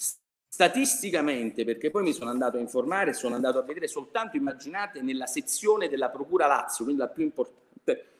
statisticamente, 0.57 1.63
perché 1.63 1.91
poi 1.91 2.01
mi 2.01 2.13
sono 2.13 2.31
andato 2.31 2.57
a 2.57 2.59
informare, 2.59 3.13
sono 3.13 3.35
andato 3.35 3.59
a 3.59 3.61
vedere 3.61 3.87
soltanto, 3.87 4.37
immaginate, 4.37 5.03
nella 5.03 5.27
sezione 5.27 5.87
della 5.87 6.09
Procura 6.09 6.47
Lazio, 6.47 6.83
quindi 6.83 7.03
la 7.03 7.09
più 7.09 7.23
importante, 7.23 8.15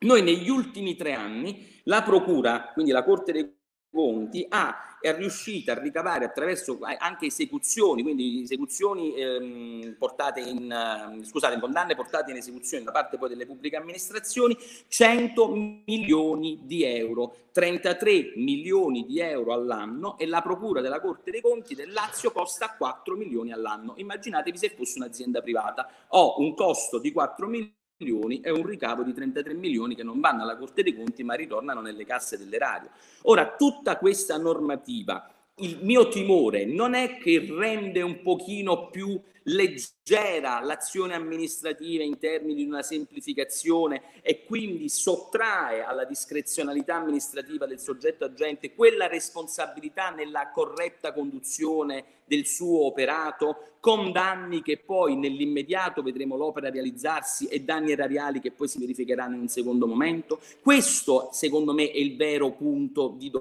noi 0.00 0.22
negli 0.22 0.50
ultimi 0.50 0.94
tre 0.94 1.14
anni 1.14 1.80
la 1.84 2.02
Procura, 2.02 2.70
quindi 2.74 2.92
la 2.92 3.02
Corte 3.02 3.32
dei 3.32 3.56
Conti, 3.90 4.44
ha 4.50 4.87
è 5.00 5.14
riuscita 5.14 5.72
a 5.72 5.78
ricavare 5.78 6.24
attraverso 6.24 6.78
anche 6.98 7.26
esecuzioni, 7.26 8.02
quindi 8.02 8.42
esecuzioni 8.42 9.14
ehm, 9.14 9.96
portate 9.98 10.40
in, 10.40 10.70
eh, 10.70 11.24
scusate, 11.24 11.58
condanne 11.58 11.94
portate 11.94 12.30
in 12.30 12.36
esecuzione 12.36 12.84
da 12.84 12.92
parte 12.92 13.18
poi 13.18 13.28
delle 13.28 13.46
pubbliche 13.46 13.76
amministrazioni, 13.76 14.56
100 14.88 15.48
milioni 15.86 16.60
di 16.62 16.84
euro, 16.84 17.34
33 17.52 18.32
milioni 18.36 19.04
di 19.06 19.20
euro 19.20 19.52
all'anno 19.52 20.18
e 20.18 20.26
la 20.26 20.42
procura 20.42 20.80
della 20.80 21.00
Corte 21.00 21.30
dei 21.30 21.40
Conti 21.40 21.74
del 21.74 21.92
Lazio 21.92 22.32
costa 22.32 22.74
4 22.76 23.16
milioni 23.16 23.52
all'anno. 23.52 23.94
Immaginatevi 23.96 24.58
se 24.58 24.70
fosse 24.70 24.98
un'azienda 24.98 25.40
privata. 25.40 25.88
Ho 26.08 26.40
un 26.40 26.54
costo 26.54 26.98
di 26.98 27.12
4 27.12 27.46
milioni 27.46 27.76
milioni 27.98 28.40
e 28.40 28.50
un 28.50 28.64
ricavo 28.64 29.02
di 29.02 29.12
33 29.12 29.54
milioni 29.54 29.94
che 29.96 30.04
non 30.04 30.20
vanno 30.20 30.42
alla 30.42 30.56
Corte 30.56 30.82
dei 30.82 30.94
Conti 30.94 31.24
ma 31.24 31.34
ritornano 31.34 31.80
nelle 31.80 32.04
casse 32.04 32.38
dell'erario. 32.38 32.90
Ora, 33.22 33.54
tutta 33.56 33.98
questa 33.98 34.38
normativa, 34.38 35.28
il 35.56 35.78
mio 35.82 36.08
timore 36.08 36.64
non 36.64 36.94
è 36.94 37.18
che 37.18 37.44
rende 37.50 38.00
un 38.02 38.22
pochino 38.22 38.88
più 38.88 39.20
leggera 39.48 40.60
l'azione 40.60 41.14
amministrativa 41.14 42.02
in 42.02 42.18
termini 42.18 42.54
di 42.54 42.64
una 42.64 42.82
semplificazione 42.82 44.20
e 44.22 44.44
quindi 44.44 44.88
sottrae 44.88 45.82
alla 45.84 46.04
discrezionalità 46.04 46.96
amministrativa 46.96 47.66
del 47.66 47.78
soggetto 47.78 48.24
agente 48.24 48.74
quella 48.74 49.06
responsabilità 49.06 50.10
nella 50.10 50.50
corretta 50.50 51.12
conduzione 51.12 52.16
del 52.24 52.46
suo 52.46 52.84
operato, 52.84 53.76
con 53.80 54.12
danni 54.12 54.60
che 54.60 54.78
poi 54.78 55.16
nell'immediato 55.16 56.02
vedremo 56.02 56.36
l'opera 56.36 56.68
realizzarsi 56.68 57.46
e 57.46 57.62
danni 57.62 57.92
erariali 57.92 58.40
che 58.40 58.50
poi 58.50 58.68
si 58.68 58.78
verificheranno 58.78 59.34
in 59.34 59.42
un 59.42 59.48
secondo 59.48 59.86
momento. 59.86 60.40
Questo, 60.60 61.30
secondo 61.32 61.72
me, 61.72 61.90
è 61.90 61.96
il 61.96 62.16
vero 62.16 62.52
punto 62.52 63.14
di 63.16 63.32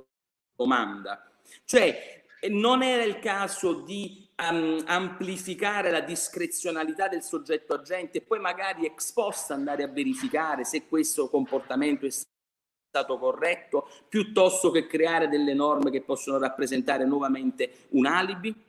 domanda. 0.55 1.29
Cioè, 1.65 2.23
non 2.49 2.81
era 2.81 3.03
il 3.03 3.19
caso 3.19 3.73
di 3.73 4.26
um, 4.49 4.83
amplificare 4.85 5.89
la 5.91 6.01
discrezionalità 6.01 7.07
del 7.07 7.23
soggetto 7.23 7.73
agente 7.73 8.19
e 8.19 8.21
poi 8.21 8.39
magari 8.39 8.85
ex 8.85 9.11
post 9.11 9.51
andare 9.51 9.83
a 9.83 9.87
verificare 9.87 10.63
se 10.63 10.87
questo 10.87 11.29
comportamento 11.29 12.05
è 12.05 12.09
stato 12.09 13.17
corretto, 13.17 13.87
piuttosto 14.07 14.71
che 14.71 14.87
creare 14.87 15.27
delle 15.27 15.53
norme 15.53 15.91
che 15.91 16.01
possono 16.01 16.37
rappresentare 16.37 17.05
nuovamente 17.05 17.87
un 17.89 18.05
alibi? 18.05 18.65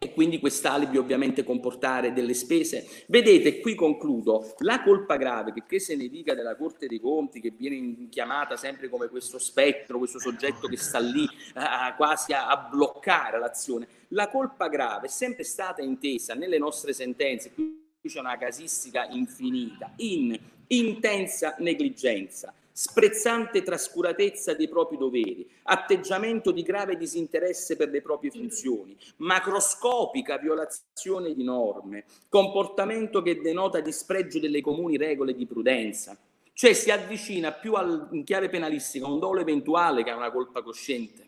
e 0.00 0.12
quindi 0.12 0.38
quest'alibi 0.38 0.96
ovviamente 0.96 1.42
comportare 1.42 2.12
delle 2.12 2.34
spese. 2.34 2.86
Vedete, 3.08 3.58
qui 3.60 3.74
concludo, 3.74 4.54
la 4.58 4.80
colpa 4.82 5.16
grave, 5.16 5.52
che, 5.52 5.64
che 5.66 5.80
se 5.80 5.96
ne 5.96 6.08
dica 6.08 6.34
della 6.34 6.54
Corte 6.54 6.86
dei 6.86 7.00
Conti, 7.00 7.40
che 7.40 7.50
viene 7.50 8.06
chiamata 8.08 8.56
sempre 8.56 8.88
come 8.88 9.08
questo 9.08 9.40
spettro, 9.40 9.98
questo 9.98 10.20
soggetto 10.20 10.68
che 10.68 10.76
sta 10.76 11.00
lì 11.00 11.24
uh, 11.24 11.96
quasi 11.96 12.32
a, 12.32 12.46
a, 12.46 12.68
bloccare 12.70 13.40
l'azione, 13.40 13.88
la 14.08 14.28
colpa 14.28 14.68
grave 14.68 15.06
è 15.06 15.10
sempre 15.10 15.44
stata 15.44 15.82
intesa 15.82 16.34
nelle 16.34 16.58
nostre 16.58 16.92
sentenze, 16.92 17.52
qui 17.52 17.86
c'è 18.02 18.20
una 18.20 18.38
casistica 18.38 19.06
infinita, 19.10 19.92
in 19.96 20.38
intensa 20.68 21.56
negligenza, 21.58 22.54
sprezzante 22.72 23.62
trascuratezza 23.62 24.54
dei 24.54 24.68
propri 24.68 24.96
doveri, 24.96 25.48
atteggiamento 25.64 26.52
di 26.52 26.62
grave 26.62 26.96
disinteresse 26.96 27.76
per 27.76 27.90
le 27.90 28.00
proprie 28.00 28.30
funzioni, 28.30 28.96
macroscopica 29.16 30.38
violazione 30.38 31.34
di 31.34 31.44
norme, 31.44 32.04
comportamento 32.28 33.20
che 33.20 33.40
denota 33.40 33.80
dispregio 33.80 34.38
delle 34.38 34.60
comuni 34.60 34.96
regole 34.96 35.34
di 35.34 35.44
prudenza. 35.44 36.16
Cioè 36.52 36.72
si 36.72 36.90
avvicina 36.90 37.52
più 37.52 37.74
al, 37.74 38.08
in 38.12 38.24
chiave 38.24 38.48
penalistica 38.48 39.06
a 39.06 39.10
un 39.10 39.18
dolo 39.18 39.40
eventuale 39.40 40.02
che 40.02 40.10
a 40.10 40.16
una 40.16 40.30
colpa 40.30 40.62
cosciente. 40.62 41.27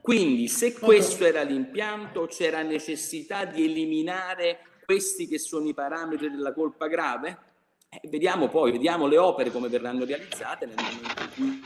Quindi 0.00 0.48
se 0.48 0.74
questo 0.74 1.24
era 1.24 1.42
l'impianto, 1.42 2.26
c'era 2.26 2.62
necessità 2.62 3.44
di 3.44 3.64
eliminare 3.64 4.58
questi 4.84 5.26
che 5.26 5.38
sono 5.38 5.66
i 5.66 5.74
parametri 5.74 6.30
della 6.30 6.52
colpa 6.52 6.88
grave? 6.88 7.38
Eh, 7.88 8.08
vediamo 8.08 8.48
poi, 8.48 8.72
vediamo 8.72 9.06
le 9.06 9.16
opere 9.16 9.50
come 9.50 9.68
verranno 9.68 10.04
realizzate 10.04 10.66
nel 10.66 10.74
momento 10.76 11.22
in 11.22 11.60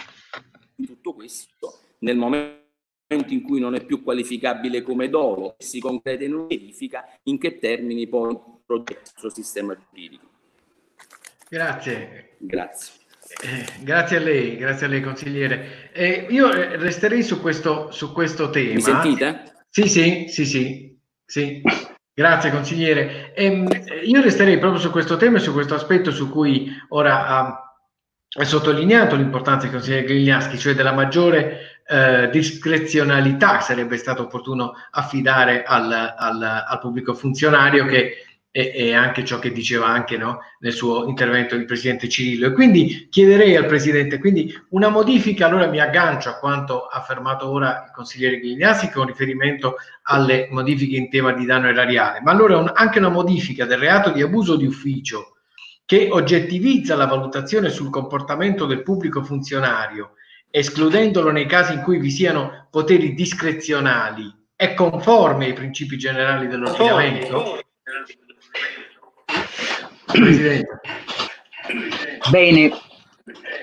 cui 0.76 0.86
tutto 0.86 1.14
questo, 1.14 1.80
nel 1.98 2.16
momento 2.16 2.66
in 3.08 3.42
cui 3.42 3.58
non 3.58 3.74
è 3.74 3.84
più 3.84 4.02
qualificabile 4.02 4.82
come 4.82 5.08
dolo 5.08 5.56
e 5.58 5.64
si 5.64 5.80
concreta 5.80 6.24
in 6.24 6.46
verifica, 6.46 7.08
in 7.24 7.38
che 7.38 7.58
termini 7.58 8.06
poi 8.06 8.38
progetto 8.64 9.10
il 9.14 9.18
suo 9.18 9.30
sistema 9.30 9.74
giuridico. 9.74 10.26
Grazie. 11.48 12.36
Grazie. 12.38 12.97
Eh, 13.42 13.66
grazie 13.80 14.16
a 14.16 14.20
lei, 14.20 14.56
grazie 14.56 14.86
a 14.86 14.88
lei 14.88 15.00
consigliere. 15.00 15.90
Eh, 15.92 16.26
io 16.30 16.52
eh, 16.52 16.76
resterei 16.76 17.22
su 17.22 17.40
questo, 17.40 17.90
su 17.90 18.12
questo 18.12 18.50
tema. 18.50 18.74
Mi 18.74 18.80
sentite? 18.80 19.42
Sì, 19.68 19.88
sì, 19.88 20.26
sì, 20.28 20.46
sì. 20.46 20.98
sì. 21.24 21.62
Grazie 22.14 22.50
consigliere. 22.50 23.32
Ehm, 23.34 23.68
io 24.04 24.20
resterei 24.20 24.58
proprio 24.58 24.80
su 24.80 24.90
questo 24.90 25.16
tema 25.16 25.36
e 25.36 25.40
su 25.40 25.52
questo 25.52 25.74
aspetto 25.74 26.10
su 26.10 26.28
cui 26.30 26.68
ora 26.88 27.26
ha, 27.28 27.76
ha 28.38 28.44
sottolineato 28.44 29.14
l'importanza 29.14 29.66
del 29.66 29.76
consigliere 29.76 30.04
Grigliaschi, 30.04 30.58
cioè 30.58 30.74
della 30.74 30.92
maggiore 30.92 31.82
eh, 31.86 32.28
discrezionalità 32.30 33.58
che 33.58 33.62
sarebbe 33.62 33.96
stato 33.96 34.22
opportuno 34.22 34.72
affidare 34.90 35.62
al, 35.62 35.92
al, 35.92 36.42
al 36.42 36.78
pubblico 36.80 37.14
funzionario 37.14 37.86
che 37.86 38.24
e, 38.58 38.72
e, 38.74 38.92
anche 38.92 39.24
ciò 39.24 39.38
che 39.38 39.52
diceva 39.52 39.86
anche 39.86 40.16
no, 40.16 40.40
nel 40.58 40.72
suo 40.72 41.06
intervento 41.06 41.54
il 41.54 41.64
presidente 41.64 42.08
Cirillo. 42.08 42.48
E 42.48 42.52
quindi 42.52 43.06
chiederei 43.08 43.54
al 43.54 43.66
presidente, 43.66 44.18
quindi 44.18 44.52
una 44.70 44.88
modifica, 44.88 45.46
allora 45.46 45.68
mi 45.68 45.78
aggancio 45.78 46.28
a 46.28 46.38
quanto 46.38 46.86
ha 46.86 46.98
affermato 46.98 47.48
ora 47.48 47.84
il 47.86 47.92
consigliere 47.94 48.40
Ghigliasi 48.40 48.90
con 48.90 49.06
riferimento 49.06 49.76
alle 50.02 50.48
modifiche 50.50 50.96
in 50.96 51.08
tema 51.08 51.32
di 51.34 51.44
danno 51.44 51.68
erariale, 51.68 52.20
ma 52.20 52.32
allora 52.32 52.58
un, 52.58 52.72
anche 52.74 52.98
una 52.98 53.10
modifica 53.10 53.64
del 53.64 53.78
reato 53.78 54.10
di 54.10 54.22
abuso 54.22 54.56
di 54.56 54.66
ufficio 54.66 55.36
che 55.86 56.08
oggettivizza 56.10 56.96
la 56.96 57.06
valutazione 57.06 57.70
sul 57.70 57.90
comportamento 57.90 58.66
del 58.66 58.82
pubblico 58.82 59.22
funzionario, 59.22 60.14
escludendolo 60.50 61.30
nei 61.30 61.46
casi 61.46 61.74
in 61.74 61.82
cui 61.82 61.98
vi 61.98 62.10
siano 62.10 62.66
poteri 62.72 63.14
discrezionali, 63.14 64.34
è 64.56 64.74
conforme 64.74 65.46
ai 65.46 65.52
principi 65.52 65.96
generali 65.96 66.48
dell'ordinamento? 66.48 67.60
Bene, 72.30 72.70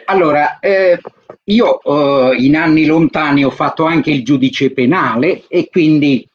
allora 0.06 0.60
eh, 0.60 1.00
io 1.46 1.82
eh, 1.82 2.36
in 2.38 2.56
anni 2.56 2.86
lontani 2.86 3.44
ho 3.44 3.50
fatto 3.50 3.86
anche 3.86 4.12
il 4.12 4.24
giudice 4.24 4.72
penale 4.72 5.46
e 5.48 5.70
quindi 5.70 6.28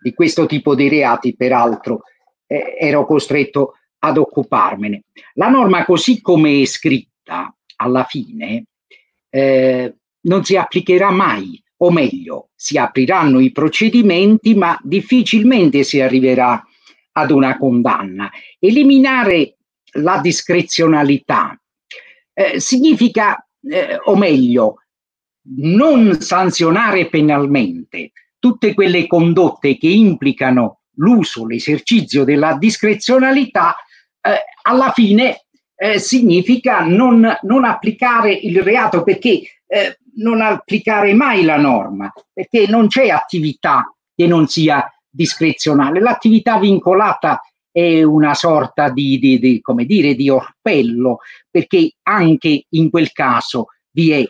di 0.00 0.12
questo 0.14 0.46
tipo 0.46 0.74
di 0.74 0.88
reati 0.88 1.34
peraltro 1.34 2.02
eh, 2.46 2.76
ero 2.78 3.04
costretto 3.04 3.74
ad 4.00 4.16
occuparmene. 4.16 5.04
La 5.34 5.48
norma 5.48 5.84
così 5.84 6.20
come 6.20 6.62
è 6.62 6.64
scritta 6.64 7.54
alla 7.76 8.04
fine 8.04 8.64
eh, 9.30 9.94
non 10.20 10.44
si 10.44 10.56
applicherà 10.56 11.10
mai, 11.10 11.62
o 11.78 11.90
meglio, 11.90 12.48
si 12.54 12.76
apriranno 12.76 13.40
i 13.40 13.52
procedimenti 13.52 14.54
ma 14.54 14.78
difficilmente 14.82 15.82
si 15.84 16.00
arriverà 16.00 16.52
a 16.52 16.67
ad 17.20 17.30
una 17.30 17.56
condanna. 17.58 18.30
Eliminare 18.58 19.56
la 19.92 20.18
discrezionalità 20.20 21.58
eh, 22.32 22.60
significa, 22.60 23.44
eh, 23.62 23.98
o 24.04 24.16
meglio, 24.16 24.82
non 25.56 26.20
sanzionare 26.20 27.08
penalmente 27.08 28.12
tutte 28.38 28.74
quelle 28.74 29.06
condotte 29.06 29.76
che 29.78 29.88
implicano 29.88 30.80
l'uso, 30.96 31.46
l'esercizio 31.46 32.24
della 32.24 32.56
discrezionalità, 32.56 33.74
eh, 34.20 34.44
alla 34.62 34.92
fine 34.92 35.46
eh, 35.74 35.98
significa 35.98 36.80
non, 36.80 37.38
non, 37.42 37.64
applicare 37.64 38.32
il 38.32 38.62
reato 38.62 39.02
perché 39.02 39.40
eh, 39.66 39.98
non 40.16 40.40
applicare 40.40 41.14
mai 41.14 41.44
la 41.44 41.56
norma, 41.56 42.12
perché 42.32 42.66
non 42.66 42.88
c'è 42.88 43.08
attività 43.08 43.94
che 44.14 44.26
non 44.26 44.48
sia 44.48 44.84
discrezionale. 45.18 45.98
L'attività 45.98 46.60
vincolata 46.60 47.40
è 47.72 48.04
una 48.04 48.34
sorta 48.34 48.88
di, 48.88 49.18
di, 49.18 49.40
di, 49.40 49.60
come 49.60 49.84
dire, 49.84 50.14
di 50.14 50.30
orpello, 50.30 51.18
perché 51.50 51.94
anche 52.04 52.66
in 52.68 52.88
quel 52.88 53.10
caso 53.10 53.66
vi 53.90 54.12
è, 54.12 54.20
eh, 54.20 54.28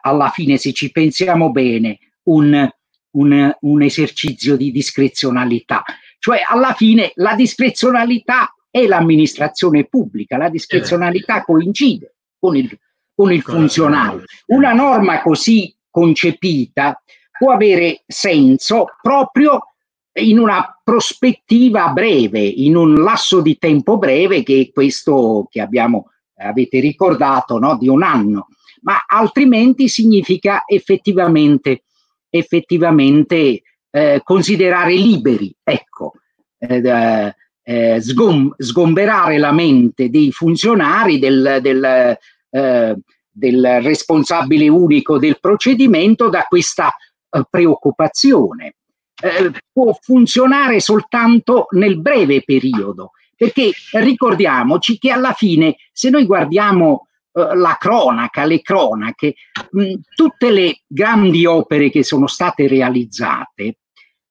alla 0.00 0.30
fine, 0.30 0.56
se 0.56 0.72
ci 0.72 0.90
pensiamo 0.90 1.50
bene, 1.50 1.98
un, 2.24 2.66
un, 3.10 3.56
un 3.60 3.82
esercizio 3.82 4.56
di 4.56 4.72
discrezionalità. 4.72 5.84
Cioè, 6.18 6.40
alla 6.48 6.72
fine, 6.72 7.12
la 7.16 7.34
discrezionalità 7.34 8.54
è 8.70 8.86
l'amministrazione 8.86 9.84
pubblica, 9.84 10.38
la 10.38 10.48
discrezionalità 10.48 11.40
eh. 11.40 11.44
coincide 11.44 12.14
con 12.38 12.56
il, 12.56 12.78
con 13.14 13.30
il 13.30 13.42
funzionario. 13.42 14.24
Una 14.46 14.72
norma 14.72 15.20
così 15.20 15.74
concepita 15.90 16.98
può 17.38 17.52
avere 17.52 18.04
senso 18.06 18.86
proprio 19.02 19.73
in 20.20 20.38
una 20.38 20.80
prospettiva 20.82 21.88
breve, 21.88 22.40
in 22.40 22.76
un 22.76 22.94
lasso 22.94 23.40
di 23.40 23.58
tempo 23.58 23.98
breve 23.98 24.42
che 24.42 24.60
è 24.60 24.72
questo 24.72 25.46
che 25.50 25.60
abbiamo, 25.60 26.10
avete 26.36 26.80
ricordato, 26.80 27.58
no? 27.58 27.76
di 27.76 27.88
un 27.88 28.02
anno, 28.02 28.48
ma 28.82 29.04
altrimenti 29.06 29.88
significa 29.88 30.62
effettivamente, 30.66 31.82
effettivamente 32.30 33.62
eh, 33.90 34.20
considerare 34.22 34.94
liberi, 34.94 35.54
ecco, 35.62 36.12
eh, 36.58 37.34
eh, 37.66 38.00
sgom- 38.00 38.54
sgomberare 38.56 39.38
la 39.38 39.52
mente 39.52 40.10
dei 40.10 40.30
funzionari, 40.30 41.18
del, 41.18 41.58
del, 41.60 42.18
eh, 42.50 42.96
del 43.30 43.80
responsabile 43.82 44.68
unico 44.68 45.18
del 45.18 45.38
procedimento 45.40 46.28
da 46.28 46.42
questa 46.42 46.92
eh, 47.30 47.44
preoccupazione 47.50 48.76
eh, 49.24 49.50
può 49.72 49.96
funzionare 49.98 50.80
soltanto 50.80 51.66
nel 51.70 51.98
breve 51.98 52.42
periodo, 52.42 53.12
perché 53.34 53.72
ricordiamoci 53.92 54.98
che 54.98 55.10
alla 55.10 55.32
fine 55.32 55.76
se 55.92 56.10
noi 56.10 56.26
guardiamo 56.26 57.08
eh, 57.32 57.56
la 57.56 57.76
cronaca, 57.80 58.44
le 58.44 58.60
cronache, 58.60 59.34
mh, 59.70 59.94
tutte 60.14 60.50
le 60.50 60.82
grandi 60.86 61.46
opere 61.46 61.88
che 61.88 62.02
sono 62.02 62.26
state 62.26 62.68
realizzate, 62.68 63.78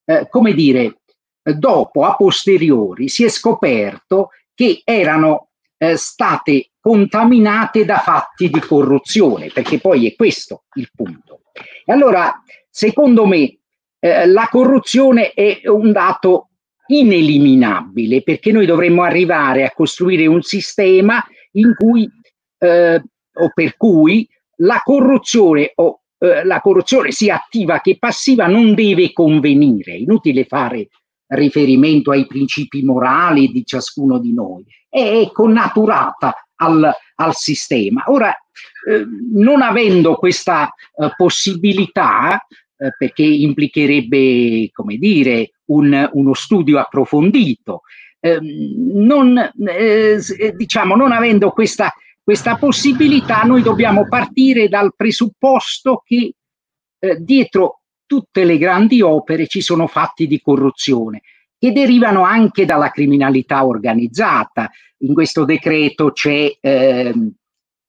eh, 0.06 0.28
come 0.30 0.54
dire, 0.54 1.00
dopo, 1.42 2.04
a 2.04 2.16
posteriori, 2.16 3.10
si 3.10 3.24
è 3.24 3.30
scoperto 3.30 4.30
che 4.54 4.82
erano 4.84 5.50
eh, 5.78 5.98
state 5.98 6.70
contaminate 6.80 7.84
da 7.84 7.98
fatti 7.98 8.48
di 8.50 8.60
corruzione, 8.60 9.48
perché 9.48 9.80
poi 9.80 10.06
è 10.06 10.16
questo 10.16 10.66
il 10.76 10.90
punto. 10.94 11.42
E 11.84 11.92
allora, 11.92 12.32
secondo 12.70 13.26
me, 13.26 13.58
eh, 14.04 14.28
la 14.28 14.50
corruzione 14.52 15.32
è 15.32 15.62
un 15.70 15.94
dato 15.94 16.50
ineliminabile 16.88 18.22
perché 18.22 18.52
noi 18.52 18.66
dovremmo 18.66 19.04
arrivare 19.04 19.64
a 19.64 19.72
costruire 19.72 20.26
un 20.26 20.42
sistema 20.42 21.24
in 21.52 21.74
cui 21.74 22.10
eh, 22.60 23.02
o 23.36 23.52
per 23.54 23.78
cui 23.78 24.28
la 24.58 24.82
corruzione 24.84 25.72
o 25.76 26.02
eh, 26.18 26.44
la 26.44 26.60
corruzione 26.60 27.12
sia 27.12 27.36
attiva 27.36 27.80
che 27.80 27.98
passiva 27.98 28.46
non 28.48 28.74
deve 28.74 29.14
convenire, 29.14 29.94
è 29.94 29.96
inutile 29.96 30.44
fare 30.44 30.90
riferimento 31.28 32.12
ai 32.12 32.28
principi 32.28 32.84
morali 32.84 33.54
di 33.54 33.66
ciascuno 33.66 34.20
di 34.20 34.34
noi, 34.34 34.66
è 34.90 35.30
connaturata 35.32 36.46
al, 36.56 36.92
al 37.16 37.36
sistema. 37.36 38.04
Ora, 38.08 38.36
eh, 38.86 39.06
non 39.32 39.62
avendo 39.62 40.16
questa 40.16 40.66
eh, 40.96 41.10
possibilità, 41.16 42.46
eh, 42.84 42.94
perché 42.98 43.24
implicherebbe, 43.24 44.70
come 44.74 44.98
dire, 44.98 45.52
un, 45.68 46.10
uno 46.12 46.34
studio 46.34 46.80
approfondito, 46.80 47.84
ehm, 48.20 48.44
non, 48.94 49.38
eh, 49.38 50.20
diciamo, 50.54 50.96
non 50.96 51.14
avendo 51.14 51.52
questa, 51.52 51.94
questa 52.22 52.58
possibilità, 52.58 53.44
noi 53.44 53.62
dobbiamo 53.62 54.06
partire 54.08 54.68
dal 54.68 54.94
presupposto 54.98 56.04
che 56.06 56.34
eh, 57.00 57.18
dietro 57.22 57.80
tutte 58.06 58.44
le 58.44 58.58
grandi 58.58 59.02
opere 59.02 59.48
ci 59.48 59.62
sono 59.62 59.88
fatti 59.88 60.28
di 60.28 60.42
corruzione 60.42 61.22
che 61.58 61.72
derivano 61.72 62.24
anche 62.24 62.66
dalla 62.66 62.90
criminalità 62.90 63.66
organizzata. 63.66 64.70
In 65.00 65.14
questo 65.14 65.46
decreto 65.46 66.12
c'è, 66.12 66.52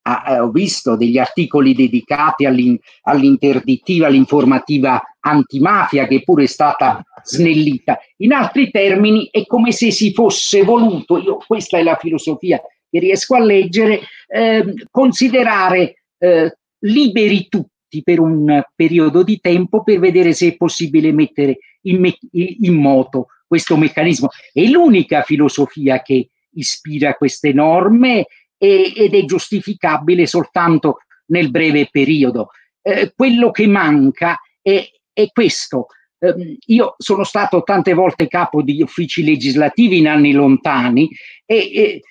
eh, 0.05 0.39
ho 0.39 0.51
visto 0.51 0.97
degli 0.97 1.19
articoli 1.19 1.75
dedicati 1.75 2.45
all'in, 2.45 2.79
all'interdittiva, 3.03 4.07
all'informativa 4.07 5.01
antimafia 5.21 6.07
che 6.07 6.23
pure 6.23 6.45
è 6.45 6.47
stata 6.47 7.03
snellita. 7.23 7.99
In 8.19 8.33
altri 8.33 8.71
termini 8.71 9.29
è 9.31 9.47
come 9.47 9.73
se 9.73 9.91
si 9.91 10.13
fosse 10.13 10.63
voluto, 10.63 11.19
io, 11.19 11.39
questa 11.47 11.79
è 11.79 11.83
la 11.83 11.97
filosofia 11.97 12.61
che 12.91 12.99
riesco 12.99 13.35
a 13.35 13.41
leggere, 13.41 14.01
eh, 14.29 14.75
considerare 14.91 16.05
eh, 16.19 16.57
liberi 16.81 17.49
tutti 17.49 18.03
per 18.03 18.21
un 18.21 18.63
periodo 18.75 19.23
di 19.23 19.39
tempo 19.41 19.83
per 19.83 19.99
vedere 19.99 20.33
se 20.33 20.49
è 20.49 20.57
possibile 20.57 21.13
mettere 21.13 21.59
in, 21.83 22.01
me- 22.01 22.19
in 22.33 22.75
moto 22.75 23.29
questo 23.47 23.77
meccanismo. 23.77 24.29
È 24.53 24.63
l'unica 24.65 25.23
filosofia 25.23 26.03
che 26.03 26.29
ispira 26.57 27.15
queste 27.15 27.53
norme 27.53 28.27
e, 28.57 28.93
ed 28.95 29.15
è 29.15 29.25
giustificabile 29.25 30.27
soltanto 30.27 30.99
nel 31.27 31.51
breve 31.51 31.89
periodo. 31.91 32.51
Eh, 32.83 33.13
quello 33.15 33.51
che 33.51 33.67
manca 33.67 34.39
è, 34.61 34.87
è 35.13 35.29
questo. 35.33 35.87
Eh, 36.19 36.59
io 36.67 36.95
sono 36.99 37.25
stato 37.25 37.63
tante 37.63 37.95
volte 37.95 38.29
capo 38.29 38.63
di 38.63 38.83
uffici 38.83 39.25
legislativi 39.25 39.99
in 39.99 40.09
anni 40.09 40.33
lontani 40.33 41.09
e, 41.45 41.57
e 41.57 42.03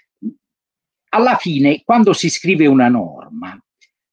alla 1.10 1.36
fine, 1.36 1.82
quando 1.84 2.14
si 2.14 2.30
scrive 2.30 2.66
una 2.66 2.88
norma, 2.88 3.58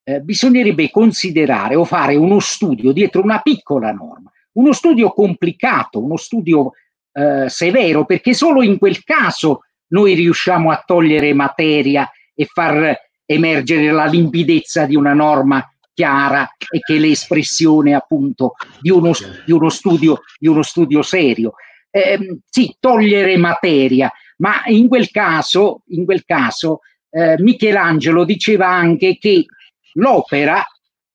eh, 0.03 0.19
bisognerebbe 0.21 0.89
considerare 0.89 1.75
o 1.75 1.83
fare 1.83 2.15
uno 2.15 2.39
studio 2.39 2.91
dietro 2.91 3.21
una 3.21 3.39
piccola 3.39 3.91
norma, 3.91 4.31
uno 4.53 4.73
studio 4.73 5.11
complicato, 5.11 6.03
uno 6.03 6.17
studio 6.17 6.71
eh, 7.11 7.49
severo, 7.49 8.05
perché 8.05 8.33
solo 8.33 8.61
in 8.61 8.77
quel 8.77 9.03
caso 9.03 9.61
noi 9.87 10.13
riusciamo 10.13 10.71
a 10.71 10.83
togliere 10.85 11.33
materia 11.33 12.09
e 12.41 12.45
far 12.45 12.99
emergere 13.23 13.91
la 13.91 14.05
limpidezza 14.05 14.87
di 14.87 14.95
una 14.95 15.13
norma 15.13 15.63
chiara 15.93 16.49
e 16.71 16.79
che 16.79 16.95
è 16.95 16.97
l'espressione 16.97 17.93
appunto 17.93 18.53
di 18.79 18.89
uno, 18.89 19.11
di 19.45 19.51
uno, 19.51 19.69
studio, 19.69 20.21
di 20.39 20.47
uno 20.47 20.63
studio 20.63 21.03
serio. 21.03 21.53
Eh, 21.91 22.39
sì, 22.49 22.75
togliere 22.79 23.37
materia, 23.37 24.11
ma 24.37 24.63
in 24.65 24.87
quel 24.87 25.11
caso, 25.11 25.83
in 25.89 26.03
quel 26.03 26.23
caso 26.25 26.79
eh, 27.11 27.35
Michelangelo 27.39 28.25
diceva 28.25 28.67
anche 28.67 29.17
che 29.19 29.45
l'opera 29.93 30.65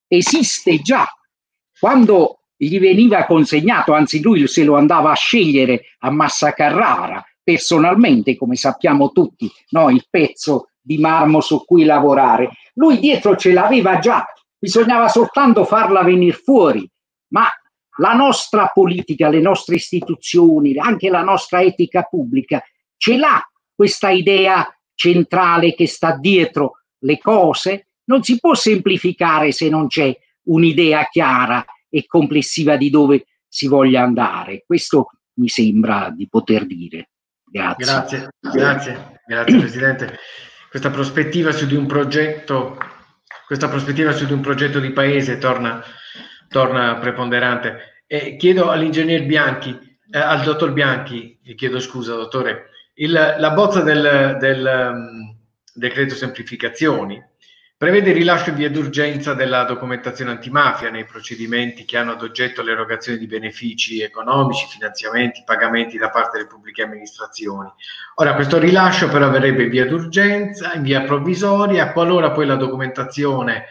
esiste 0.07 0.81
già. 0.81 1.07
Quando 1.77 2.43
gli 2.57 2.79
veniva 2.79 3.25
consegnato, 3.25 3.95
anzi 3.95 4.23
lui 4.23 4.47
se 4.47 4.63
lo 4.63 4.77
andava 4.77 5.11
a 5.11 5.17
scegliere 5.17 5.97
a 6.01 6.11
Massa 6.11 6.53
Carrara 6.53 7.25
personalmente, 7.43 8.37
come 8.37 8.55
sappiamo 8.55 9.11
tutti, 9.11 9.51
no? 9.71 9.91
il 9.91 10.07
pezzo 10.09 10.69
di 10.87 10.99
marmo 10.99 11.41
su 11.41 11.65
cui 11.65 11.85
lavorare. 11.85 12.51
Lui 12.75 13.01
dietro 13.01 13.35
ce 13.35 13.53
l'aveva 13.53 13.99
già, 13.99 14.25
bisognava 14.57 15.09
soltanto 15.09 15.65
farla 15.65 16.05
venire 16.05 16.37
fuori, 16.37 16.89
ma 17.33 17.49
la 17.99 18.13
nostra 18.13 18.71
politica, 18.73 19.29
le 19.29 19.41
nostre 19.41 19.75
istituzioni, 19.75 20.79
anche 20.79 21.09
la 21.09 21.23
nostra 21.23 21.61
etica 21.61 22.03
pubblica 22.03 22.63
ce 22.97 23.17
l'ha 23.17 23.43
questa 23.75 24.11
idea 24.11 24.67
centrale 24.95 25.75
che 25.75 25.87
sta 25.89 26.17
dietro 26.17 26.83
le 27.01 27.19
cose, 27.19 27.89
non 28.05 28.23
si 28.23 28.39
può 28.39 28.55
semplificare 28.55 29.51
se 29.51 29.69
non 29.69 29.89
c'è 29.89 30.17
un'idea 30.45 31.09
chiara 31.11 31.65
e 31.89 32.07
complessiva 32.07 32.77
di 32.77 32.91
dove 32.91 33.27
si 33.49 33.67
voglia 33.67 34.03
andare. 34.03 34.63
Questo 34.65 35.11
mi 35.35 35.49
sembra 35.49 36.11
di 36.15 36.29
poter 36.29 36.65
dire. 36.65 37.11
Grazie. 37.45 37.85
Grazie, 37.85 38.29
grazie, 38.41 39.21
grazie 39.27 39.59
Presidente. 39.59 40.19
Questa 40.69 40.91
prospettiva 40.91 41.53
su 41.53 41.67
di 41.67 41.75
un 41.75 41.87
progetto, 41.87 42.77
questa 43.47 43.69
prospettiva 43.69 44.13
su 44.13 44.27
di 44.27 44.33
un 44.33 44.41
progetto 44.41 44.81
di 44.81 44.91
paese 44.91 45.39
torna, 45.39 45.83
torna 46.49 46.97
preponderante. 46.97 48.03
E 48.07 48.37
chiedo 48.37 48.71
all'ingegner 48.71 49.25
Bianchi, 49.25 49.79
eh, 50.11 50.19
al 50.19 50.43
dottor 50.43 50.73
Bianchi, 50.73 51.39
chiedo 51.57 51.81
scusa 51.81 52.15
dottore, 52.15 52.71
il, 52.95 53.13
la 53.13 53.51
bozza 53.51 53.83
del, 53.83 54.37
del 54.39 54.93
um, 54.93 55.37
decreto 55.75 56.15
semplificazioni 56.15 57.23
Prevede 57.79 58.09
il 58.09 58.17
rilascio 58.17 58.55
via 58.55 58.71
d'urgenza 58.71 59.35
della 59.35 59.65
documentazione 59.65 60.31
antimafia 60.31 60.89
nei 60.89 61.05
procedimenti 61.05 61.85
che 61.85 61.99
hanno 61.99 62.13
ad 62.13 62.23
oggetto 62.23 62.63
l'erogazione 62.63 63.19
di 63.19 63.27
benefici 63.27 64.01
economici, 64.01 64.67
finanziamenti, 64.67 65.43
pagamenti 65.45 65.99
da 65.99 66.09
parte 66.09 66.39
delle 66.39 66.49
pubbliche 66.49 66.85
amministrazioni. 66.85 67.71
Ora, 68.15 68.35
questo 68.35 68.57
rilascio 68.57 69.11
però 69.11 69.27
avverrebbe 69.27 69.69
via 69.69 69.85
d'urgenza, 69.85 70.73
in 70.73 70.85
via 70.85 71.03
provvisoria, 71.03 71.93
qualora 71.93 72.31
poi 72.31 72.47
la 72.47 72.57
documentazione 72.57 73.67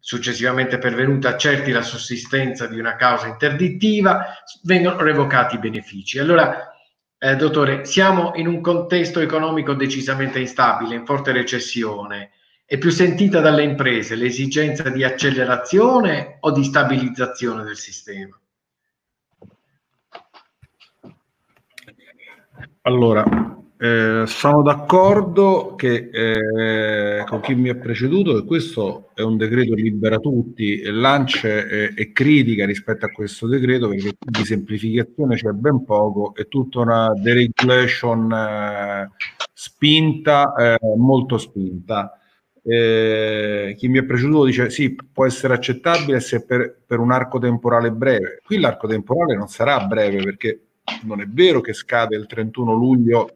successivamente 0.00 0.78
pervenuta 0.78 1.28
accerti 1.28 1.70
la 1.70 1.82
sussistenza 1.82 2.66
di 2.66 2.76
una 2.76 2.96
causa 2.96 3.28
interdittiva, 3.28 4.34
vengono 4.64 5.00
revocati 5.00 5.54
i 5.54 5.60
benefici. 5.60 6.18
Allora, 6.18 6.72
eh, 7.16 7.36
dottore, 7.36 7.84
siamo 7.84 8.32
in 8.34 8.48
un 8.48 8.60
contesto 8.60 9.20
economico 9.20 9.74
decisamente 9.74 10.40
instabile, 10.40 10.96
in 10.96 11.06
forte 11.06 11.30
recessione 11.30 12.32
è 12.70 12.76
più 12.76 12.90
sentita 12.90 13.40
dalle 13.40 13.62
imprese 13.62 14.14
l'esigenza 14.14 14.90
di 14.90 15.02
accelerazione 15.02 16.36
o 16.40 16.50
di 16.50 16.62
stabilizzazione 16.62 17.64
del 17.64 17.78
sistema? 17.78 18.38
Allora, 22.82 23.24
eh, 23.78 24.24
sono 24.26 24.60
d'accordo 24.60 25.76
che, 25.76 26.10
eh, 26.12 27.24
con 27.24 27.40
chi 27.40 27.54
mi 27.54 27.70
ha 27.70 27.74
preceduto 27.74 28.34
che 28.34 28.44
questo 28.44 29.12
è 29.14 29.22
un 29.22 29.38
decreto 29.38 29.72
libera 29.72 30.18
tutti 30.18 30.78
e 30.78 30.90
l'ANCE 30.90 31.66
è, 31.66 31.94
è, 31.94 32.12
critica 32.12 32.66
rispetto 32.66 33.06
a 33.06 33.10
questo 33.10 33.46
decreto 33.46 33.88
perché 33.88 34.12
di 34.18 34.44
semplificazione 34.44 35.36
c'è 35.36 35.52
ben 35.52 35.86
poco, 35.86 36.34
è 36.34 36.46
tutta 36.48 36.80
una 36.80 37.14
deregulation 37.14 38.30
eh, 38.30 39.10
spinta, 39.54 40.52
eh, 40.54 40.78
molto 40.98 41.38
spinta. 41.38 42.12
Eh, 42.70 43.74
chi 43.78 43.88
mi 43.88 43.98
è 43.98 44.04
preceduto 44.04 44.44
dice 44.44 44.68
sì, 44.68 44.94
può 44.94 45.24
essere 45.24 45.54
accettabile 45.54 46.20
se 46.20 46.44
per, 46.44 46.82
per 46.86 46.98
un 46.98 47.12
arco 47.12 47.38
temporale 47.38 47.90
breve. 47.90 48.40
Qui 48.44 48.58
l'arco 48.58 48.86
temporale 48.86 49.34
non 49.36 49.48
sarà 49.48 49.80
breve 49.86 50.22
perché 50.22 50.60
non 51.04 51.22
è 51.22 51.26
vero 51.26 51.62
che 51.62 51.72
scade 51.72 52.16
il 52.16 52.26
31 52.26 52.74
luglio 52.74 53.30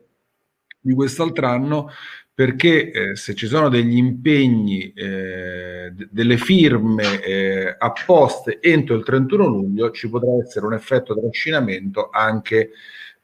di 0.81 0.93
quest'altro 0.93 1.47
anno, 1.47 1.89
perché 2.35 2.91
eh, 2.91 3.17
se 3.17 3.35
ci 3.35 3.47
sono 3.47 3.71
degli 3.71 3.97
impegni, 3.97 4.93
eh, 4.93 5.91
d- 5.93 6.09
delle 6.11 6.37
firme 6.37 7.23
eh, 7.23 7.75
apposte 7.79 8.59
entro 8.61 8.97
il 8.97 9.05
31 9.05 9.47
luglio, 9.47 9.91
ci 9.93 10.11
potrà 10.11 10.33
essere 10.45 10.67
un 10.67 10.75
effetto 10.75 11.19
trascinamento 11.19 12.11
anche 12.11 12.71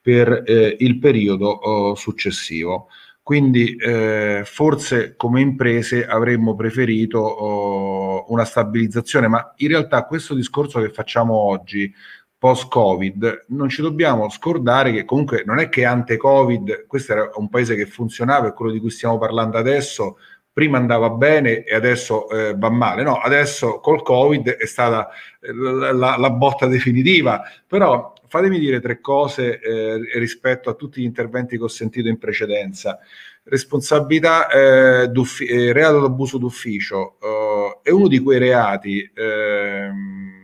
per 0.01 0.43
eh, 0.45 0.75
il 0.79 0.97
periodo 0.97 1.49
oh, 1.49 1.95
successivo. 1.95 2.87
Quindi 3.29 3.75
eh, 3.75 4.41
forse 4.43 5.13
come 5.15 5.39
imprese 5.39 6.03
avremmo 6.03 6.55
preferito 6.55 7.19
oh, 7.19 8.25
una 8.29 8.43
stabilizzazione, 8.43 9.27
ma 9.27 9.53
in 9.57 9.67
realtà 9.67 10.03
questo 10.05 10.33
discorso 10.33 10.79
che 10.79 10.89
facciamo 10.89 11.35
oggi, 11.35 11.93
post-Covid, 12.39 13.45
non 13.49 13.69
ci 13.69 13.83
dobbiamo 13.83 14.31
scordare 14.31 14.91
che 14.91 15.05
comunque 15.05 15.43
non 15.45 15.59
è 15.59 15.69
che 15.69 15.85
ante-Covid, 15.85 16.87
questo 16.87 17.11
era 17.11 17.29
un 17.35 17.49
paese 17.49 17.75
che 17.75 17.85
funzionava 17.85 18.47
e 18.47 18.53
quello 18.53 18.71
di 18.71 18.79
cui 18.79 18.89
stiamo 18.89 19.19
parlando 19.19 19.59
adesso 19.59 20.17
prima 20.51 20.79
andava 20.79 21.11
bene 21.11 21.63
e 21.65 21.75
adesso 21.75 22.27
eh, 22.31 22.55
va 22.57 22.71
male. 22.71 23.03
No, 23.03 23.17
adesso 23.17 23.79
col 23.79 24.01
Covid 24.01 24.49
è 24.55 24.65
stata 24.65 25.07
eh, 25.39 25.53
la, 25.53 25.91
la, 25.91 26.17
la 26.17 26.31
botta 26.31 26.65
definitiva, 26.65 27.43
però 27.67 28.11
fatemi 28.29 28.59
dire 28.59 28.79
tre 28.79 29.01
cose 29.01 29.59
eh, 29.59 29.99
rispetto 30.17 30.69
a 30.69 30.75
tutti 30.75 31.01
gli 31.01 31.05
interventi 31.05 31.57
che 31.57 31.63
ho 31.63 31.67
sentito 31.67 32.07
in 32.07 32.17
precedenza. 32.17 32.99
Responsabilità, 33.43 34.47
eh, 34.49 35.11
eh, 35.47 35.73
reato 35.73 35.99
d'abuso 35.99 36.37
d'ufficio, 36.37 37.17
eh, 37.21 37.79
è 37.83 37.89
uno 37.89 38.07
di 38.07 38.19
quei 38.19 38.39
reati, 38.39 39.09
ehm, 39.13 40.37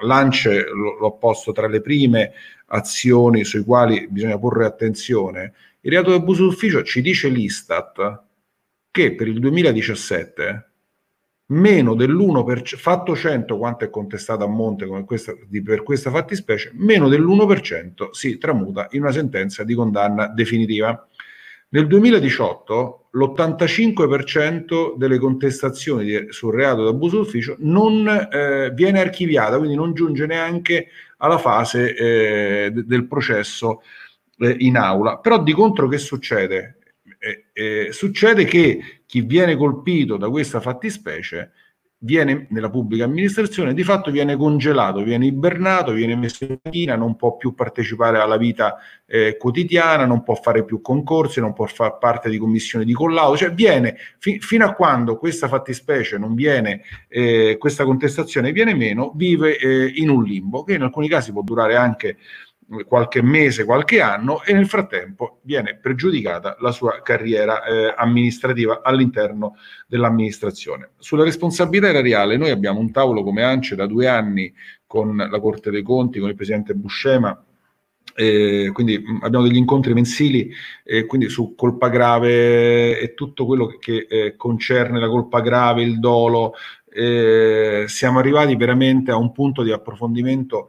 Lance 0.00 0.66
l'ho 0.68 1.12
posto 1.18 1.52
tra 1.52 1.68
le 1.68 1.80
prime 1.80 2.32
azioni 2.66 3.44
sui 3.44 3.64
quali 3.64 4.06
bisogna 4.08 4.38
porre 4.38 4.66
attenzione, 4.66 5.52
il 5.80 5.90
reato 5.90 6.10
di 6.10 6.16
abuso 6.16 6.44
d'ufficio 6.44 6.82
ci 6.82 7.00
dice 7.00 7.28
l'Istat 7.28 8.22
che 8.90 9.14
per 9.14 9.28
il 9.28 9.38
2017 9.38 10.70
meno 11.54 11.94
dell'1%, 11.94 12.76
fatto 12.76 13.14
100 13.14 13.56
quanto 13.56 13.84
è 13.84 13.90
contestato 13.90 14.44
a 14.44 14.48
monte 14.48 14.86
questa, 15.04 15.34
di, 15.46 15.62
per 15.62 15.82
questa 15.82 16.10
fattispecie, 16.10 16.72
meno 16.74 17.08
dell'1% 17.08 18.10
si 18.10 18.38
tramuta 18.38 18.88
in 18.90 19.02
una 19.02 19.12
sentenza 19.12 19.64
di 19.64 19.74
condanna 19.74 20.28
definitiva. 20.28 21.08
Nel 21.70 21.86
2018 21.86 23.08
l'85% 23.12 24.96
delle 24.96 25.18
contestazioni 25.18 26.04
di, 26.04 26.26
sul 26.28 26.54
reato 26.54 26.84
d'abuso 26.84 27.18
d'ufficio 27.18 27.56
non 27.60 28.06
eh, 28.08 28.70
viene 28.72 29.00
archiviata, 29.00 29.56
quindi 29.58 29.74
non 29.74 29.94
giunge 29.94 30.26
neanche 30.26 30.88
alla 31.18 31.38
fase 31.38 31.94
eh, 31.94 32.70
del 32.70 33.06
processo 33.06 33.82
eh, 34.38 34.54
in 34.58 34.76
aula. 34.76 35.18
Però 35.18 35.42
di 35.42 35.52
contro 35.52 35.88
che 35.88 35.98
succede? 35.98 36.78
Eh, 37.52 37.92
succede 37.92 38.44
che 38.44 39.02
chi 39.06 39.22
viene 39.22 39.56
colpito 39.56 40.16
da 40.16 40.28
questa 40.28 40.60
fattispecie 40.60 41.52
viene 42.04 42.46
nella 42.50 42.70
pubblica 42.70 43.04
amministrazione, 43.04 43.74
di 43.74 43.82
fatto 43.82 44.10
viene 44.10 44.36
congelato, 44.36 45.02
viene 45.02 45.26
ibernato, 45.26 45.92
viene 45.92 46.14
messo 46.14 46.44
in 46.44 46.58
macchina, 46.62 46.96
non 46.96 47.16
può 47.16 47.36
più 47.36 47.54
partecipare 47.54 48.18
alla 48.18 48.36
vita 48.36 48.76
eh, 49.06 49.36
quotidiana, 49.38 50.04
non 50.04 50.22
può 50.22 50.34
fare 50.34 50.64
più 50.64 50.80
concorsi, 50.82 51.40
non 51.40 51.54
può 51.54 51.64
fare 51.66 51.96
parte 51.98 52.28
di 52.28 52.38
commissioni 52.38 52.84
di 52.84 52.92
collaudo, 52.92 53.36
cioè 53.38 53.52
viene 53.52 53.96
fi- 54.18 54.38
fino 54.38 54.66
a 54.66 54.74
quando 54.74 55.16
questa 55.16 55.48
fattispecie 55.48 56.18
non 56.18 56.34
viene, 56.34 56.82
eh, 57.08 57.56
questa 57.58 57.84
contestazione 57.84 58.52
viene 58.52 58.74
meno, 58.74 59.12
vive 59.14 59.56
eh, 59.56 59.92
in 59.96 60.10
un 60.10 60.22
limbo 60.24 60.62
che 60.62 60.74
in 60.74 60.82
alcuni 60.82 61.08
casi 61.08 61.32
può 61.32 61.42
durare 61.42 61.74
anche 61.74 62.18
qualche 62.86 63.22
mese, 63.22 63.64
qualche 63.64 64.00
anno 64.00 64.42
e 64.42 64.52
nel 64.52 64.66
frattempo 64.66 65.40
viene 65.42 65.78
pregiudicata 65.80 66.56
la 66.60 66.72
sua 66.72 67.00
carriera 67.02 67.64
eh, 67.64 67.94
amministrativa 67.96 68.80
all'interno 68.82 69.56
dell'amministrazione. 69.86 70.90
Sulla 70.98 71.24
responsabilità 71.24 71.88
erariale 71.88 72.36
noi 72.36 72.50
abbiamo 72.50 72.80
un 72.80 72.90
tavolo 72.90 73.22
come 73.22 73.42
ANCE 73.42 73.76
da 73.76 73.86
due 73.86 74.06
anni 74.06 74.52
con 74.86 75.16
la 75.16 75.40
Corte 75.40 75.70
dei 75.70 75.82
Conti, 75.82 76.18
con 76.18 76.28
il 76.28 76.36
Presidente 76.36 76.74
Buscema, 76.74 77.44
eh, 78.16 78.70
quindi 78.72 79.02
abbiamo 79.22 79.44
degli 79.44 79.56
incontri 79.56 79.92
mensili 79.92 80.48
eh, 80.84 81.04
quindi 81.04 81.28
su 81.28 81.54
colpa 81.56 81.88
grave 81.88 83.00
e 83.00 83.14
tutto 83.14 83.44
quello 83.44 83.66
che, 83.66 83.78
che 83.78 84.06
eh, 84.08 84.36
concerne 84.36 85.00
la 85.00 85.08
colpa 85.08 85.40
grave, 85.40 85.82
il 85.82 85.98
dolo. 85.98 86.54
Eh, 86.88 87.86
siamo 87.88 88.20
arrivati 88.20 88.54
veramente 88.54 89.10
a 89.10 89.16
un 89.16 89.32
punto 89.32 89.64
di 89.64 89.72
approfondimento 89.72 90.68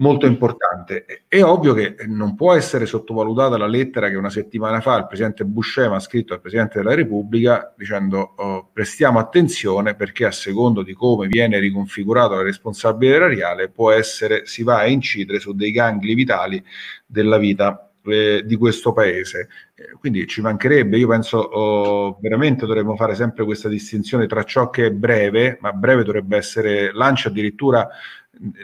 molto 0.00 0.26
importante. 0.26 1.24
È 1.26 1.42
ovvio 1.42 1.72
che 1.72 1.96
non 2.06 2.34
può 2.34 2.54
essere 2.54 2.86
sottovalutata 2.86 3.56
la 3.56 3.66
lettera 3.66 4.08
che 4.08 4.16
una 4.16 4.30
settimana 4.30 4.80
fa 4.80 4.96
il 4.96 5.06
presidente 5.06 5.44
Buscema 5.44 5.96
ha 5.96 6.00
scritto 6.00 6.34
al 6.34 6.40
presidente 6.40 6.78
della 6.78 6.94
Repubblica 6.94 7.72
dicendo 7.76 8.34
oh, 8.36 8.70
prestiamo 8.72 9.18
attenzione 9.18 9.94
perché 9.94 10.26
a 10.26 10.32
secondo 10.32 10.82
di 10.82 10.92
come 10.94 11.28
viene 11.28 11.58
riconfigurato 11.58 12.34
la 12.34 12.42
responsabilità 12.42 13.16
erariale 13.16 13.68
può 13.68 13.90
essere, 13.90 14.46
si 14.46 14.62
va 14.62 14.78
a 14.78 14.86
incidere 14.86 15.38
su 15.38 15.54
dei 15.54 15.70
gangli 15.70 16.14
vitali 16.14 16.62
della 17.06 17.38
vita 17.38 17.90
eh, 18.04 18.42
di 18.44 18.56
questo 18.56 18.92
paese. 18.92 19.48
Eh, 19.74 19.92
quindi 19.98 20.26
ci 20.26 20.40
mancherebbe, 20.40 20.96
io 20.96 21.08
penso 21.08 21.38
oh, 21.38 22.18
veramente 22.20 22.64
dovremmo 22.64 22.96
fare 22.96 23.14
sempre 23.14 23.44
questa 23.44 23.68
distinzione 23.68 24.26
tra 24.26 24.42
ciò 24.44 24.70
che 24.70 24.86
è 24.86 24.90
breve, 24.90 25.58
ma 25.60 25.72
breve 25.72 26.04
dovrebbe 26.04 26.36
essere, 26.38 26.92
lancia 26.92 27.28
addirittura 27.28 27.88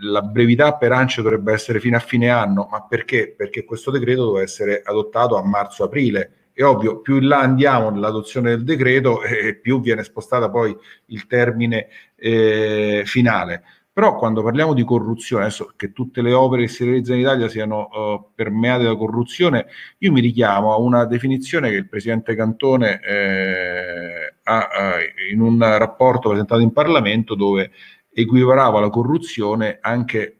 la 0.01 0.23
brevità 0.23 0.75
per 0.75 0.93
ANCE 0.93 1.23
dovrebbe 1.23 1.53
essere 1.53 1.81
fino 1.81 1.97
a 1.97 2.01
fine 2.01 2.31
anno, 2.31 2.69
ma 2.71 2.83
perché? 2.83 3.35
Perché 3.37 3.65
questo 3.65 3.91
decreto 3.91 4.33
deve 4.33 4.45
essere 4.45 4.83
adottato 4.85 5.37
a 5.37 5.45
marzo-aprile. 5.45 6.33
È 6.53 6.63
ovvio, 6.63 7.01
più 7.01 7.17
in 7.17 7.29
là 7.29 7.41
andiamo 7.41 7.91
nell'adozione 7.91 8.51
del 8.51 8.65
decreto 8.65 9.23
e 9.25 9.57
più 9.57 9.81
viene 9.81 10.03
spostata 10.03 10.49
poi 10.49 10.75
il 11.07 11.27
termine 11.27 11.89
eh, 12.17 13.03
finale. 13.05 13.63
Però 13.97 14.15
quando 14.17 14.43
parliamo 14.43 14.75
di 14.75 14.85
corruzione, 14.85 15.45
adesso 15.45 15.73
che 15.75 15.93
tutte 15.93 16.21
le 16.21 16.35
opere 16.35 16.63
che 16.63 16.69
si 16.69 16.85
realizzano 16.85 17.17
in 17.17 17.25
Italia 17.25 17.49
siano 17.49 17.89
uh, 17.91 18.35
permeate 18.35 18.85
da 18.85 18.95
corruzione, 18.95 19.69
io 19.99 20.13
mi 20.13 20.21
richiamo 20.21 20.75
a 20.75 20.79
una 20.79 21.07
definizione 21.07 21.71
che 21.71 21.77
il 21.77 21.89
Presidente 21.89 22.35
Cantone 22.35 23.01
eh, 23.01 24.35
ha 24.43 24.59
uh, 24.59 25.33
in 25.33 25.41
un 25.41 25.59
rapporto 25.59 26.29
presentato 26.29 26.61
in 26.61 26.75
Parlamento 26.75 27.35
dove 27.35 27.71
equiparava 28.23 28.81
la 28.81 28.89
corruzione 28.89 29.79
anche 29.81 30.37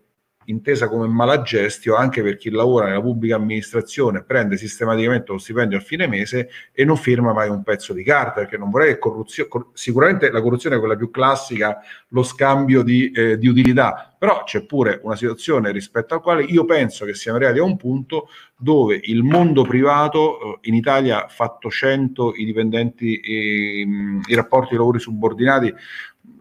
intesa 0.47 0.89
come 0.89 1.07
malagestio 1.07 1.95
anche 1.95 2.23
per 2.23 2.37
chi 2.37 2.51
lavora 2.51 2.87
nella 2.87 3.01
pubblica 3.01 3.37
amministrazione, 3.37 4.23
prende 4.23 4.57
sistematicamente 4.57 5.33
lo 5.33 5.39
stipendio 5.39 5.79
a 5.79 5.81
fine 5.81 6.07
mese 6.07 6.49
e 6.73 6.85
non 6.85 6.97
firma 6.97 7.33
mai 7.33 7.49
un 7.49 7.63
pezzo 7.63 7.93
di 7.93 8.03
carta, 8.03 8.41
perché 8.41 8.57
non 8.57 8.71
vorrei 8.71 8.95
che 8.95 8.99
corruzione, 8.99 9.49
sicuramente 9.73 10.31
la 10.31 10.41
corruzione 10.41 10.77
è 10.77 10.79
quella 10.79 10.97
più 10.97 11.11
classica, 11.11 11.79
lo 12.09 12.23
scambio 12.23 12.83
di, 12.83 13.11
eh, 13.11 13.39
di 13.39 13.49
utilità, 13.49 14.15
però 14.19 14.45
c'è 14.45 14.65
pure 14.65 15.01
una 15.03 15.17
situazione 15.17 15.71
rispetto 15.73 16.15
al 16.15 16.23
quale 16.23 16.43
io 16.45 16.65
penso 16.65 17.05
che 17.05 17.15
siamo 17.15 17.39
arrivati 17.39 17.59
a 17.59 17.65
un 17.65 17.77
punto 17.77 18.29
dove 18.57 18.99
il 19.03 19.23
mondo 19.23 19.63
privato, 19.63 20.39
eh, 20.41 20.69
in 20.69 20.75
Italia 20.75 21.25
ha 21.25 21.29
fatto 21.29 21.69
100 21.69 22.35
i 22.37 22.45
dipendenti, 22.45 23.21
i, 23.23 23.87
i 24.27 24.35
rapporti 24.35 24.71
di 24.71 24.77
lavori 24.77 24.99
subordinati, 24.99 25.75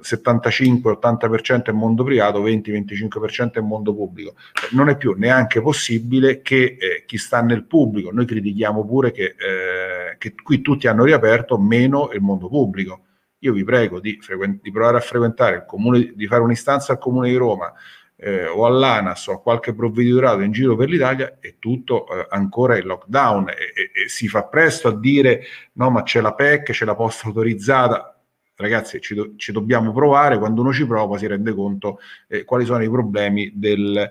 75-80% 0.06 1.64
è 1.64 1.72
mondo 1.72 2.04
privato, 2.04 2.46
20-25% 2.46 3.54
è 3.54 3.60
mondo 3.62 3.94
pubblico. 3.94 4.36
Non 4.72 4.90
è 4.90 4.98
più 4.98 5.14
neanche 5.18 5.62
possibile 5.62 6.42
che 6.42 6.78
eh, 6.80 7.04
chi 7.06 7.18
sta 7.18 7.42
nel 7.42 7.66
pubblico, 7.66 8.12
noi 8.12 8.26
critichiamo 8.26 8.86
pure 8.86 9.12
che, 9.12 9.36
eh, 9.38 10.18
che, 10.18 10.36
qui 10.36 10.62
tutti 10.62 10.88
hanno 10.88 11.04
riaperto 11.04 11.58
meno 11.58 12.12
il 12.14 12.22
mondo 12.22 12.48
pubblico. 12.48 13.02
Io 13.40 13.54
vi 13.54 13.64
prego 13.64 14.00
di, 14.00 14.18
frequ- 14.22 14.62
di 14.62 14.72
provare 14.72 14.98
a 14.98 15.02
frequentare 15.02 15.58
il 15.58 15.66
comune, 15.66 16.14
di 16.16 16.28
fare 16.28 16.42
un'istanza 16.42 16.94
al 16.94 17.00
comune 17.00 17.30
di 17.30 17.36
Roma 17.36 17.74
eh, 18.18 18.48
o 18.48 18.66
all'ANAS 18.66 19.28
o 19.28 19.34
a 19.34 19.42
qualche 19.42 19.74
provveditorato 19.74 20.42
in 20.42 20.52
giro 20.52 20.76
per 20.76 20.90
l'Italia 20.90 21.38
è 21.40 21.56
tutto 21.60 22.08
eh, 22.08 22.28
ancora 22.30 22.78
in 22.78 22.86
lockdown 22.86 23.50
e, 23.50 23.54
e, 23.54 24.04
e 24.04 24.08
si 24.08 24.28
fa 24.28 24.46
presto 24.46 24.88
a 24.88 24.98
dire 24.98 25.44
no 25.74 25.90
ma 25.90 26.04
c'è 26.04 26.22
la 26.22 26.34
PEC, 26.34 26.72
c'è 26.72 26.86
la 26.86 26.96
posta 26.96 27.28
autorizzata 27.28 28.15
ragazzi, 28.56 29.00
ci, 29.02 29.14
do, 29.16 29.34
ci, 29.36 29.52
dobbiamo 29.52 29.92
provare, 29.92 30.38
quando 30.38 30.62
uno 30.62 30.74
ci 30.74 30.86
prova 30.86 31.18
si 31.18 31.28
rende 31.28 31.54
conto 31.54 32.00
eh, 32.28 32.44
quali 32.44 32.66
sono 32.66 32.84
i 32.84 32.90
problemi 32.90 33.52
del, 33.54 34.10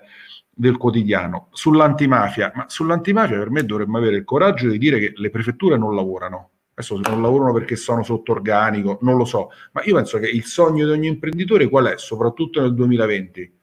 del 0.49 0.77
quotidiano. 0.77 1.47
Sull'antimafia, 1.51 2.51
ma 2.55 2.65
sull'antimafia 2.67 3.37
per 3.37 3.49
me 3.49 3.63
dovremmo 3.63 3.97
avere 3.97 4.17
il 4.17 4.23
coraggio 4.23 4.69
di 4.69 4.77
dire 4.77 4.99
che 4.99 5.13
le 5.15 5.29
prefetture 5.29 5.77
non 5.77 5.95
lavorano. 5.95 6.51
Adesso 6.75 6.99
non 6.99 7.21
lavorano 7.21 7.53
perché 7.53 7.77
sono 7.77 8.03
sotto 8.03 8.33
organico, 8.33 8.97
non 9.01 9.15
lo 9.15 9.23
so, 9.23 9.49
ma 9.71 9.81
io 9.85 9.95
penso 9.95 10.19
che 10.19 10.27
il 10.27 10.43
sogno 10.43 10.85
di 10.85 10.91
ogni 10.91 11.07
imprenditore 11.07 11.69
qual 11.69 11.85
è, 11.85 11.97
soprattutto 11.97 12.59
nel 12.59 12.73
2020? 12.73 13.59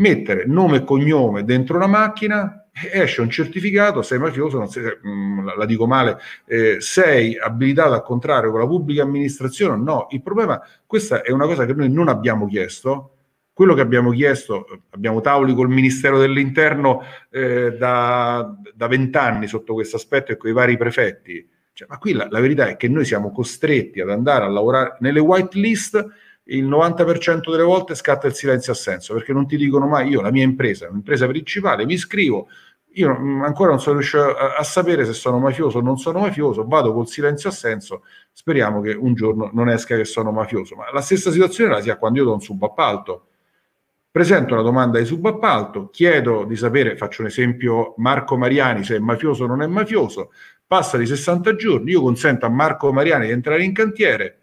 Mettere 0.00 0.44
nome 0.46 0.78
e 0.78 0.84
cognome 0.84 1.44
dentro 1.44 1.76
una 1.76 1.86
macchina 1.86 2.60
esce 2.72 3.20
un 3.20 3.28
certificato, 3.28 4.00
sei 4.00 4.18
mafioso, 4.18 4.64
sei, 4.66 4.84
mm, 5.06 5.48
la, 5.56 5.66
dico 5.66 5.86
male, 5.86 6.18
eh, 6.46 6.76
sei 6.80 7.36
abilitato 7.36 7.92
al 7.92 8.02
contrario 8.02 8.50
con 8.50 8.60
la 8.60 8.66
pubblica 8.66 9.02
amministrazione? 9.02 9.82
No, 9.82 10.06
il 10.10 10.22
problema, 10.22 10.60
questa 10.86 11.22
è 11.22 11.30
una 11.30 11.44
cosa 11.46 11.66
che 11.66 11.74
noi 11.74 11.90
non 11.90 12.08
abbiamo 12.08 12.46
chiesto, 12.46 13.16
quello 13.52 13.74
che 13.74 13.82
abbiamo 13.82 14.10
chiesto, 14.10 14.66
abbiamo 14.90 15.20
tavoli 15.20 15.54
col 15.54 15.68
Ministero 15.68 16.18
dell'Interno 16.18 17.02
eh, 17.30 17.76
da 17.76 18.56
vent'anni 18.88 19.46
sotto 19.46 19.74
questo 19.74 19.96
aspetto 19.96 20.32
e 20.32 20.38
con 20.38 20.48
i 20.48 20.54
vari 20.54 20.78
prefetti, 20.78 21.46
cioè, 21.72 21.88
ma 21.88 21.98
qui 21.98 22.12
la, 22.12 22.26
la 22.30 22.40
verità 22.40 22.68
è 22.68 22.76
che 22.76 22.88
noi 22.88 23.04
siamo 23.04 23.32
costretti 23.32 24.00
ad 24.00 24.10
andare 24.10 24.44
a 24.44 24.48
lavorare 24.48 24.96
nelle 25.00 25.20
white 25.20 25.58
list 25.58 26.06
il 26.50 26.68
90% 26.68 27.50
delle 27.50 27.62
volte 27.62 27.94
scatta 27.94 28.26
il 28.26 28.34
silenzio 28.34 28.72
assenso 28.72 29.14
perché 29.14 29.32
non 29.32 29.46
ti 29.46 29.56
dicono 29.56 29.86
mai 29.86 30.08
io 30.08 30.20
la 30.20 30.30
mia 30.30 30.44
impresa, 30.44 30.88
l'impresa 30.88 31.26
principale, 31.26 31.84
mi 31.84 31.94
iscrivo, 31.94 32.48
io 32.94 33.10
ancora 33.44 33.70
non 33.70 33.80
sono 33.80 33.98
riuscito 33.98 34.36
a, 34.36 34.56
a, 34.56 34.62
sapere 34.64 35.04
se 35.04 35.12
sono 35.12 35.38
mafioso 35.38 35.78
o 35.78 35.80
non 35.80 35.98
sono 35.98 36.20
mafioso, 36.20 36.66
vado 36.66 36.92
col 36.92 37.06
silenzio 37.06 37.48
assenso, 37.50 38.02
speriamo 38.32 38.80
che 38.80 38.92
un 38.92 39.14
giorno 39.14 39.50
non 39.52 39.68
esca 39.68 39.96
che 39.96 40.04
sono 40.04 40.32
mafioso, 40.32 40.74
ma 40.74 40.90
la 40.92 41.00
stessa 41.00 41.30
situazione 41.30 41.72
la 41.72 41.80
si 41.80 41.90
ha 41.90 41.96
quando 41.96 42.18
io 42.18 42.24
do 42.24 42.32
un 42.32 42.40
subappalto. 42.40 43.26
Presento 44.10 44.54
una 44.54 44.62
domanda 44.62 44.98
di 44.98 45.04
subappalto, 45.04 45.88
chiedo 45.90 46.42
di 46.44 46.56
sapere, 46.56 46.96
faccio 46.96 47.22
un 47.22 47.28
esempio, 47.28 47.94
Marco 47.98 48.36
Mariani 48.36 48.82
se 48.82 48.96
è 48.96 48.98
mafioso 48.98 49.44
o 49.44 49.46
non 49.46 49.62
è 49.62 49.68
mafioso, 49.68 50.32
passa 50.66 50.96
di 50.96 51.06
60 51.06 51.54
giorni, 51.54 51.92
io 51.92 52.00
consento 52.00 52.44
a 52.44 52.48
Marco 52.48 52.92
Mariani 52.92 53.26
di 53.26 53.32
entrare 53.32 53.62
in 53.62 53.72
cantiere, 53.72 54.39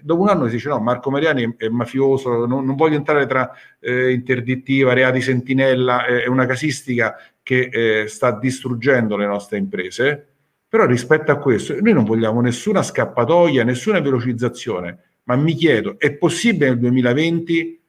dopo 0.00 0.22
un 0.22 0.28
anno 0.28 0.46
si 0.46 0.54
dice 0.54 0.68
no, 0.68 0.78
Marco 0.80 1.10
Mariani 1.10 1.54
è, 1.56 1.68
mafioso, 1.68 2.46
non, 2.46 2.64
non 2.64 2.76
voglio 2.76 2.96
entrare 2.96 3.26
tra 3.26 3.50
eh, 3.80 4.12
interdittiva, 4.12 4.92
reati 4.92 5.20
sentinella, 5.20 6.06
è 6.06 6.26
una 6.26 6.46
casistica 6.46 7.16
che 7.42 7.68
eh, 7.70 8.08
sta 8.08 8.38
distruggendo 8.38 9.16
le 9.16 9.26
nostre 9.26 9.58
imprese, 9.58 10.26
però 10.68 10.86
rispetto 10.86 11.30
a 11.30 11.36
questo 11.36 11.78
noi 11.80 11.92
non 11.92 12.04
vogliamo 12.04 12.40
nessuna 12.40 12.82
scappatoia, 12.82 13.64
nessuna 13.64 14.00
velocizzazione, 14.00 14.98
ma 15.24 15.36
mi 15.36 15.54
chiedo, 15.54 15.96
è 15.98 16.12
possibile 16.12 16.70
nel 16.70 16.78
2020 16.78 17.80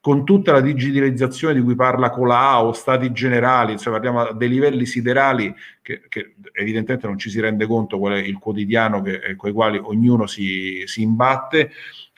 con 0.00 0.24
tutta 0.24 0.52
la 0.52 0.62
digitalizzazione 0.62 1.54
di 1.54 1.60
cui 1.60 1.74
parla 1.74 2.08
Colau, 2.08 2.72
stati 2.72 3.12
generali, 3.12 3.78
cioè 3.78 3.92
parliamo 3.92 4.32
dei 4.32 4.48
livelli 4.48 4.86
siderali 4.86 5.54
che, 5.82 6.02
che, 6.08 6.36
evidentemente 6.52 7.06
non 7.06 7.18
ci 7.18 7.28
si 7.28 7.38
rende 7.38 7.66
conto 7.66 7.98
qual 7.98 8.14
è 8.14 8.18
il 8.18 8.38
quotidiano 8.38 9.02
che, 9.02 9.16
eh, 9.16 9.36
con 9.36 9.50
i 9.50 9.52
quali 9.52 9.78
ognuno 9.78 10.26
si, 10.26 10.84
si 10.86 11.02
imbatte 11.02 11.72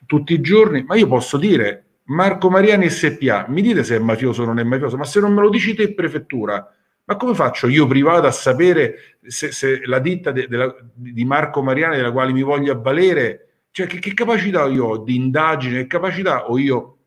tutti 0.07 0.33
i 0.33 0.41
giorni, 0.41 0.85
ma 0.85 0.95
io 0.95 1.09
posso 1.09 1.37
dire 1.37 1.85
Marco 2.05 2.51
Mariani 2.51 2.89
SPA, 2.89 3.47
mi 3.49 3.62
dite 3.62 3.83
se 3.83 3.97
è 3.97 3.99
mafioso 3.99 4.43
o 4.43 4.47
non 4.47 4.61
è 4.61 4.62
mafioso, 4.62 4.97
ma 4.97 5.05
se 5.05 5.18
non 5.18 5.33
me 5.33 5.41
lo 5.41 5.51
dici 5.51 5.74
te 5.74 5.93
prefettura, 5.93 6.72
ma 7.05 7.16
come 7.16 7.35
faccio 7.35 7.66
io 7.66 7.89
privato 7.89 8.28
a 8.28 8.33
sapere 8.33 9.18
se, 9.22 9.51
se 9.51 9.80
la 9.87 9.99
ditta 9.99 10.30
de, 10.30 10.47
de 10.47 10.57
la, 10.57 10.74
di 10.95 11.24
Marco 11.24 11.62
Mariani 11.62 11.97
della 11.97 12.12
quale 12.12 12.33
mi 12.33 12.43
voglio 12.43 12.72
avvalere, 12.72 13.49
cioè 13.72 13.89
che, 13.89 13.99
che 13.99 14.14
capacità 14.14 14.66
io 14.66 14.85
ho 14.87 14.99
di 14.99 15.16
indagine, 15.16 15.78
che 15.78 15.87
capacità 15.89 16.49
ho 16.49 16.59
io 16.59 16.99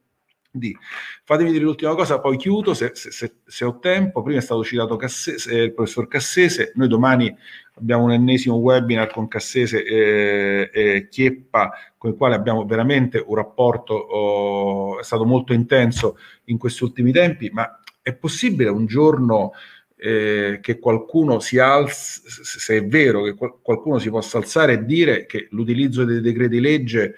di... 0.56 0.76
Fatemi 1.24 1.52
dire 1.52 1.64
l'ultima 1.64 1.96
cosa, 1.96 2.20
poi 2.20 2.38
chiudo 2.38 2.74
se, 2.74 2.92
se, 2.94 3.12
se, 3.12 3.36
se 3.46 3.66
ho 3.66 3.80
tempo. 3.80 4.22
Prima 4.24 4.40
è 4.40 4.42
stato 4.42 4.64
citato 4.64 4.96
Cassese, 4.96 5.52
eh, 5.52 5.64
il 5.64 5.74
professor 5.74 6.08
Cassese, 6.08 6.72
noi 6.76 6.88
domani 6.88 7.36
abbiamo 7.76 8.04
un 8.04 8.12
ennesimo 8.12 8.56
webinar 8.56 9.12
con 9.12 9.28
Cassese 9.28 9.84
e, 9.84 10.70
e 10.72 11.08
Chieppa, 11.10 11.72
con 11.98 12.12
il 12.12 12.18
quale 12.18 12.36
abbiamo 12.36 12.66
veramente 12.66 13.24
un 13.26 13.36
rapporto, 13.36 13.94
oh, 13.94 15.00
è 15.00 15.04
stato 15.04 15.26
molto 15.26 15.54
intenso 15.54 16.18
in 16.46 16.58
questi 16.58 16.84
ultimi 16.84 17.12
tempi, 17.12 17.50
ma 17.52 17.80
è 18.02 18.14
possibile 18.14 18.70
un 18.70 18.86
giorno 18.86 19.52
eh, 19.98 20.60
che 20.62 20.78
qualcuno 20.78 21.40
si 21.40 21.58
alzi, 21.58 22.22
se 22.26 22.78
è 22.78 22.86
vero 22.86 23.24
che 23.24 23.34
qualcuno 23.34 23.98
si 23.98 24.10
possa 24.10 24.38
alzare 24.38 24.74
e 24.74 24.86
dire 24.86 25.26
che 25.26 25.48
l'utilizzo 25.52 26.04
dei 26.04 26.22
decreti 26.22 26.60
legge 26.60 27.16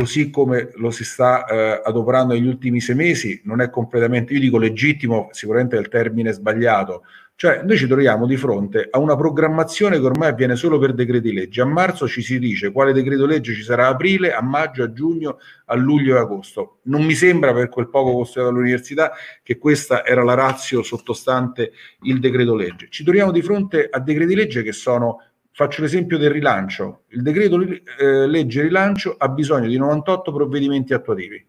così 0.00 0.30
come 0.30 0.70
lo 0.76 0.90
si 0.90 1.04
sta 1.04 1.44
eh, 1.44 1.82
adoperando 1.84 2.32
negli 2.32 2.46
ultimi 2.46 2.80
sei 2.80 2.94
mesi, 2.94 3.42
non 3.44 3.60
è 3.60 3.68
completamente, 3.68 4.32
io 4.32 4.40
dico 4.40 4.56
legittimo, 4.56 5.28
sicuramente 5.30 5.76
è 5.76 5.78
il 5.78 5.88
termine 5.88 6.32
sbagliato, 6.32 7.02
cioè 7.36 7.62
noi 7.64 7.76
ci 7.76 7.86
troviamo 7.86 8.26
di 8.26 8.38
fronte 8.38 8.88
a 8.90 8.98
una 8.98 9.14
programmazione 9.14 9.98
che 9.98 10.04
ormai 10.04 10.28
avviene 10.28 10.56
solo 10.56 10.78
per 10.78 10.92
decreti 10.92 11.32
legge. 11.32 11.62
A 11.62 11.64
marzo 11.64 12.06
ci 12.06 12.20
si 12.20 12.38
dice 12.38 12.70
quale 12.70 12.92
decreto 12.92 13.24
legge 13.24 13.54
ci 13.54 13.62
sarà 13.62 13.86
a 13.86 13.90
aprile, 13.90 14.34
a 14.34 14.42
maggio, 14.42 14.82
a 14.82 14.92
giugno, 14.92 15.38
a 15.66 15.74
luglio 15.74 16.16
e 16.16 16.18
agosto. 16.18 16.80
Non 16.82 17.02
mi 17.02 17.14
sembra 17.14 17.54
per 17.54 17.70
quel 17.70 17.88
poco 17.88 18.12
costruito 18.12 18.50
dall'università 18.50 19.12
che 19.42 19.56
questa 19.56 20.04
era 20.04 20.22
la 20.22 20.34
razio 20.34 20.82
sottostante 20.82 21.72
il 22.02 22.20
decreto 22.20 22.54
legge. 22.54 22.88
Ci 22.90 23.04
troviamo 23.04 23.32
di 23.32 23.40
fronte 23.40 23.88
a 23.90 24.00
decreti 24.00 24.34
legge 24.34 24.62
che 24.62 24.72
sono 24.72 25.29
Faccio 25.52 25.82
l'esempio 25.82 26.16
del 26.16 26.30
rilancio. 26.30 27.04
Il 27.08 27.22
decreto 27.22 27.60
eh, 27.60 28.26
legge 28.26 28.62
rilancio 28.62 29.16
ha 29.18 29.28
bisogno 29.28 29.68
di 29.68 29.76
98 29.76 30.32
provvedimenti 30.32 30.94
attuativi. 30.94 31.44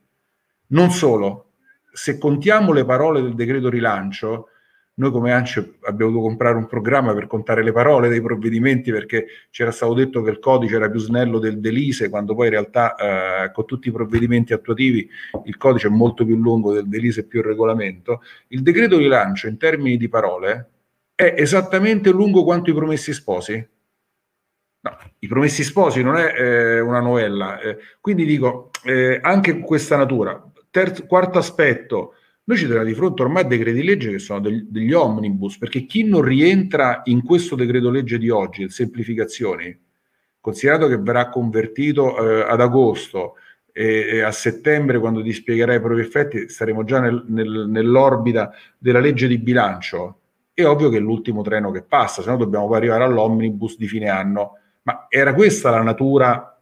Non 0.67 0.91
solo, 0.91 1.51
se 1.91 2.17
contiamo 2.17 2.73
le 2.73 2.85
parole 2.85 3.21
del 3.21 3.35
decreto 3.35 3.69
rilancio, 3.69 4.47
noi 4.93 5.11
come 5.11 5.31
ANCE 5.31 5.77
abbiamo 5.83 6.11
dovuto 6.11 6.27
comprare 6.27 6.57
un 6.57 6.67
programma 6.67 7.13
per 7.13 7.25
contare 7.25 7.63
le 7.63 7.71
parole 7.71 8.09
dei 8.09 8.21
provvedimenti 8.21 8.91
perché 8.91 9.25
c'era 9.49 9.71
stato 9.71 9.93
detto 9.93 10.21
che 10.21 10.29
il 10.29 10.39
codice 10.39 10.75
era 10.75 10.89
più 10.89 10.99
snello 10.99 11.39
del 11.39 11.59
Delise, 11.59 12.09
quando 12.09 12.35
poi 12.35 12.47
in 12.47 12.51
realtà 12.51 12.95
eh, 12.95 13.51
con 13.51 13.65
tutti 13.65 13.87
i 13.87 13.91
provvedimenti 13.91 14.53
attuativi 14.53 15.09
il 15.45 15.57
codice 15.57 15.87
è 15.87 15.91
molto 15.91 16.25
più 16.25 16.35
lungo 16.35 16.73
del 16.73 16.87
Delise 16.87 17.25
più 17.25 17.39
il 17.39 17.45
regolamento. 17.45 18.21
Il 18.49 18.61
decreto 18.61 18.97
rilancio 18.97 19.47
in 19.47 19.57
termini 19.57 19.97
di 19.97 20.09
parole 20.09 20.69
è 21.15 21.35
esattamente 21.37 22.11
lungo 22.11 22.43
quanto 22.43 22.69
i 22.69 22.73
promessi 22.73 23.13
sposi. 23.13 23.67
I 25.23 25.27
Promessi 25.27 25.63
Sposi 25.63 26.01
non 26.01 26.15
è 26.15 26.33
eh, 26.35 26.79
una 26.79 26.99
novella, 26.99 27.59
eh, 27.59 27.77
quindi 27.99 28.25
dico 28.25 28.71
eh, 28.83 29.19
anche 29.21 29.59
questa 29.59 29.95
natura. 29.95 30.43
Terzo, 30.71 31.05
quarto 31.05 31.37
aspetto, 31.37 32.15
noi 32.45 32.57
ci 32.57 32.63
troviamo 32.63 32.87
di 32.87 32.95
fronte 32.95 33.21
ormai 33.21 33.43
a 33.43 33.47
decreti 33.47 33.83
legge 33.83 34.09
che 34.09 34.17
sono 34.17 34.39
degli, 34.39 34.65
degli 34.67 34.91
omnibus, 34.93 35.59
perché 35.59 35.85
chi 35.85 36.05
non 36.05 36.23
rientra 36.23 37.01
in 37.05 37.21
questo 37.21 37.55
decreto 37.55 37.91
legge 37.91 38.17
di 38.17 38.31
oggi, 38.31 38.63
il 38.63 38.71
semplificazioni, 38.71 39.79
considerato 40.39 40.87
che 40.87 40.97
verrà 40.97 41.29
convertito 41.29 42.17
eh, 42.17 42.41
ad 42.49 42.59
agosto 42.59 43.35
e, 43.71 44.07
e, 44.13 44.21
a 44.21 44.31
settembre, 44.31 44.97
quando 44.97 45.21
ti 45.21 45.33
spiegherai 45.33 45.75
i 45.75 45.81
propri 45.81 46.01
effetti, 46.01 46.49
saremo 46.49 46.83
già 46.83 46.99
nel, 46.99 47.25
nel, 47.27 47.67
nell'orbita 47.69 48.51
della 48.75 48.99
legge 48.99 49.27
di 49.27 49.37
bilancio, 49.37 50.21
è 50.51 50.65
ovvio 50.65 50.89
che 50.89 50.97
è 50.97 50.99
l'ultimo 50.99 51.43
treno 51.43 51.69
che 51.69 51.83
passa, 51.83 52.23
se 52.23 52.29
no 52.31 52.37
dobbiamo 52.37 52.65
poi 52.65 52.77
arrivare 52.77 53.03
all'omnibus 53.03 53.77
di 53.77 53.87
fine 53.87 54.09
anno 54.09 54.55
ma 54.83 55.05
era 55.09 55.33
questa 55.33 55.69
la 55.69 55.83
natura 55.83 56.59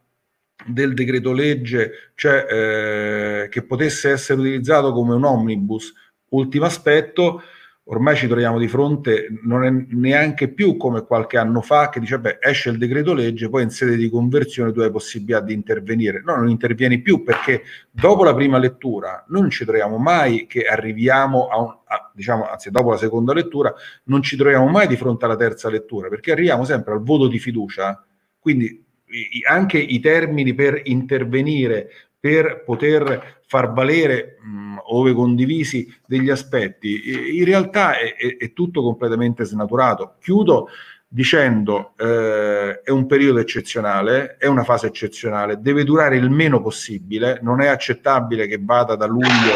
del 0.66 0.94
decreto 0.94 1.32
legge, 1.32 2.12
cioè 2.16 2.46
eh, 2.50 3.50
che 3.50 3.64
potesse 3.64 4.12
essere 4.12 4.40
utilizzato 4.40 4.92
come 4.92 5.14
un 5.14 5.24
omnibus? 5.24 5.94
Ultimo 6.30 6.66
aspetto, 6.66 7.42
ormai 7.86 8.16
ci 8.16 8.28
troviamo 8.28 8.60
di 8.60 8.68
fronte, 8.68 9.28
non 9.44 9.64
è 9.64 9.70
neanche 9.96 10.50
più 10.50 10.78
come 10.78 11.06
qualche 11.06 11.38
anno 11.38 11.62
fa 11.62 11.90
che 11.90 12.00
dice, 12.00 12.20
beh, 12.20 12.38
esce 12.42 12.70
il 12.70 12.78
decreto 12.78 13.14
legge, 13.14 13.50
poi 13.50 13.64
in 13.64 13.70
sede 13.70 13.96
di 13.96 14.10
conversione 14.10 14.72
tu 14.74 14.82
hai 14.82 14.92
possibilità 14.92 15.40
di 15.40 15.54
intervenire. 15.54 16.22
No, 16.24 16.36
non 16.36 16.50
intervieni 16.50 17.02
più 17.02 17.24
perché 17.24 17.64
dopo 17.90 18.24
la 18.24 18.36
prima 18.36 18.58
lettura 18.58 19.24
non 19.30 19.50
ci 19.50 19.66
troviamo 19.66 19.98
mai 19.98 20.46
che 20.46 20.66
arriviamo 20.66 21.48
a, 21.48 21.60
un, 21.60 21.76
a 21.86 22.12
diciamo, 22.14 22.48
anzi 22.48 22.70
dopo 22.70 22.92
la 22.92 22.98
seconda 22.98 23.34
lettura, 23.34 23.74
non 24.04 24.22
ci 24.22 24.36
troviamo 24.36 24.68
mai 24.68 24.88
di 24.88 24.98
fronte 24.98 25.26
alla 25.26 25.38
terza 25.38 25.70
lettura, 25.70 26.10
perché 26.10 26.34
arriviamo 26.34 26.66
sempre 26.66 26.94
al 26.94 27.02
voto 27.02 27.28
di 27.28 27.40
fiducia 27.40 28.04
quindi 28.50 28.84
anche 29.48 29.78
i 29.78 30.00
termini 30.00 30.56
per 30.56 30.82
intervenire, 30.86 31.90
per 32.20 32.64
poter 32.66 33.42
far 33.46 33.74
valere, 33.74 34.38
mh, 34.42 34.78
ove 34.92 35.14
condivisi, 35.14 35.92
degli 36.06 36.30
aspetti, 36.30 37.38
in 37.38 37.46
realtà 37.46 37.98
è, 37.98 38.16
è, 38.16 38.38
è 38.38 38.54
tutto 38.54 38.82
completamente 38.82 39.44
snaturato. 39.44 40.16
Chiudo 40.20 40.70
dicendo 41.08 41.94
eh, 41.98 42.82
è 42.82 42.90
un 42.90 43.06
periodo 43.06 43.40
eccezionale, 43.40 44.38
è 44.38 44.48
una 44.48 44.64
fase 44.64 44.88
eccezionale, 44.88 45.60
deve 45.60 45.84
durare 45.84 46.18
il 46.18 46.30
meno 46.30 46.62
possibile, 46.62 47.40
non 47.42 47.62
è 47.62 47.68
accettabile 47.68 48.48
che 48.48 48.60
vada 48.62 48.96
da 48.96 49.06
luglio 49.06 49.54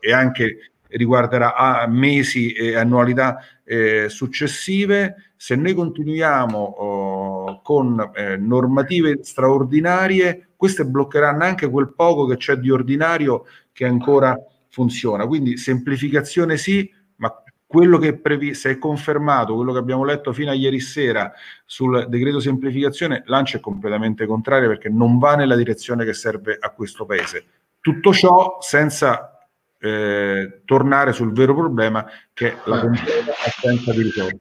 e 0.00 0.12
anche 0.12 0.72
riguarderà 0.88 1.86
mesi 1.88 2.52
e 2.52 2.76
annualità 2.76 3.38
eh, 3.64 4.08
successive. 4.08 5.32
Se 5.36 5.54
noi 5.54 5.74
continuiamo 5.74 6.58
oh, 6.58 7.62
con 7.62 8.10
eh, 8.14 8.36
normative 8.36 9.18
straordinarie, 9.22 10.50
queste 10.56 10.84
bloccheranno 10.84 11.44
anche 11.44 11.68
quel 11.70 11.92
poco 11.94 12.26
che 12.26 12.36
c'è 12.36 12.56
di 12.56 12.70
ordinario 12.70 13.44
che 13.72 13.84
ancora 13.84 14.36
funziona. 14.68 15.26
Quindi 15.26 15.56
semplificazione 15.56 16.56
sì, 16.56 16.90
ma 17.16 17.32
quello 17.66 17.98
che 17.98 18.08
è 18.08 18.14
previsto, 18.14 18.68
se 18.68 18.74
è 18.74 18.78
confermato, 18.78 19.54
quello 19.54 19.72
che 19.72 19.78
abbiamo 19.78 20.04
letto 20.04 20.32
fino 20.32 20.50
a 20.50 20.54
ieri 20.54 20.80
sera 20.80 21.30
sul 21.66 22.06
decreto 22.08 22.40
semplificazione, 22.40 23.22
l'ANCE 23.26 23.58
è 23.58 23.60
completamente 23.60 24.24
contrario 24.24 24.68
perché 24.68 24.88
non 24.88 25.18
va 25.18 25.36
nella 25.36 25.54
direzione 25.54 26.04
che 26.04 26.14
serve 26.14 26.56
a 26.58 26.70
questo 26.70 27.04
Paese. 27.04 27.44
Tutto 27.80 28.12
ciò 28.12 28.56
senza 28.60 29.37
eh, 29.78 30.62
tornare 30.64 31.12
sul 31.12 31.32
vero 31.32 31.54
problema 31.54 32.04
che 32.32 32.52
è 32.52 32.56
la 32.64 32.80
completa 32.80 33.32
assenza 33.44 33.92
di 33.92 34.02
risorse. 34.02 34.38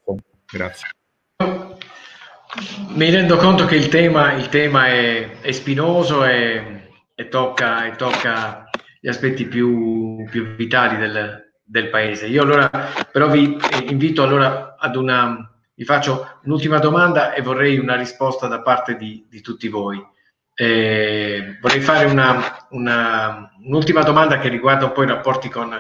Grazie. 0.52 0.88
Mi 2.90 3.10
rendo 3.12 3.38
conto 3.38 3.66
che 3.66 3.76
il 3.76 3.90
tema, 3.90 4.34
il 4.34 4.50
tema 4.50 4.88
è, 4.88 5.42
è, 5.42 5.52
spinoso 5.52 6.26
e, 6.26 6.90
e, 7.14 7.28
tocca, 7.28 7.86
e, 7.86 7.96
tocca, 7.96 8.70
gli 9.00 9.08
aspetti 9.08 9.46
più, 9.46 10.24
più 10.30 10.56
vitali 10.56 10.98
del, 10.98 11.52
del, 11.64 11.90
paese. 11.90 12.26
Io 12.26 12.42
allora 12.42 12.70
però 13.12 13.30
vi 13.30 13.58
invito 13.90 14.24
allora 14.24 14.76
ad 14.80 14.96
una, 14.96 15.52
vi 15.76 15.84
faccio 15.84 16.40
un'ultima 16.44 16.80
domanda 16.80 17.34
e 17.34 17.42
vorrei 17.42 17.78
una 17.78 17.96
risposta 17.96 18.48
da 18.48 18.62
parte 18.62 18.96
di, 18.96 19.28
di 19.30 19.42
tutti 19.42 19.68
voi. 19.68 20.04
Eh, 20.60 21.60
vorrei 21.62 21.82
fare 21.82 22.06
una, 22.06 22.66
una, 22.72 23.52
un'ultima 23.64 24.02
domanda 24.02 24.40
che 24.40 24.50
riguarda 24.50 24.86
un 24.86 24.92
po' 24.92 25.04
i 25.04 25.08
rapporti 25.08 25.50
con, 25.50 25.72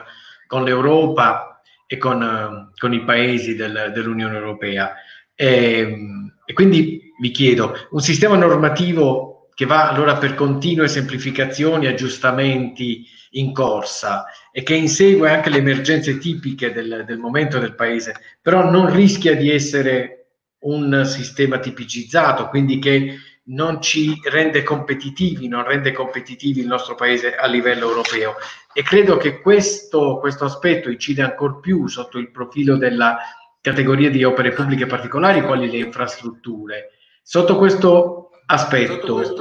con 0.45 0.63
l'Europa 0.63 1.63
e 1.87 1.97
con, 1.97 2.71
con 2.77 2.93
i 2.93 3.03
paesi 3.03 3.55
del, 3.55 3.91
dell'Unione 3.91 4.35
Europea. 4.35 4.93
E, 5.33 5.97
e, 6.45 6.53
quindi 6.53 7.11
vi 7.19 7.31
chiedo, 7.31 7.87
un 7.89 8.01
sistema 8.01 8.35
normativo 8.35 9.49
che 9.55 9.65
va 9.65 9.89
allora 9.89 10.17
per 10.17 10.35
continue 10.35 10.87
semplificazioni, 10.87 11.87
aggiustamenti 11.87 13.03
in 13.31 13.53
corsa 13.53 14.25
e 14.51 14.61
che 14.61 14.75
insegue 14.75 15.31
anche 15.31 15.49
le 15.49 15.57
emergenze 15.57 16.19
tipiche 16.19 16.71
del, 16.71 17.03
del 17.07 17.17
momento 17.17 17.57
del 17.57 17.73
paese, 17.73 18.13
però 18.43 18.69
non 18.69 18.93
rischia 18.93 19.35
di 19.35 19.49
essere 19.49 20.27
un 20.59 21.03
sistema 21.05 21.57
tipicizzato, 21.57 22.49
quindi 22.49 22.77
che 22.77 23.15
non 23.47 23.81
ci 23.81 24.19
rende 24.23 24.63
competitivi, 24.63 25.47
non 25.47 25.63
rende 25.63 25.91
competitivi 25.91 26.61
il 26.61 26.67
nostro 26.67 26.95
paese 26.95 27.35
a 27.35 27.45
livello 27.47 27.87
europeo. 27.87 28.35
E 28.73 28.83
credo 28.83 29.17
che 29.17 29.39
questo, 29.39 30.17
questo 30.19 30.45
aspetto 30.45 30.89
incide 30.89 31.21
ancor 31.21 31.59
più 31.59 31.87
sotto 31.87 32.17
il 32.17 32.31
profilo 32.31 32.77
della 32.77 33.17
categoria 33.61 34.09
di 34.09 34.23
opere 34.23 34.51
pubbliche 34.51 34.85
particolari, 34.85 35.41
quali 35.41 35.69
le 35.69 35.77
infrastrutture. 35.77 36.91
Sotto 37.21 37.57
questo 37.57 38.31
aspetto, 38.45 39.39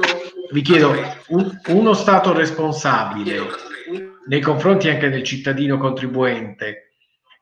vi 0.51 0.61
chiedo, 0.61 0.93
un, 1.27 1.59
uno 1.67 1.93
Stato 1.93 2.33
responsabile 2.33 3.45
nei 4.27 4.41
confronti 4.41 4.89
anche 4.89 5.09
del 5.09 5.23
cittadino 5.23 5.77
contribuente 5.77 6.86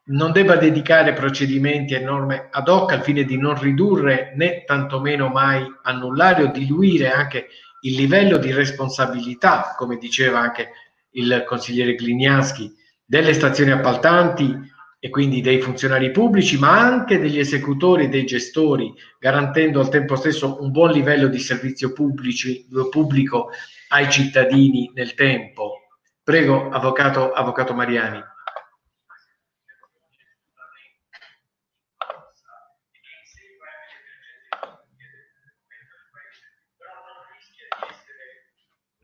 non 0.08 0.32
debba 0.32 0.56
dedicare 0.56 1.12
procedimenti 1.12 1.94
e 1.94 2.00
norme 2.00 2.48
ad 2.50 2.68
hoc 2.68 2.92
al 2.92 3.02
fine 3.02 3.24
di 3.24 3.36
non 3.36 3.60
ridurre 3.60 4.32
né 4.36 4.62
tantomeno 4.64 5.28
mai 5.28 5.64
annullare 5.82 6.44
o 6.44 6.52
diluire 6.52 7.10
anche 7.10 7.48
il 7.80 7.94
livello 7.94 8.36
di 8.38 8.52
responsabilità, 8.52 9.74
come 9.76 9.96
diceva 9.96 10.40
anche 10.40 10.70
il 11.12 11.44
consigliere 11.46 11.94
Gliniaschi, 11.94 12.72
delle 13.04 13.32
stazioni 13.32 13.70
appaltanti 13.70 14.74
e 14.98 15.08
quindi 15.10 15.40
dei 15.40 15.60
funzionari 15.60 16.10
pubblici, 16.10 16.58
ma 16.58 16.78
anche 16.78 17.18
degli 17.18 17.38
esecutori 17.38 18.04
e 18.04 18.08
dei 18.08 18.24
gestori, 18.24 18.92
garantendo 19.18 19.80
al 19.80 19.88
tempo 19.88 20.16
stesso 20.16 20.62
un 20.62 20.70
buon 20.70 20.90
livello 20.90 21.28
di 21.28 21.38
servizio 21.38 21.92
pubblici, 21.92 22.66
pubblico 22.90 23.50
ai 23.88 24.10
cittadini 24.10 24.90
nel 24.94 25.14
tempo. 25.14 25.82
Prego, 26.22 26.70
avvocato, 26.70 27.32
avvocato 27.32 27.74
Mariani. 27.74 28.20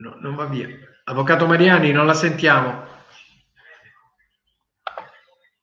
No, 0.03 0.17
non 0.19 0.35
va 0.35 0.47
via. 0.47 0.67
Avvocato 1.05 1.47
Mariani, 1.47 1.93
non 1.93 2.05
la 2.05 2.13
sentiamo. 2.13 2.83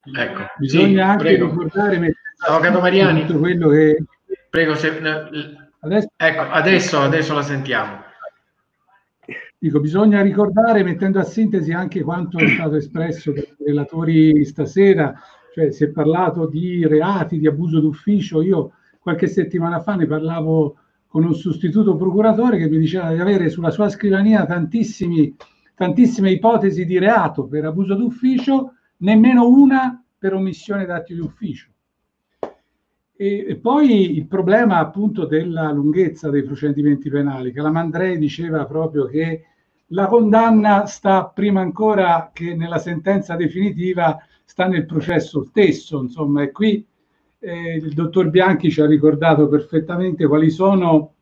Ecco, 0.03 0.47
bisogna 0.57 1.05
sì, 1.05 1.11
anche 1.11 1.25
prego. 1.25 1.51
ricordare 1.51 2.15
Avvocato 2.47 2.81
Mariani, 2.81 3.27
tutto 3.27 3.39
quello 3.39 3.69
che 3.69 4.03
prego 4.49 4.75
se, 4.77 4.99
adesso, 5.81 6.09
ecco, 6.17 6.41
adesso, 6.41 7.01
adesso 7.01 7.35
la 7.35 7.43
sentiamo. 7.43 8.03
Dico, 9.59 9.79
bisogna 9.79 10.23
ricordare, 10.23 10.83
mettendo 10.85 11.19
a 11.19 11.25
sintesi 11.25 11.73
anche 11.73 12.01
quanto 12.01 12.39
è 12.39 12.49
stato 12.49 12.77
espresso 12.77 13.33
dai 13.33 13.55
relatori 13.63 14.43
stasera, 14.47 15.21
cioè 15.53 15.71
si 15.71 15.85
è 15.85 15.89
parlato 15.89 16.47
di 16.47 16.87
reati, 16.87 17.39
di 17.39 17.47
abuso 17.47 17.79
d'ufficio. 17.79 18.41
Io 18.41 18.73
qualche 19.01 19.27
settimana 19.27 19.81
fa 19.81 19.97
ne 19.97 20.07
parlavo 20.07 20.79
con 21.11 21.25
un 21.25 21.35
sostituto 21.35 21.97
procuratore 21.97 22.57
che 22.57 22.69
mi 22.69 22.79
diceva 22.79 23.13
di 23.13 23.19
avere 23.19 23.51
sulla 23.51 23.73
sua 23.73 23.89
scrivania 23.89 24.47
tantissime 24.47 26.31
ipotesi 26.31 26.85
di 26.85 26.99
reato 27.01 27.49
per 27.49 27.65
abuso 27.65 27.97
d'ufficio, 27.97 28.75
nemmeno 28.99 29.49
una 29.49 30.01
per 30.17 30.35
omissione 30.35 30.87
d'atti 30.87 31.15
di 31.15 31.19
ufficio. 31.19 31.69
E, 33.17 33.45
e, 33.49 33.57
poi 33.57 34.17
il 34.17 34.29
problema 34.29 34.79
appunto 34.79 35.27
della 35.27 35.73
lunghezza 35.73 36.31
dei 36.31 36.45
procedimenti 36.45 37.11
penali, 37.11 37.51
che 37.51 37.61
la 37.61 37.73
Mandrei 37.73 38.17
diceva 38.17 38.65
proprio 38.65 39.07
che 39.07 39.47
la 39.89 40.07
condanna 40.07 40.87
sta 40.87 41.27
prima 41.27 41.61
ancora 41.61 42.31
che 42.33 42.55
nella 42.55 42.79
sentenza 42.79 43.35
definitiva, 43.35 44.17
sta 44.45 44.69
nel 44.69 44.87
processo 44.87 45.43
stesso, 45.43 46.01
insomma, 46.01 46.43
e 46.43 46.53
qui 46.53 46.87
eh, 47.41 47.77
il 47.77 47.93
dottor 47.93 48.29
Bianchi 48.29 48.71
ci 48.71 48.81
ha 48.81 48.87
ricordato 48.87 49.49
perfettamente 49.49 50.27
quali 50.27 50.51
sono 50.51 51.15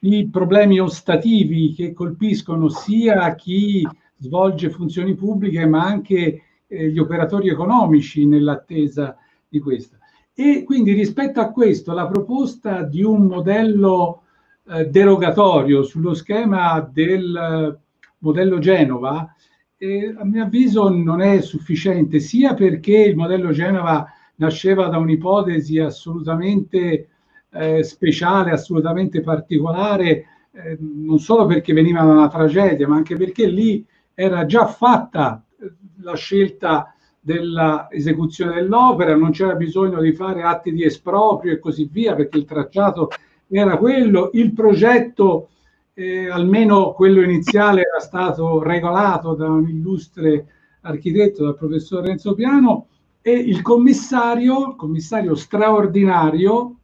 i 0.00 0.28
problemi 0.28 0.80
ostativi 0.80 1.74
che 1.74 1.92
colpiscono 1.92 2.68
sia 2.68 3.34
chi 3.34 3.86
svolge 4.16 4.70
funzioni 4.70 5.14
pubbliche 5.14 5.66
ma 5.66 5.84
anche 5.84 6.42
eh, 6.66 6.88
gli 6.88 6.98
operatori 6.98 7.48
economici 7.48 8.26
nell'attesa 8.26 9.16
di 9.48 9.60
questa. 9.60 9.98
E 10.34 10.64
quindi 10.64 10.92
rispetto 10.92 11.40
a 11.40 11.50
questo 11.50 11.92
la 11.92 12.06
proposta 12.06 12.82
di 12.82 13.02
un 13.02 13.26
modello 13.26 14.22
eh, 14.68 14.86
derogatorio 14.86 15.82
sullo 15.82 16.14
schema 16.14 16.80
del 16.80 17.78
modello 18.18 18.58
Genova 18.58 19.34
eh, 19.76 20.14
a 20.16 20.24
mio 20.24 20.44
avviso 20.44 20.88
non 20.88 21.20
è 21.20 21.40
sufficiente 21.40 22.20
sia 22.20 22.54
perché 22.54 22.96
il 22.96 23.16
modello 23.16 23.50
Genova 23.50 24.06
nasceva 24.36 24.88
da 24.88 24.98
un'ipotesi 24.98 25.78
assolutamente 25.78 27.08
eh, 27.50 27.82
speciale, 27.82 28.50
assolutamente 28.50 29.20
particolare, 29.20 30.26
eh, 30.52 30.78
non 30.80 31.18
solo 31.18 31.46
perché 31.46 31.72
veniva 31.72 32.02
da 32.02 32.12
una 32.12 32.28
tragedia, 32.28 32.88
ma 32.88 32.96
anche 32.96 33.16
perché 33.16 33.46
lì 33.46 33.84
era 34.14 34.44
già 34.46 34.66
fatta 34.66 35.44
eh, 35.60 35.72
la 36.00 36.14
scelta 36.14 36.94
dell'esecuzione 37.20 38.54
dell'opera, 38.54 39.14
non 39.14 39.30
c'era 39.30 39.54
bisogno 39.54 40.00
di 40.00 40.12
fare 40.12 40.42
atti 40.42 40.72
di 40.72 40.84
esproprio 40.84 41.52
e 41.52 41.58
così 41.58 41.88
via, 41.90 42.14
perché 42.14 42.38
il 42.38 42.44
tracciato 42.44 43.10
era 43.48 43.76
quello, 43.76 44.30
il 44.32 44.52
progetto, 44.52 45.50
eh, 45.94 46.28
almeno 46.28 46.92
quello 46.92 47.22
iniziale, 47.22 47.82
era 47.82 48.00
stato 48.00 48.62
regolato 48.62 49.34
da 49.34 49.48
un 49.48 49.68
illustre 49.68 50.46
architetto, 50.80 51.44
dal 51.44 51.56
professor 51.56 52.04
Renzo 52.04 52.34
Piano, 52.34 52.88
e 53.22 53.32
il 53.32 53.62
commissario, 53.62 54.74
commissario 54.74 55.34
straordinario, 55.36 56.76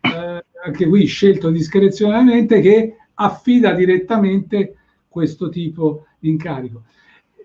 eh, 0.00 0.44
anche 0.64 0.88
qui 0.88 1.06
scelto 1.06 1.50
discrezionalmente, 1.50 2.60
che 2.60 2.96
affida 3.14 3.72
direttamente 3.72 4.74
questo 5.08 5.48
tipo 5.48 6.06
di 6.18 6.30
incarico. 6.30 6.82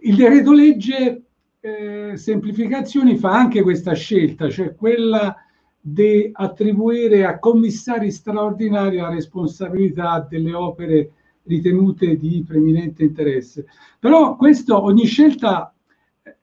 Il 0.01 0.15
decreto 0.15 0.51
legge 0.51 1.21
eh, 1.59 2.13
semplificazioni 2.15 3.15
fa 3.17 3.31
anche 3.31 3.61
questa 3.61 3.93
scelta, 3.93 4.49
cioè 4.49 4.75
quella 4.75 5.35
di 5.79 6.29
attribuire 6.33 7.25
a 7.25 7.39
commissari 7.39 8.09
straordinari 8.11 8.97
la 8.97 9.09
responsabilità 9.09 10.25
delle 10.27 10.53
opere 10.53 11.11
ritenute 11.43 12.17
di 12.17 12.43
preminente 12.47 13.03
interesse. 13.03 13.65
Però 13.99 14.35
questo, 14.35 14.81
ogni 14.81 15.05
scelta 15.05 15.72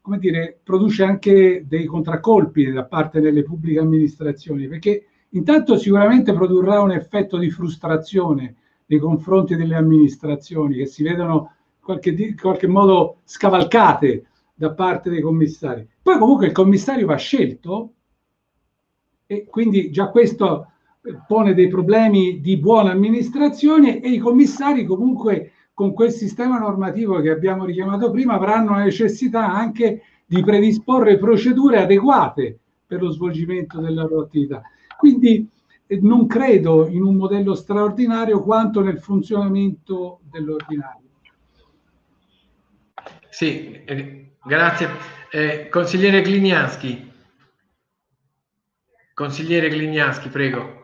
come 0.01 0.19
dire, 0.19 0.59
produce 0.63 1.05
anche 1.05 1.65
dei 1.67 1.85
contraccolpi 1.85 2.71
da 2.71 2.85
parte 2.85 3.21
delle 3.21 3.43
pubbliche 3.43 3.81
amministrazioni, 3.81 4.67
perché 4.67 5.05
intanto 5.31 5.77
sicuramente 5.77 6.33
produrrà 6.33 6.81
un 6.81 6.93
effetto 6.93 7.37
di 7.37 7.51
frustrazione 7.51 8.57
nei 8.87 8.99
confronti 8.99 9.57
delle 9.57 9.77
amministrazioni 9.77 10.77
che 10.77 10.87
si 10.87 11.03
vedono 11.03 11.53
in 11.77 11.83
qualche, 11.83 12.35
qualche 12.35 12.67
modo 12.67 13.19
scavalcate 13.25 14.25
da 14.55 14.73
parte 14.73 15.11
dei 15.11 15.21
commissari. 15.21 15.87
Poi 16.03 16.19
comunque 16.19 16.47
il 16.47 16.53
commissario 16.53 17.07
va 17.07 17.17
scelto 17.17 17.93
e 19.27 19.45
quindi 19.45 19.91
già 19.91 20.09
questo 20.09 20.73
pone 21.27 21.55
dei 21.55 21.69
problemi 21.69 22.41
di 22.41 22.59
buona 22.59 22.91
amministrazione 22.91 24.01
e 24.01 24.11
i 24.11 24.19
commissari 24.19 24.85
comunque 24.85 25.53
con 25.81 25.95
quel 25.95 26.13
sistema 26.13 26.59
normativo 26.59 27.23
che 27.23 27.31
abbiamo 27.31 27.65
richiamato 27.65 28.11
prima 28.11 28.35
avranno 28.35 28.73
la 28.73 28.85
necessità 28.85 29.51
anche 29.51 30.03
di 30.27 30.43
predisporre 30.43 31.17
procedure 31.17 31.81
adeguate 31.81 32.59
per 32.87 33.01
lo 33.01 33.11
svolgimento 33.11 33.81
della 33.81 34.03
loro 34.03 34.25
attività. 34.25 34.61
Quindi 34.99 35.49
eh, 35.87 35.99
non 36.03 36.27
credo 36.27 36.87
in 36.87 37.03
un 37.03 37.15
modello 37.15 37.55
straordinario 37.55 38.43
quanto 38.43 38.83
nel 38.83 38.99
funzionamento 38.99 40.21
dell'ordinario. 40.31 41.09
Sì, 43.31 43.83
eh, 43.83 44.33
grazie. 44.45 44.87
Eh, 45.31 45.69
consigliere 45.71 46.21
Gliniaschi. 46.21 47.11
Consigliere 49.15 49.71
Gliniaschi, 49.71 50.29
prego. 50.29 50.80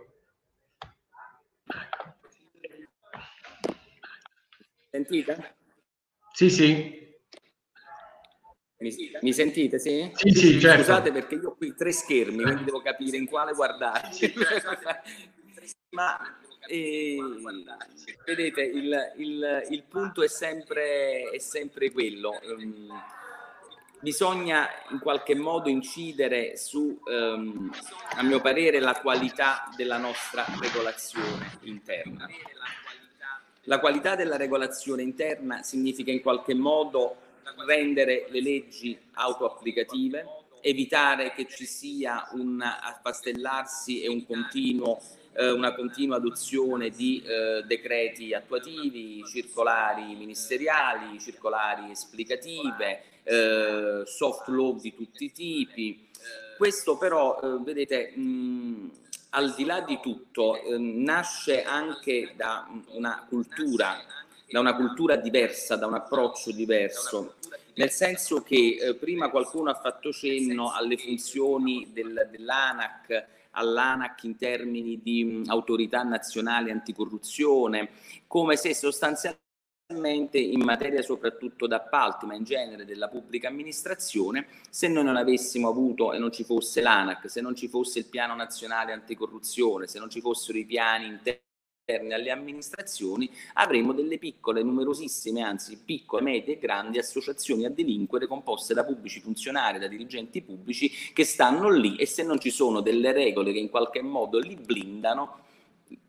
Sentite? 4.96 5.56
Sì, 6.32 6.48
sì. 6.48 7.04
Mi, 8.78 8.94
mi 9.20 9.32
sentite, 9.34 9.78
sì? 9.78 10.10
Sì, 10.14 10.30
sì, 10.30 10.58
certo. 10.60 10.84
Scusate 10.84 11.12
perché 11.12 11.34
io 11.34 11.50
ho 11.50 11.54
qui 11.54 11.74
tre 11.74 11.92
schermi, 11.92 12.42
quindi 12.42 12.64
devo 12.64 12.80
capire 12.80 13.18
in 13.18 13.26
quale 13.26 13.52
guardare. 13.52 14.08
Ma 15.90 16.18
eh, 16.66 17.18
vedete, 18.24 18.62
il, 18.62 19.12
il, 19.16 19.66
il, 19.68 19.82
punto 19.82 20.22
è 20.22 20.28
sempre, 20.28 21.28
è 21.30 21.38
sempre 21.38 21.90
quello. 21.90 22.38
Um, 22.42 22.88
bisogna 24.00 24.68
in 24.90 24.98
qualche 24.98 25.34
modo 25.34 25.68
incidere 25.68 26.56
su, 26.56 26.98
um, 27.04 27.70
a 28.14 28.22
mio 28.22 28.40
parere, 28.40 28.80
la 28.80 28.94
qualità 28.94 29.68
della 29.76 29.98
nostra 29.98 30.46
regolazione 30.58 31.58
interna. 31.62 32.26
La 33.68 33.80
qualità 33.80 34.14
della 34.14 34.36
regolazione 34.36 35.02
interna 35.02 35.64
significa 35.64 36.12
in 36.12 36.22
qualche 36.22 36.54
modo 36.54 37.16
rendere 37.66 38.26
le 38.30 38.40
leggi 38.40 38.96
autoapplicative, 39.14 40.24
evitare 40.60 41.32
che 41.32 41.48
ci 41.48 41.66
sia 41.66 42.28
un 42.34 42.62
affastellarsi 42.62 44.02
e 44.02 44.08
un 44.08 44.24
continuo, 44.24 45.00
eh, 45.32 45.50
una 45.50 45.74
continua 45.74 46.16
adozione 46.16 46.90
di 46.90 47.20
eh, 47.24 47.64
decreti 47.66 48.32
attuativi, 48.34 49.24
circolari 49.26 50.14
ministeriali, 50.14 51.18
circolari 51.18 51.90
esplicative, 51.90 53.02
eh, 53.24 54.02
soft 54.04 54.46
law 54.46 54.78
di 54.78 54.94
tutti 54.94 55.24
i 55.24 55.32
tipi. 55.32 56.08
Questo 56.56 56.96
però, 56.96 57.40
eh, 57.42 57.58
vedete, 57.64 58.12
mh, 58.16 58.90
al 59.36 59.54
di 59.54 59.64
là 59.64 59.80
di 59.80 60.00
tutto 60.00 60.60
eh, 60.60 60.78
nasce 60.78 61.62
anche 61.62 62.32
da 62.36 62.66
una 62.92 63.24
cultura, 63.28 63.98
da 64.48 64.60
una 64.60 64.74
cultura 64.74 65.16
diversa, 65.16 65.76
da 65.76 65.86
un 65.86 65.94
approccio 65.94 66.52
diverso, 66.52 67.34
nel 67.74 67.90
senso 67.90 68.42
che 68.42 68.78
eh, 68.80 68.94
prima 68.94 69.28
qualcuno 69.28 69.70
ha 69.70 69.74
fatto 69.74 70.10
cenno 70.10 70.72
alle 70.72 70.96
funzioni 70.96 71.90
del, 71.92 72.28
dell'ANAC, 72.30 73.26
all'ANAC 73.50 74.24
in 74.24 74.38
termini 74.38 75.00
di 75.02 75.24
mh, 75.24 75.44
autorità 75.48 76.02
nazionale 76.02 76.70
anticorruzione, 76.70 77.90
come 78.26 78.56
se 78.56 78.74
sostanzialmente 78.74 79.44
in 79.88 80.62
materia 80.62 81.00
soprattutto 81.00 81.68
d'appalti, 81.68 82.26
ma 82.26 82.34
in 82.34 82.42
genere 82.42 82.84
della 82.84 83.08
pubblica 83.08 83.46
amministrazione, 83.46 84.48
se 84.68 84.88
noi 84.88 85.04
non 85.04 85.16
avessimo 85.16 85.68
avuto 85.68 86.12
e 86.12 86.18
non 86.18 86.32
ci 86.32 86.42
fosse 86.42 86.80
l'ANAC, 86.80 87.30
se 87.30 87.40
non 87.40 87.54
ci 87.54 87.68
fosse 87.68 88.00
il 88.00 88.06
piano 88.06 88.34
nazionale 88.34 88.92
anticorruzione, 88.92 89.86
se 89.86 90.00
non 90.00 90.10
ci 90.10 90.20
fossero 90.20 90.58
i 90.58 90.64
piani 90.64 91.06
interni 91.06 92.12
alle 92.12 92.32
amministrazioni, 92.32 93.30
avremmo 93.54 93.92
delle 93.92 94.18
piccole, 94.18 94.64
numerosissime, 94.64 95.42
anzi 95.42 95.78
piccole, 95.84 96.22
medie 96.22 96.54
e 96.54 96.58
grandi 96.58 96.98
associazioni 96.98 97.64
a 97.64 97.70
delinquere 97.70 98.26
composte 98.26 98.74
da 98.74 98.84
pubblici 98.84 99.20
funzionari, 99.20 99.78
da 99.78 99.86
dirigenti 99.86 100.42
pubblici 100.42 100.90
che 101.12 101.24
stanno 101.24 101.70
lì 101.70 101.94
e 101.94 102.06
se 102.06 102.24
non 102.24 102.40
ci 102.40 102.50
sono 102.50 102.80
delle 102.80 103.12
regole 103.12 103.52
che 103.52 103.60
in 103.60 103.70
qualche 103.70 104.02
modo 104.02 104.40
li 104.40 104.56
blindano, 104.56 105.44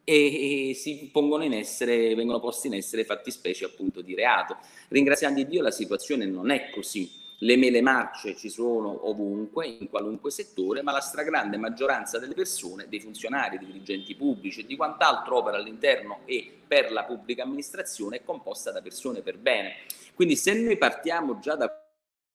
e, 0.03 0.71
si 0.75 1.09
pongono 1.11 1.43
in 1.43 1.53
essere, 1.53 2.15
vengono 2.15 2.39
posti 2.39 2.67
in 2.67 2.75
essere 2.75 3.03
fattispecie 3.03 3.65
appunto 3.65 4.01
di 4.01 4.15
reato. 4.15 4.57
Ringraziando 4.87 5.43
Dio 5.43 5.61
la 5.61 5.71
situazione 5.71 6.25
non 6.25 6.49
è 6.49 6.69
così. 6.69 7.11
Le 7.41 7.55
mele 7.55 7.81
marce 7.81 8.35
ci 8.35 8.49
sono 8.49 9.07
ovunque, 9.09 9.67
in 9.67 9.89
qualunque 9.89 10.31
settore, 10.31 10.81
ma 10.81 10.91
la 10.91 11.01
stragrande 11.01 11.57
maggioranza 11.57 12.17
delle 12.17 12.33
persone, 12.33 12.87
dei 12.89 12.99
funzionari, 12.99 13.59
dei 13.59 13.67
dirigenti 13.67 14.15
pubblici 14.15 14.61
e 14.61 14.65
di 14.65 14.75
quant'altro 14.75 15.37
opera 15.37 15.57
all'interno 15.57 16.21
e 16.25 16.51
per 16.65 16.91
la 16.91 17.03
pubblica 17.03 17.43
amministrazione 17.43 18.17
è 18.17 18.23
composta 18.23 18.71
da 18.71 18.81
persone 18.81 19.21
per 19.21 19.37
bene. 19.37 19.73
Quindi 20.15 20.35
se 20.35 20.53
noi 20.53 20.77
partiamo 20.77 21.37
già 21.37 21.55
da 21.55 21.86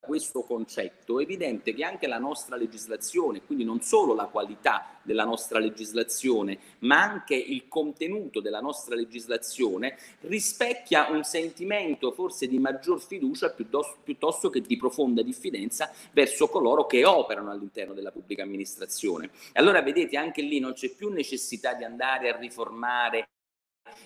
questo 0.05 0.43
concetto, 0.43 1.21
è 1.21 1.23
evidente 1.23 1.73
che 1.73 1.85
anche 1.85 2.09
la 2.09 2.19
nostra 2.19 2.57
legislazione, 2.57 3.45
quindi 3.45 3.63
non 3.63 3.83
solo 3.83 4.15
la 4.15 4.27
qualità 4.27 4.99
della 5.03 5.23
nostra 5.23 5.61
legislazione, 5.61 6.59
ma 6.81 7.01
anche 7.01 7.37
il 7.37 7.69
contenuto 7.69 8.41
della 8.41 8.61
nostra 8.61 8.97
legislazione 8.97 9.97
rispecchia 10.23 11.09
un 11.11 11.23
sentimento 11.23 12.11
forse 12.11 12.49
di 12.49 12.59
maggior 12.59 13.01
fiducia 13.01 13.51
piuttosto, 13.51 13.99
piuttosto 14.03 14.51
che 14.51 14.61
di 14.61 14.77
profonda 14.77 15.23
diffidenza 15.23 15.93
verso 16.11 16.49
coloro 16.49 16.85
che 16.87 17.05
operano 17.05 17.53
all'interno 17.53 17.95
della 17.95 18.11
pubblica 18.11 18.43
amministrazione. 18.43 19.31
Allora 19.53 19.83
vedete, 19.83 20.17
anche 20.17 20.43
lì 20.43 20.59
non 20.59 20.73
c'è 20.73 20.91
più 20.91 21.11
necessità 21.11 21.75
di 21.75 21.85
andare 21.85 22.29
a 22.29 22.37
riformare 22.37 23.29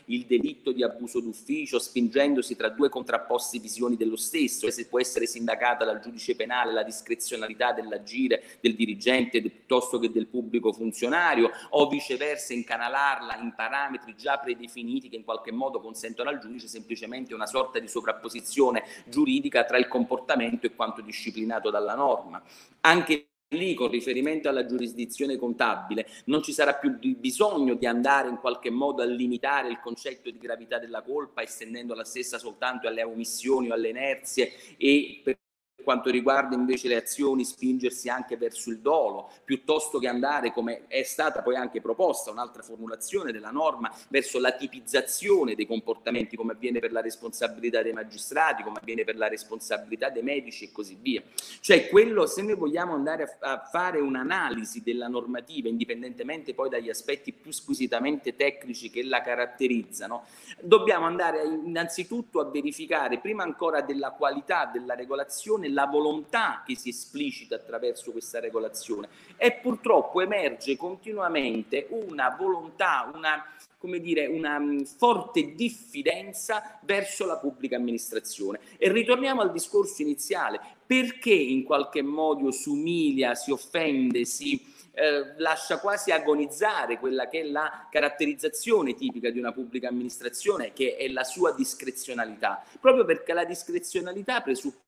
il 0.06 0.26
delitto 0.26 0.72
di 0.72 0.82
abuso 0.82 1.20
d'ufficio 1.20 1.78
spingendosi 1.78 2.56
tra 2.56 2.68
due 2.68 2.88
contrapposte 2.88 3.58
visioni 3.58 3.96
dello 3.96 4.16
stesso, 4.16 4.70
se 4.70 4.86
può 4.86 5.00
essere 5.00 5.26
sindacata 5.26 5.84
dal 5.84 6.00
giudice 6.00 6.36
penale 6.36 6.72
la 6.72 6.82
discrezionalità 6.82 7.72
dell'agire 7.72 8.42
del 8.60 8.74
dirigente 8.74 9.40
piuttosto 9.40 9.98
che 9.98 10.10
del 10.10 10.26
pubblico 10.26 10.72
funzionario 10.72 11.50
o 11.70 11.88
viceversa 11.88 12.52
incanalarla 12.52 13.36
in 13.38 13.54
parametri 13.54 14.14
già 14.16 14.38
predefiniti 14.38 15.08
che 15.08 15.16
in 15.16 15.24
qualche 15.24 15.52
modo 15.52 15.80
consentono 15.80 16.30
al 16.30 16.38
giudice 16.38 16.68
semplicemente 16.68 17.34
una 17.34 17.46
sorta 17.46 17.78
di 17.78 17.88
sovrapposizione 17.88 18.84
giuridica 19.06 19.64
tra 19.64 19.78
il 19.78 19.88
comportamento 19.88 20.66
e 20.66 20.74
quanto 20.74 21.00
disciplinato 21.00 21.70
dalla 21.70 21.94
norma. 21.94 22.42
Anche 22.80 23.28
lì 23.50 23.74
con 23.74 23.88
riferimento 23.88 24.48
alla 24.48 24.66
giurisdizione 24.66 25.36
contabile 25.36 26.08
non 26.24 26.42
ci 26.42 26.52
sarà 26.52 26.74
più 26.74 26.98
bisogno 27.16 27.74
di 27.74 27.86
andare 27.86 28.28
in 28.28 28.38
qualche 28.38 28.70
modo 28.70 29.02
a 29.02 29.06
limitare 29.06 29.68
il 29.68 29.78
concetto 29.78 30.30
di 30.30 30.38
gravità 30.38 30.78
della 30.80 31.02
colpa 31.02 31.42
estendendo 31.42 31.94
la 31.94 32.04
stessa 32.04 32.38
soltanto 32.38 32.88
alle 32.88 33.04
omissioni 33.04 33.70
o 33.70 33.74
alle 33.74 33.90
inerzie 33.90 34.52
e 34.76 35.20
per 35.22 35.38
quanto 35.86 36.10
riguarda 36.10 36.56
invece 36.56 36.88
le 36.88 36.96
azioni 36.96 37.44
spingersi 37.44 38.08
anche 38.08 38.36
verso 38.36 38.70
il 38.70 38.80
dolo, 38.80 39.30
piuttosto 39.44 40.00
che 40.00 40.08
andare, 40.08 40.50
come 40.50 40.88
è 40.88 41.04
stata 41.04 41.42
poi 41.42 41.54
anche 41.54 41.80
proposta 41.80 42.32
un'altra 42.32 42.60
formulazione 42.64 43.30
della 43.30 43.52
norma, 43.52 43.94
verso 44.08 44.40
la 44.40 44.50
tipizzazione 44.50 45.54
dei 45.54 45.64
comportamenti, 45.64 46.34
come 46.34 46.54
avviene 46.54 46.80
per 46.80 46.90
la 46.90 47.00
responsabilità 47.00 47.82
dei 47.82 47.92
magistrati, 47.92 48.64
come 48.64 48.80
avviene 48.80 49.04
per 49.04 49.16
la 49.16 49.28
responsabilità 49.28 50.10
dei 50.10 50.24
medici 50.24 50.64
e 50.64 50.72
così 50.72 50.98
via. 51.00 51.22
Cioè 51.60 51.88
quello, 51.88 52.26
se 52.26 52.42
noi 52.42 52.56
vogliamo 52.56 52.92
andare 52.92 53.36
a, 53.38 53.52
a 53.52 53.68
fare 53.70 54.00
un'analisi 54.00 54.82
della 54.82 55.06
normativa, 55.06 55.68
indipendentemente 55.68 56.52
poi 56.52 56.68
dagli 56.68 56.90
aspetti 56.90 57.30
più 57.30 57.52
squisitamente 57.52 58.34
tecnici 58.34 58.90
che 58.90 59.04
la 59.04 59.20
caratterizzano, 59.20 60.24
dobbiamo 60.60 61.06
andare 61.06 61.44
innanzitutto 61.44 62.40
a 62.40 62.50
verificare, 62.50 63.20
prima 63.20 63.44
ancora 63.44 63.82
della 63.82 64.10
qualità 64.10 64.68
della 64.72 64.96
regolazione, 64.96 65.74
la 65.76 65.84
volontà 65.84 66.62
che 66.66 66.74
si 66.74 66.88
esplicita 66.88 67.56
attraverso 67.56 68.10
questa 68.10 68.40
regolazione. 68.40 69.08
E 69.36 69.52
purtroppo 69.52 70.22
emerge 70.22 70.74
continuamente 70.78 71.86
una 71.90 72.34
volontà, 72.36 73.10
una, 73.14 73.44
come 73.76 74.00
dire, 74.00 74.26
una 74.26 74.58
mm, 74.58 74.84
forte 74.84 75.54
diffidenza 75.54 76.78
verso 76.82 77.26
la 77.26 77.36
pubblica 77.36 77.76
amministrazione. 77.76 78.58
E 78.78 78.90
ritorniamo 78.90 79.42
al 79.42 79.52
discorso 79.52 80.00
iniziale, 80.00 80.58
perché 80.86 81.34
in 81.34 81.62
qualche 81.62 82.00
modo 82.00 82.50
si 82.50 82.70
umilia, 82.70 83.34
si 83.34 83.50
offende, 83.52 84.24
si... 84.24 84.74
Eh, 84.98 85.34
lascia 85.36 85.78
quasi 85.78 86.10
agonizzare 86.10 86.98
quella 86.98 87.28
che 87.28 87.40
è 87.40 87.44
la 87.44 87.86
caratterizzazione 87.90 88.94
tipica 88.94 89.28
di 89.28 89.38
una 89.38 89.52
pubblica 89.52 89.88
amministrazione, 89.88 90.72
che 90.72 90.96
è 90.96 91.06
la 91.08 91.22
sua 91.22 91.52
discrezionalità, 91.52 92.64
proprio 92.80 93.04
perché 93.04 93.34
la 93.34 93.44
discrezionalità 93.44 94.40
presuppone 94.40 94.85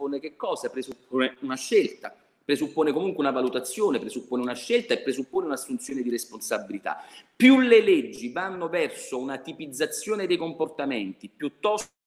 presuppone 0.00 0.20
che 0.20 0.36
cosa? 0.36 0.70
Presuppone 0.70 1.36
una 1.40 1.56
scelta, 1.56 2.14
presuppone 2.42 2.92
comunque 2.92 3.22
una 3.22 3.32
valutazione, 3.32 3.98
presuppone 3.98 4.42
una 4.42 4.54
scelta 4.54 4.94
e 4.94 4.98
presuppone 4.98 5.46
un'assunzione 5.46 6.02
di 6.02 6.08
responsabilità. 6.08 7.04
Più 7.36 7.60
le 7.60 7.82
leggi 7.82 8.32
vanno 8.32 8.68
verso 8.68 9.18
una 9.18 9.38
tipizzazione 9.38 10.26
dei 10.26 10.38
comportamenti 10.38 11.28
piuttosto 11.28 11.98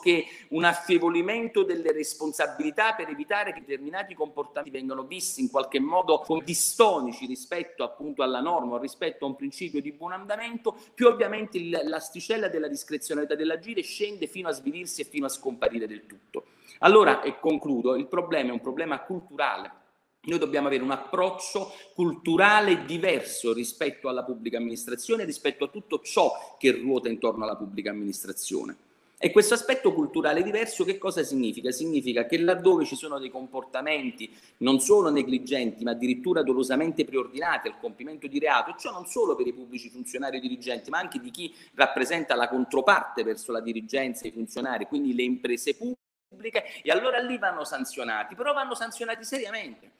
che 0.00 0.26
un 0.50 0.64
affievolimento 0.64 1.62
delle 1.64 1.92
responsabilità 1.92 2.94
per 2.94 3.08
evitare 3.08 3.52
che 3.52 3.60
determinati 3.60 4.14
comportamenti 4.14 4.70
vengano 4.70 5.02
visti 5.04 5.40
in 5.40 5.50
qualche 5.50 5.80
modo 5.80 6.18
come 6.20 6.44
distonici 6.44 7.26
rispetto 7.26 7.82
appunto 7.82 8.22
alla 8.22 8.40
norma 8.40 8.78
rispetto 8.78 9.24
a 9.24 9.28
un 9.28 9.36
principio 9.36 9.80
di 9.80 9.92
buon 9.92 10.12
andamento, 10.12 10.76
più 10.94 11.06
ovviamente 11.06 11.58
l'asticella 11.84 12.48
della 12.48 12.68
discrezionalità 12.68 13.34
dell'agire 13.34 13.82
scende 13.82 14.26
fino 14.26 14.48
a 14.48 14.52
svilirsi 14.52 15.00
e 15.00 15.04
fino 15.04 15.26
a 15.26 15.30
scomparire 15.30 15.86
del 15.86 16.06
tutto. 16.06 16.44
Allora, 16.80 17.22
e 17.22 17.38
concludo, 17.38 17.94
il 17.96 18.06
problema 18.06 18.50
è 18.50 18.52
un 18.52 18.60
problema 18.60 19.00
culturale. 19.00 19.82
Noi 20.26 20.38
dobbiamo 20.38 20.68
avere 20.68 20.82
un 20.82 20.90
approccio 20.90 21.72
culturale 21.94 22.84
diverso 22.86 23.52
rispetto 23.52 24.08
alla 24.08 24.24
pubblica 24.24 24.56
amministrazione, 24.56 25.24
rispetto 25.24 25.64
a 25.64 25.68
tutto 25.68 26.00
ciò 26.00 26.56
che 26.58 26.72
ruota 26.72 27.08
intorno 27.08 27.44
alla 27.44 27.56
pubblica 27.56 27.90
amministrazione. 27.90 28.76
E 29.24 29.30
questo 29.30 29.54
aspetto 29.54 29.94
culturale 29.94 30.42
diverso 30.42 30.84
che 30.84 30.98
cosa 30.98 31.22
significa? 31.22 31.70
Significa 31.70 32.26
che 32.26 32.38
laddove 32.38 32.84
ci 32.84 32.94
sono 32.94 33.18
dei 33.18 33.30
comportamenti 33.30 34.30
non 34.58 34.80
solo 34.80 35.08
negligenti, 35.08 35.82
ma 35.82 35.92
addirittura 35.92 36.42
dolosamente 36.42 37.06
preordinati 37.06 37.68
al 37.68 37.78
compimento 37.78 38.26
di 38.26 38.38
reato, 38.38 38.72
e 38.72 38.74
ciò 38.76 38.90
non 38.90 39.06
solo 39.06 39.34
per 39.34 39.46
i 39.46 39.54
pubblici 39.54 39.88
funzionari 39.88 40.36
o 40.36 40.40
dirigenti, 40.40 40.90
ma 40.90 40.98
anche 40.98 41.20
di 41.20 41.30
chi 41.30 41.54
rappresenta 41.72 42.34
la 42.34 42.50
controparte 42.50 43.22
verso 43.22 43.50
la 43.50 43.60
dirigenza 43.60 44.26
e 44.26 44.28
i 44.28 44.32
funzionari, 44.32 44.84
quindi 44.84 45.14
le 45.14 45.22
imprese 45.22 45.74
pubbliche, 45.74 46.82
e 46.82 46.90
allora 46.90 47.18
lì 47.18 47.38
vanno 47.38 47.64
sanzionati, 47.64 48.34
però 48.34 48.52
vanno 48.52 48.74
sanzionati 48.74 49.24
seriamente, 49.24 49.90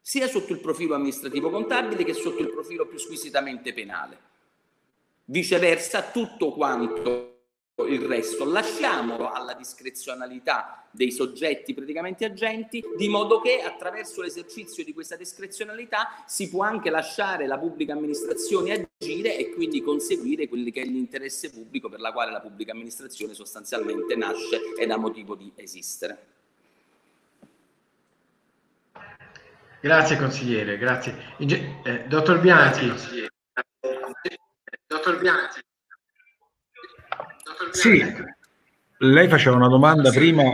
sia 0.00 0.26
sotto 0.26 0.54
il 0.54 0.60
profilo 0.60 0.94
amministrativo 0.94 1.50
contabile 1.50 2.02
che 2.02 2.14
sotto 2.14 2.40
il 2.40 2.48
profilo 2.48 2.86
più 2.86 2.96
squisitamente 2.96 3.74
penale. 3.74 4.18
Viceversa, 5.26 6.00
tutto 6.04 6.52
quanto 6.52 7.32
il 7.82 8.02
resto, 8.02 8.44
lasciamolo 8.44 9.32
alla 9.32 9.54
discrezionalità 9.54 10.86
dei 10.92 11.10
soggetti 11.10 11.74
praticamente 11.74 12.24
agenti, 12.24 12.84
di 12.96 13.08
modo 13.08 13.40
che 13.40 13.62
attraverso 13.62 14.22
l'esercizio 14.22 14.84
di 14.84 14.92
questa 14.92 15.16
discrezionalità 15.16 16.22
si 16.24 16.48
può 16.48 16.62
anche 16.62 16.88
lasciare 16.88 17.48
la 17.48 17.58
pubblica 17.58 17.92
amministrazione 17.92 18.88
agire 19.00 19.36
e 19.36 19.52
quindi 19.52 19.82
conseguire 19.82 20.48
quello 20.48 20.70
che 20.70 20.82
è 20.82 20.84
l'interesse 20.84 21.50
pubblico 21.50 21.88
per 21.88 21.98
la 21.98 22.12
quale 22.12 22.30
la 22.30 22.40
pubblica 22.40 22.70
amministrazione 22.70 23.34
sostanzialmente 23.34 24.14
nasce 24.14 24.74
ed 24.78 24.90
ha 24.92 24.96
motivo 24.96 25.34
di 25.34 25.50
esistere. 25.56 26.26
Grazie 29.80 30.16
consigliere, 30.16 30.78
grazie. 30.78 31.34
Eh, 31.38 32.04
dottor 32.06 32.40
Bianchi. 32.40 32.90
Dottor 34.86 35.18
Bianchi. 35.18 35.60
Sì, 37.70 38.02
lei 38.98 39.28
faceva 39.28 39.56
una 39.56 39.68
domanda 39.68 40.10
prima 40.10 40.44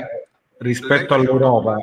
rispetto 0.59 1.14
all'Europa. 1.14 1.77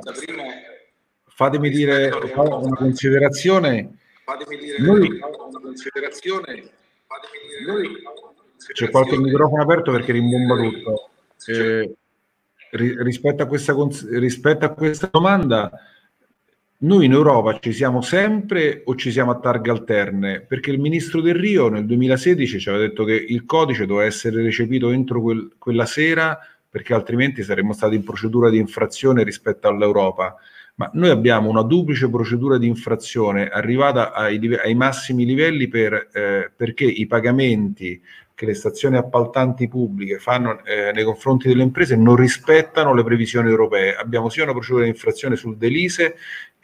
Fatemi 1.25 1.69
dire 1.69 2.09
una 2.09 2.75
considerazione 2.75 3.97
fatemi 4.27 4.57
dire 4.57 4.79
noi, 4.79 5.07
una 5.07 5.59
considerazione. 5.61 6.69
Noi, 7.65 8.03
c'è 8.73 8.89
qualche 8.89 9.17
microfono 9.17 9.61
aperto 9.61 9.91
perché 9.93 10.11
rimbomba 10.11 10.55
tutto. 10.55 11.09
Eh, 11.45 11.95
rispetto, 12.71 13.43
a 13.43 13.45
questa, 13.45 13.73
rispetto 14.09 14.65
a 14.65 14.73
questa 14.73 15.07
domanda, 15.09 15.71
noi 16.79 17.05
in 17.05 17.11
Europa 17.11 17.57
ci 17.59 17.71
siamo 17.71 18.01
sempre 18.01 18.83
o 18.85 18.95
ci 18.95 19.11
siamo 19.11 19.31
a 19.31 19.39
targhe 19.39 19.71
alterne? 19.71 20.41
Perché 20.41 20.71
il 20.71 20.79
ministro 20.79 21.21
Del 21.21 21.35
Rio 21.35 21.69
nel 21.69 21.85
2016 21.85 22.59
ci 22.59 22.69
aveva 22.69 22.85
detto 22.85 23.03
che 23.03 23.13
il 23.13 23.45
codice 23.45 23.85
doveva 23.85 24.05
essere 24.05 24.43
recepito 24.43 24.91
entro 24.91 25.21
quel, 25.21 25.53
quella 25.57 25.85
sera 25.85 26.37
perché 26.69 26.93
altrimenti 26.93 27.41
saremmo 27.43 27.73
stati 27.73 27.95
in 27.95 28.03
procedura 28.03 28.49
di 28.49 28.57
infrazione 28.57 29.23
rispetto 29.23 29.67
all'Europa 29.67 30.35
ma 30.75 30.89
noi 30.93 31.09
abbiamo 31.09 31.49
una 31.49 31.63
duplice 31.63 32.07
procedura 32.07 32.59
di 32.59 32.67
infrazione 32.67 33.47
arrivata 33.47 34.13
ai, 34.13 34.39
ai 34.63 34.75
massimi 34.75 35.25
livelli 35.25 35.67
per, 35.67 36.09
eh, 36.13 36.51
perché 36.55 36.85
i 36.85 37.07
pagamenti 37.07 37.99
che 38.35 38.45
le 38.45 38.53
stazioni 38.53 38.97
appaltanti 38.97 39.67
pubbliche 39.67 40.19
fanno 40.19 40.63
eh, 40.63 40.91
nei 40.93 41.03
confronti 41.03 41.47
delle 41.47 41.63
imprese 41.63 41.95
non 41.95 42.15
rispettano 42.15 42.93
le 42.93 43.03
previsioni 43.03 43.49
europee. 43.49 43.95
Abbiamo 43.95 44.29
sia 44.29 44.43
una 44.43 44.51
procedura 44.51 44.83
di 44.83 44.91
infrazione 44.91 45.35
sul 45.35 45.57
Delise 45.57 46.17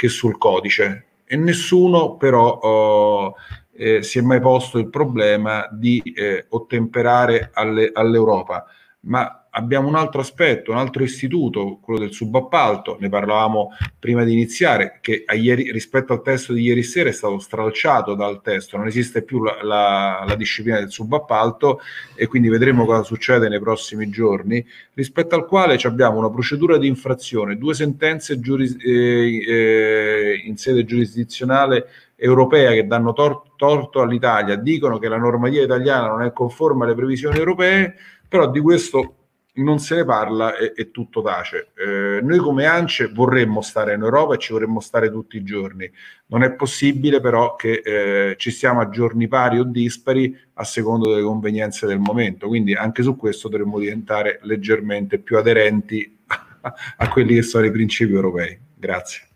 che 0.03 0.09
sul 0.09 0.37
codice 0.37 1.05
e 1.23 1.37
nessuno 1.37 2.17
però 2.17 2.59
oh, 2.59 3.35
eh, 3.71 4.03
si 4.03 4.19
è 4.19 4.21
mai 4.21 4.41
posto 4.41 4.77
il 4.77 4.89
problema 4.89 5.65
di 5.71 6.01
eh, 6.01 6.45
ottemperare 6.49 7.51
alle, 7.53 7.89
all'Europa. 7.93 8.65
Ma 9.05 9.42
abbiamo 9.55 9.87
un 9.87 9.95
altro 9.95 10.21
aspetto, 10.21 10.71
un 10.71 10.77
altro 10.77 11.03
istituto, 11.03 11.79
quello 11.81 11.99
del 11.99 12.13
subappalto, 12.13 12.97
ne 12.99 13.09
parlavamo 13.09 13.69
prima 13.99 14.23
di 14.23 14.33
iniziare, 14.33 14.97
che 15.01 15.25
ieri, 15.35 15.71
rispetto 15.71 16.13
al 16.13 16.21
testo 16.21 16.53
di 16.53 16.63
ieri 16.63 16.81
sera 16.81 17.09
è 17.09 17.11
stato 17.11 17.37
stralciato 17.39 18.15
dal 18.15 18.41
testo, 18.41 18.77
non 18.77 18.87
esiste 18.87 19.21
più 19.21 19.43
la, 19.43 19.57
la, 19.61 20.25
la, 20.27 20.35
disciplina 20.35 20.79
del 20.79 20.91
subappalto 20.91 21.81
e 22.15 22.25
quindi 22.27 22.49
vedremo 22.49 22.85
cosa 22.85 23.03
succede 23.03 23.47
nei 23.47 23.59
prossimi 23.59 24.09
giorni, 24.09 24.65
rispetto 24.93 25.35
al 25.35 25.45
quale 25.45 25.77
abbiamo 25.83 26.17
una 26.17 26.31
procedura 26.31 26.77
di 26.77 26.87
infrazione, 26.87 27.57
due 27.57 27.75
sentenze 27.75 28.39
giuris, 28.39 28.75
eh, 28.79 29.37
eh, 29.47 30.41
in 30.45 30.57
sede 30.57 30.83
giurisdizionale 30.83 31.87
europea 32.15 32.71
che 32.71 32.87
danno 32.87 33.13
tor- 33.13 33.55
torto 33.55 34.01
all'Italia, 34.01 34.55
dicono 34.55 34.97
che 34.97 35.09
la 35.09 35.17
normativa 35.17 35.63
italiana 35.63 36.07
non 36.07 36.23
è 36.23 36.31
conforme 36.33 36.85
alle 36.85 36.95
previsioni 36.95 37.37
europee, 37.37 37.95
però 38.27 38.49
di 38.49 38.59
questo 38.59 39.17
non 39.55 39.79
se 39.79 39.95
ne 39.95 40.05
parla 40.05 40.55
e, 40.57 40.73
e 40.75 40.91
tutto 40.91 41.21
tace. 41.21 41.71
Eh, 41.75 42.21
noi 42.21 42.39
come 42.39 42.65
ANCE 42.65 43.07
vorremmo 43.07 43.61
stare 43.61 43.93
in 43.93 44.01
Europa 44.01 44.33
e 44.33 44.37
ci 44.39 44.53
vorremmo 44.53 44.79
stare 44.79 45.11
tutti 45.11 45.37
i 45.37 45.43
giorni. 45.43 45.91
Non 46.27 46.43
è 46.43 46.53
possibile 46.53 47.19
però 47.19 47.55
che 47.55 47.81
eh, 47.83 48.35
ci 48.37 48.49
siamo 48.49 48.81
a 48.81 48.89
giorni 48.89 49.27
pari 49.27 49.59
o 49.59 49.63
dispari 49.63 50.35
a 50.53 50.63
secondo 50.63 51.09
delle 51.09 51.23
convenienze 51.23 51.85
del 51.85 51.99
momento. 51.99 52.47
Quindi 52.47 52.73
anche 52.73 53.03
su 53.03 53.15
questo 53.15 53.47
dovremmo 53.47 53.77
diventare 53.79 54.39
leggermente 54.43 55.19
più 55.19 55.37
aderenti 55.37 56.19
a, 56.27 56.73
a 56.97 57.09
quelli 57.09 57.35
che 57.35 57.43
sono 57.43 57.65
i 57.65 57.71
principi 57.71 58.13
europei. 58.13 58.59
Grazie. 58.75 59.27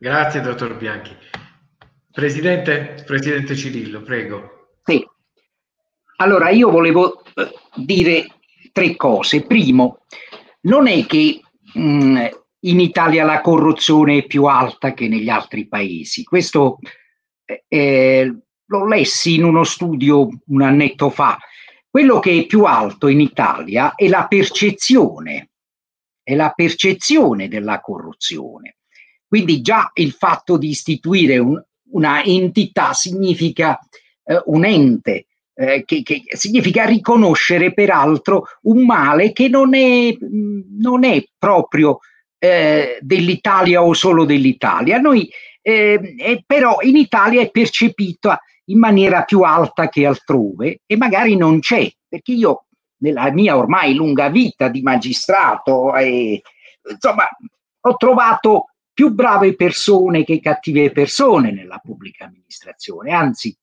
Grazie, 0.00 0.40
dottor 0.40 0.76
Bianchi. 0.76 1.16
Presidente, 2.12 3.02
Presidente 3.04 3.56
Cirillo, 3.56 4.02
prego. 4.02 4.57
Allora, 6.20 6.50
io 6.50 6.70
volevo 6.70 7.22
eh, 7.34 7.52
dire 7.74 8.26
tre 8.72 8.96
cose. 8.96 9.46
Primo, 9.46 10.00
non 10.62 10.88
è 10.88 11.06
che 11.06 11.40
mh, 11.74 11.80
mm, 11.80 12.16
in 12.60 12.80
Italia 12.80 13.24
la 13.24 13.40
corruzione 13.40 14.18
è 14.18 14.26
più 14.26 14.44
alta 14.46 14.94
che 14.94 15.06
negli 15.06 15.28
altri 15.28 15.68
paesi. 15.68 16.24
Questo 16.24 16.78
eh, 17.44 17.64
eh, 17.68 18.36
l'ho 18.64 18.86
lessi 18.86 19.36
in 19.36 19.44
uno 19.44 19.62
studio 19.62 20.28
un 20.46 20.62
annetto 20.62 21.08
fa. 21.08 21.38
Quello 21.88 22.18
che 22.18 22.36
è 22.36 22.46
più 22.46 22.64
alto 22.64 23.06
in 23.06 23.20
Italia 23.20 23.94
è 23.94 24.08
la 24.08 24.26
percezione, 24.26 25.50
è 26.22 26.34
la 26.34 26.50
percezione 26.50 27.46
della 27.46 27.80
corruzione. 27.80 28.78
Quindi 29.24 29.60
già 29.60 29.90
il 29.94 30.10
fatto 30.10 30.56
di 30.56 30.68
istituire 30.68 31.38
un, 31.38 31.62
una 31.92 32.24
entità 32.24 32.92
significa 32.92 33.78
eh, 34.24 34.42
un 34.46 34.64
ente 34.64 35.27
eh, 35.58 35.82
che, 35.84 36.02
che, 36.02 36.22
significa 36.36 36.84
riconoscere 36.84 37.72
peraltro 37.72 38.44
un 38.62 38.84
male 38.84 39.32
che 39.32 39.48
non 39.48 39.74
è, 39.74 40.16
non 40.20 41.02
è 41.02 41.24
proprio 41.36 41.98
eh, 42.38 42.98
dell'Italia 43.00 43.82
o 43.82 43.92
solo 43.92 44.24
dell'Italia. 44.24 44.98
Noi, 44.98 45.28
eh, 45.60 46.44
però 46.46 46.78
in 46.82 46.96
Italia 46.96 47.40
è 47.40 47.50
percepita 47.50 48.40
in 48.66 48.78
maniera 48.78 49.24
più 49.24 49.40
alta 49.40 49.88
che 49.88 50.06
altrove 50.06 50.82
e 50.86 50.96
magari 50.96 51.36
non 51.36 51.58
c'è, 51.58 51.90
perché 52.06 52.32
io 52.32 52.66
nella 52.98 53.32
mia 53.32 53.56
ormai 53.56 53.94
lunga 53.94 54.28
vita 54.28 54.68
di 54.68 54.82
magistrato, 54.82 55.92
eh, 55.96 56.40
insomma, 56.88 57.28
ho 57.80 57.96
trovato 57.96 58.66
più 58.92 59.10
brave 59.12 59.56
persone 59.56 60.22
che 60.24 60.40
cattive 60.40 60.92
persone 60.92 61.50
nella 61.50 61.80
pubblica 61.82 62.26
amministrazione, 62.26 63.12
anzi, 63.12 63.56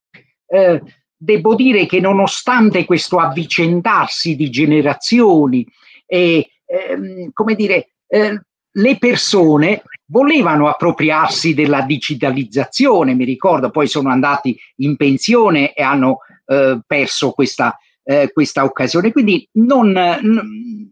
eh, 0.48 0.82
devo 1.18 1.56
dire 1.56 1.86
che 1.86 2.00
nonostante 2.00 2.86
questo 2.86 3.20
avvicendarsi 3.20 4.36
di 4.36 4.50
generazioni 4.50 5.66
e, 6.06 6.50
ehm, 6.66 7.32
come 7.34 7.56
dire, 7.56 7.96
eh, 8.08 8.40
le 8.78 8.98
persone 8.98 9.84
volevano 10.08 10.68
appropriarsi 10.68 11.54
della 11.54 11.82
digitalizzazione, 11.82 13.14
mi 13.14 13.24
ricordo, 13.24 13.72
poi 13.72 13.88
sono 13.88 14.10
andati 14.10 14.58
in 14.78 14.96
pensione 14.98 15.74
e 15.74 15.82
hanno 15.82 16.20
eh, 16.46 16.80
perso 16.86 17.32
questa, 17.32 17.78
eh, 18.04 18.32
questa, 18.32 18.64
occasione. 18.64 19.12
Quindi 19.12 19.48
non, 19.54 19.92
n- 19.92 20.92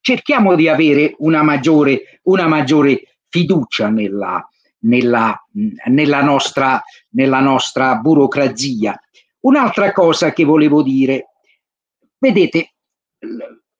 cerchiamo 0.00 0.54
di 0.54 0.68
avere 0.68 1.14
una 1.18 1.42
maggiore, 1.42 2.20
una 2.24 2.46
maggiore 2.46 3.16
fiducia 3.28 3.88
nella, 3.88 4.46
nella, 4.80 5.36
nella, 5.86 6.22
nostra, 6.22 6.82
nella 7.10 7.40
nostra 7.40 7.96
burocrazia. 7.96 9.00
Un'altra 9.42 9.92
cosa 9.92 10.32
che 10.32 10.44
volevo 10.44 10.82
dire, 10.82 11.28
vedete, 12.18 12.74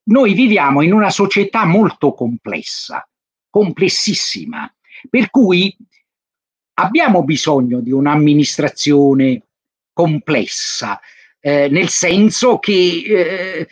noi 0.05 0.34
viviamo 0.34 0.82
in 0.82 0.93
una 0.93 1.10
società 1.10 1.64
molto 1.64 2.14
complessa, 2.14 3.09
complessissima, 3.48 4.72
per 5.09 5.30
cui 5.30 5.76
abbiamo 6.74 7.22
bisogno 7.22 7.80
di 7.80 7.93
un'amministrazione 7.93 9.43
complessa, 9.93 11.01
eh, 11.40 11.68
nel 11.68 11.89
senso 11.89 12.59
che 12.59 13.02
eh, 13.06 13.68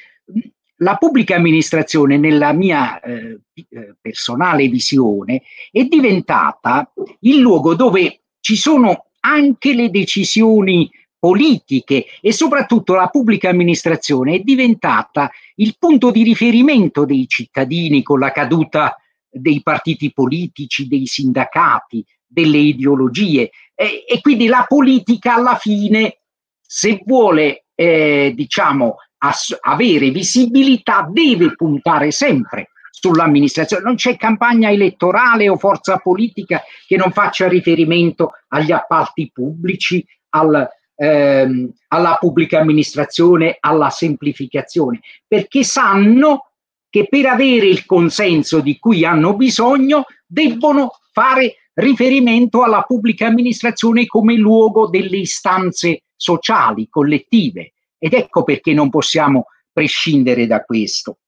la 0.77 0.97
pubblica 0.97 1.37
amministrazione, 1.37 2.17
nella 2.17 2.53
mia 2.53 3.01
eh, 3.01 3.41
eh 3.53 3.95
personale 4.01 4.69
visione, 4.69 5.43
è 5.71 5.85
diventata 5.85 6.93
il 7.21 7.39
luogo 7.39 7.75
dove 7.75 8.23
ci 8.41 8.57
sono 8.57 9.11
anche 9.21 9.75
le 9.75 9.91
decisioni 9.91 10.91
politiche 11.21 12.07
e 12.21 12.33
soprattutto 12.33 12.95
la 12.95 13.09
pubblica 13.09 13.51
amministrazione 13.51 14.37
è 14.37 14.39
diventata 14.41 15.31
il 15.57 15.77
punto 15.79 16.11
di 16.11 16.23
riferimento 16.23 17.05
dei 17.05 17.29
cittadini 17.29 18.03
con 18.03 18.19
la 18.19 18.33
caduta 18.33 18.97
dei 19.29 19.63
partiti 19.63 20.13
politici, 20.13 20.89
dei 20.89 21.07
sindacati, 21.07 22.05
delle 22.27 22.57
ideologie 22.57 23.51
e, 23.75 24.05
e 24.09 24.21
quindi 24.21 24.47
la 24.47 24.65
politica 24.67 25.35
alla 25.35 25.57
fine, 25.57 26.21
se 26.61 27.03
vuole 27.05 27.67
eh, 27.75 28.33
diciamo 28.35 28.97
ass- 29.19 29.59
avere 29.61 30.11
visibilità, 30.11 31.07
deve 31.09 31.55
puntare 31.55 32.11
sempre 32.11 32.71
sull'amministrazione. 32.91 33.83
Non 33.83 33.97
c'è 33.97 34.17
campagna 34.17 34.71
elettorale 34.71 35.49
o 35.49 35.57
forza 35.57 35.99
politica 35.99 36.63
che 36.87 36.97
non 36.97 37.13
faccia 37.13 37.49
riferimento 37.49 38.33
agli 38.49 38.73
appalti 38.73 39.31
pubblici, 39.33 40.05
al, 40.31 40.69
ehm, 41.03 41.73
alla 41.89 42.17
pubblica 42.21 42.61
amministrazione, 42.61 43.57
alla 43.59 43.89
semplificazione, 43.89 45.01
perché 45.27 45.65
sanno 45.65 46.51
che 46.91 47.07
per 47.09 47.27
avere 47.27 47.67
il 47.67 47.87
consenso 47.87 48.61
di 48.61 48.79
cui 48.79 49.05
hanno 49.05 49.35
bisogno 49.35 50.05
debbono 50.27 50.99
fare 51.13 51.71
riferimento 51.75 52.63
alla 52.63 52.83
pubblica 52.83 53.27
amministrazione 53.27 54.07
come 54.07 54.35
luogo 54.35 54.89
delle 54.89 55.19
istanze 55.19 56.03
sociali, 56.17 56.89
collettive. 56.91 57.73
Ed 57.97 58.13
ecco 58.13 58.43
perché 58.43 58.75
non 58.75 58.91
possiamo 58.91 59.47
prescindere 59.73 60.47
da 60.47 60.63
questo. 60.65 61.21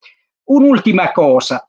Un'ultima 0.44 1.12
cosa, 1.12 1.66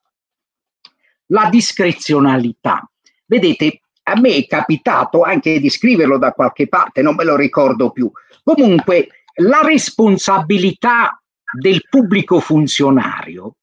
la 1.27 1.47
discrezionalità. 1.49 2.89
Vedete, 3.25 3.82
a 4.03 4.19
me 4.19 4.35
è 4.35 4.45
capitato 4.45 5.21
anche 5.21 5.59
di 5.59 5.69
scriverlo 5.69 6.17
da 6.17 6.31
qualche 6.31 6.67
parte, 6.67 7.01
non 7.01 7.15
me 7.15 7.23
lo 7.23 7.35
ricordo 7.35 7.91
più. 7.91 8.11
Comunque, 8.43 9.07
la 9.35 9.61
responsabilità 9.61 11.21
del 11.57 11.85
pubblico 11.89 12.39
funzionario 12.39 13.55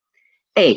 è, 0.53 0.75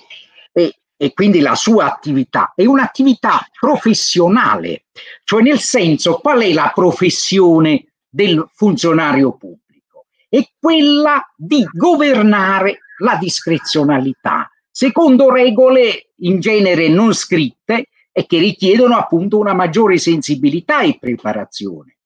è, 0.51 0.69
e 0.95 1.13
quindi 1.13 1.39
la 1.39 1.55
sua 1.55 1.85
attività 1.85 2.53
è 2.55 2.65
un'attività 2.65 3.47
professionale, 3.57 4.85
cioè 5.23 5.41
nel 5.41 5.59
senso 5.59 6.17
qual 6.17 6.41
è 6.41 6.51
la 6.53 6.71
professione 6.73 7.93
del 8.09 8.47
funzionario 8.53 9.33
pubblico? 9.33 10.05
È 10.27 10.41
quella 10.59 11.23
di 11.35 11.65
governare 11.71 12.79
la 12.97 13.15
discrezionalità, 13.15 14.49
secondo 14.69 15.31
regole 15.31 16.11
in 16.17 16.39
genere 16.39 16.89
non 16.89 17.13
scritte 17.13 17.87
e 18.13 18.25
che 18.27 18.37
richiedono 18.37 18.95
appunto 18.95 19.39
una 19.39 19.53
maggiore 19.53 19.97
sensibilità 19.97 20.81
e 20.81 20.97
preparazione. 20.99 21.97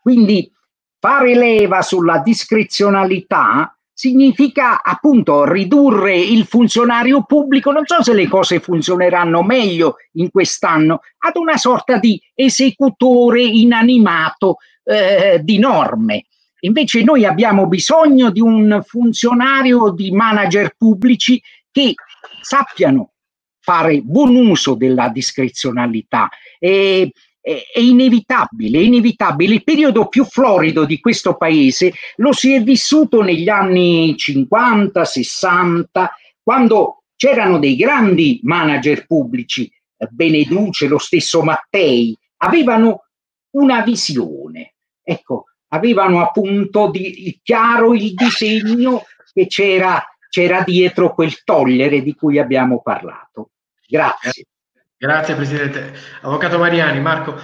Quindi 0.00 0.52
fare 1.00 1.34
leva 1.34 1.82
sulla 1.82 2.18
discrezionalità 2.18 3.76
significa 3.94 4.82
appunto 4.82 5.44
ridurre 5.50 6.18
il 6.18 6.44
funzionario 6.44 7.22
pubblico, 7.24 7.70
non 7.70 7.86
so 7.86 8.02
se 8.02 8.12
le 8.12 8.28
cose 8.28 8.60
funzioneranno 8.60 9.42
meglio 9.42 9.96
in 10.12 10.30
quest'anno, 10.30 11.00
ad 11.18 11.36
una 11.36 11.56
sorta 11.56 11.98
di 11.98 12.20
esecutore 12.34 13.42
inanimato 13.42 14.56
eh, 14.82 15.40
di 15.42 15.58
norme. 15.58 16.26
Invece 16.60 17.02
noi 17.02 17.24
abbiamo 17.24 17.66
bisogno 17.66 18.30
di 18.30 18.40
un 18.40 18.82
funzionario, 18.84 19.90
di 19.90 20.10
manager 20.10 20.74
pubblici 20.76 21.40
che 21.70 21.94
sappiano 22.40 23.13
fare 23.64 24.02
buon 24.02 24.36
uso 24.36 24.74
della 24.74 25.08
discrezionalità. 25.08 26.28
E, 26.58 27.10
è 27.46 27.78
inevitabile, 27.78 28.78
è 28.78 28.82
inevitabile. 28.82 29.54
Il 29.54 29.64
periodo 29.64 30.08
più 30.08 30.24
florido 30.24 30.86
di 30.86 30.98
questo 30.98 31.36
paese 31.36 31.92
lo 32.16 32.32
si 32.32 32.54
è 32.54 32.62
vissuto 32.62 33.20
negli 33.20 33.50
anni 33.50 34.16
50, 34.16 35.04
60, 35.04 36.10
quando 36.42 37.02
c'erano 37.16 37.58
dei 37.58 37.76
grandi 37.76 38.40
manager 38.42 39.06
pubblici, 39.06 39.70
Beneduce, 40.10 40.86
lo 40.86 40.98
stesso 40.98 41.42
Mattei, 41.42 42.16
avevano 42.38 43.04
una 43.56 43.82
visione, 43.82 44.74
ecco, 45.02 45.44
avevano 45.68 46.22
appunto 46.22 46.90
di, 46.90 47.38
chiaro 47.42 47.94
il 47.94 48.14
disegno 48.14 49.04
che 49.32 49.46
c'era, 49.46 50.02
c'era 50.30 50.62
dietro 50.62 51.14
quel 51.14 51.42
togliere 51.44 52.02
di 52.02 52.14
cui 52.14 52.38
abbiamo 52.38 52.80
parlato. 52.80 53.50
Grazie. 53.86 54.46
Grazie 54.96 55.34
Presidente. 55.34 55.92
Avvocato 56.22 56.58
Mariani, 56.58 57.00
Marco, 57.00 57.38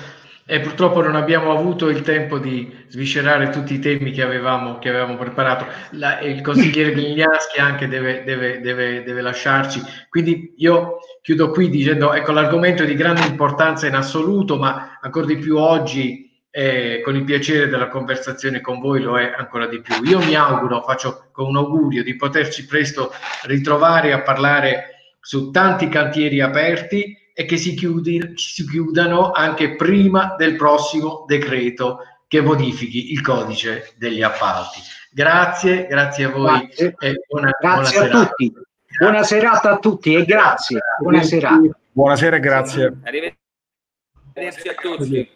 eh, 0.47 0.61
purtroppo 0.61 1.03
non 1.03 1.15
abbiamo 1.15 1.53
avuto 1.57 1.89
il 1.89 2.01
tempo 2.01 2.39
di 2.39 2.85
sviscerare 2.89 3.51
tutti 3.51 3.75
i 3.75 3.79
temi 3.79 4.11
che 4.11 4.23
avevamo, 4.23 4.79
che 4.79 4.89
avevamo 4.89 5.17
preparato. 5.17 5.67
La, 5.91 6.21
il 6.21 6.41
consigliere 6.41 6.93
Gliaschi 6.93 7.61
anche 7.61 7.87
deve, 7.87 8.25
deve, 8.25 8.61
deve, 8.61 9.03
deve, 9.05 9.21
lasciarci. 9.21 9.81
Quindi 10.09 10.55
io 10.57 10.99
chiudo 11.23 11.51
qui 11.51 11.69
dicendo, 11.69 12.13
ecco, 12.13 12.33
l'argomento 12.33 12.83
è 12.83 12.87
di 12.87 12.97
grande 12.97 13.27
importanza 13.27 13.87
in 13.87 13.95
assoluto, 13.95 14.57
ma 14.57 14.99
ancora 15.01 15.27
di 15.27 15.37
più 15.37 15.57
oggi, 15.57 16.29
eh, 16.51 17.01
con 17.05 17.15
il 17.15 17.23
piacere 17.23 17.69
della 17.69 17.89
conversazione 17.89 18.61
con 18.61 18.81
voi, 18.81 19.03
lo 19.03 19.19
è 19.19 19.33
ancora 19.37 19.67
di 19.67 19.81
più. 19.81 20.03
Io 20.03 20.19
mi 20.19 20.35
auguro, 20.35 20.83
faccio 20.83 21.29
con 21.31 21.47
un 21.47 21.59
augurio 21.59 22.03
di 22.03 22.17
poterci 22.17 22.67
presto 22.67 23.13
ritrovare 23.43 24.13
a 24.13 24.23
parlare 24.23 25.00
su 25.21 25.51
tanti 25.51 25.89
cantieri 25.89 26.41
aperti 26.41 27.17
e 27.33 27.45
che 27.45 27.57
si, 27.57 27.75
chiudi, 27.75 28.33
si 28.35 28.67
chiudano 28.67 29.31
anche 29.31 29.77
prima 29.77 30.35
del 30.37 30.57
prossimo 30.57 31.25
decreto 31.27 32.01
che 32.27 32.41
modifichi 32.41 33.13
il 33.13 33.21
codice 33.23 33.95
degli 33.97 34.23
appalti. 34.23 34.81
Grazie, 35.13 35.87
grazie 35.87 36.25
a 36.25 36.31
voi 36.31 36.61
grazie. 36.61 36.95
e 36.99 37.25
buona, 37.29 37.51
grazie 37.59 37.61
buona 37.61 37.81
a 37.81 37.85
serata. 37.87 38.27
tutti. 38.27 38.53
Buona 38.99 39.23
serata 39.23 39.71
a 39.71 39.79
tutti 39.79 40.15
e 40.15 40.25
grazie. 40.25 40.81
Buona 41.01 41.23
serata. 41.23 41.79
Buonasera 41.93 42.37
e 42.37 42.41
grazie. 42.41 42.99
Arrivederci 43.05 44.69
a 44.69 44.75
tutti. 44.75 45.31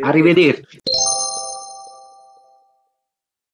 Arrivederci. 0.00 0.78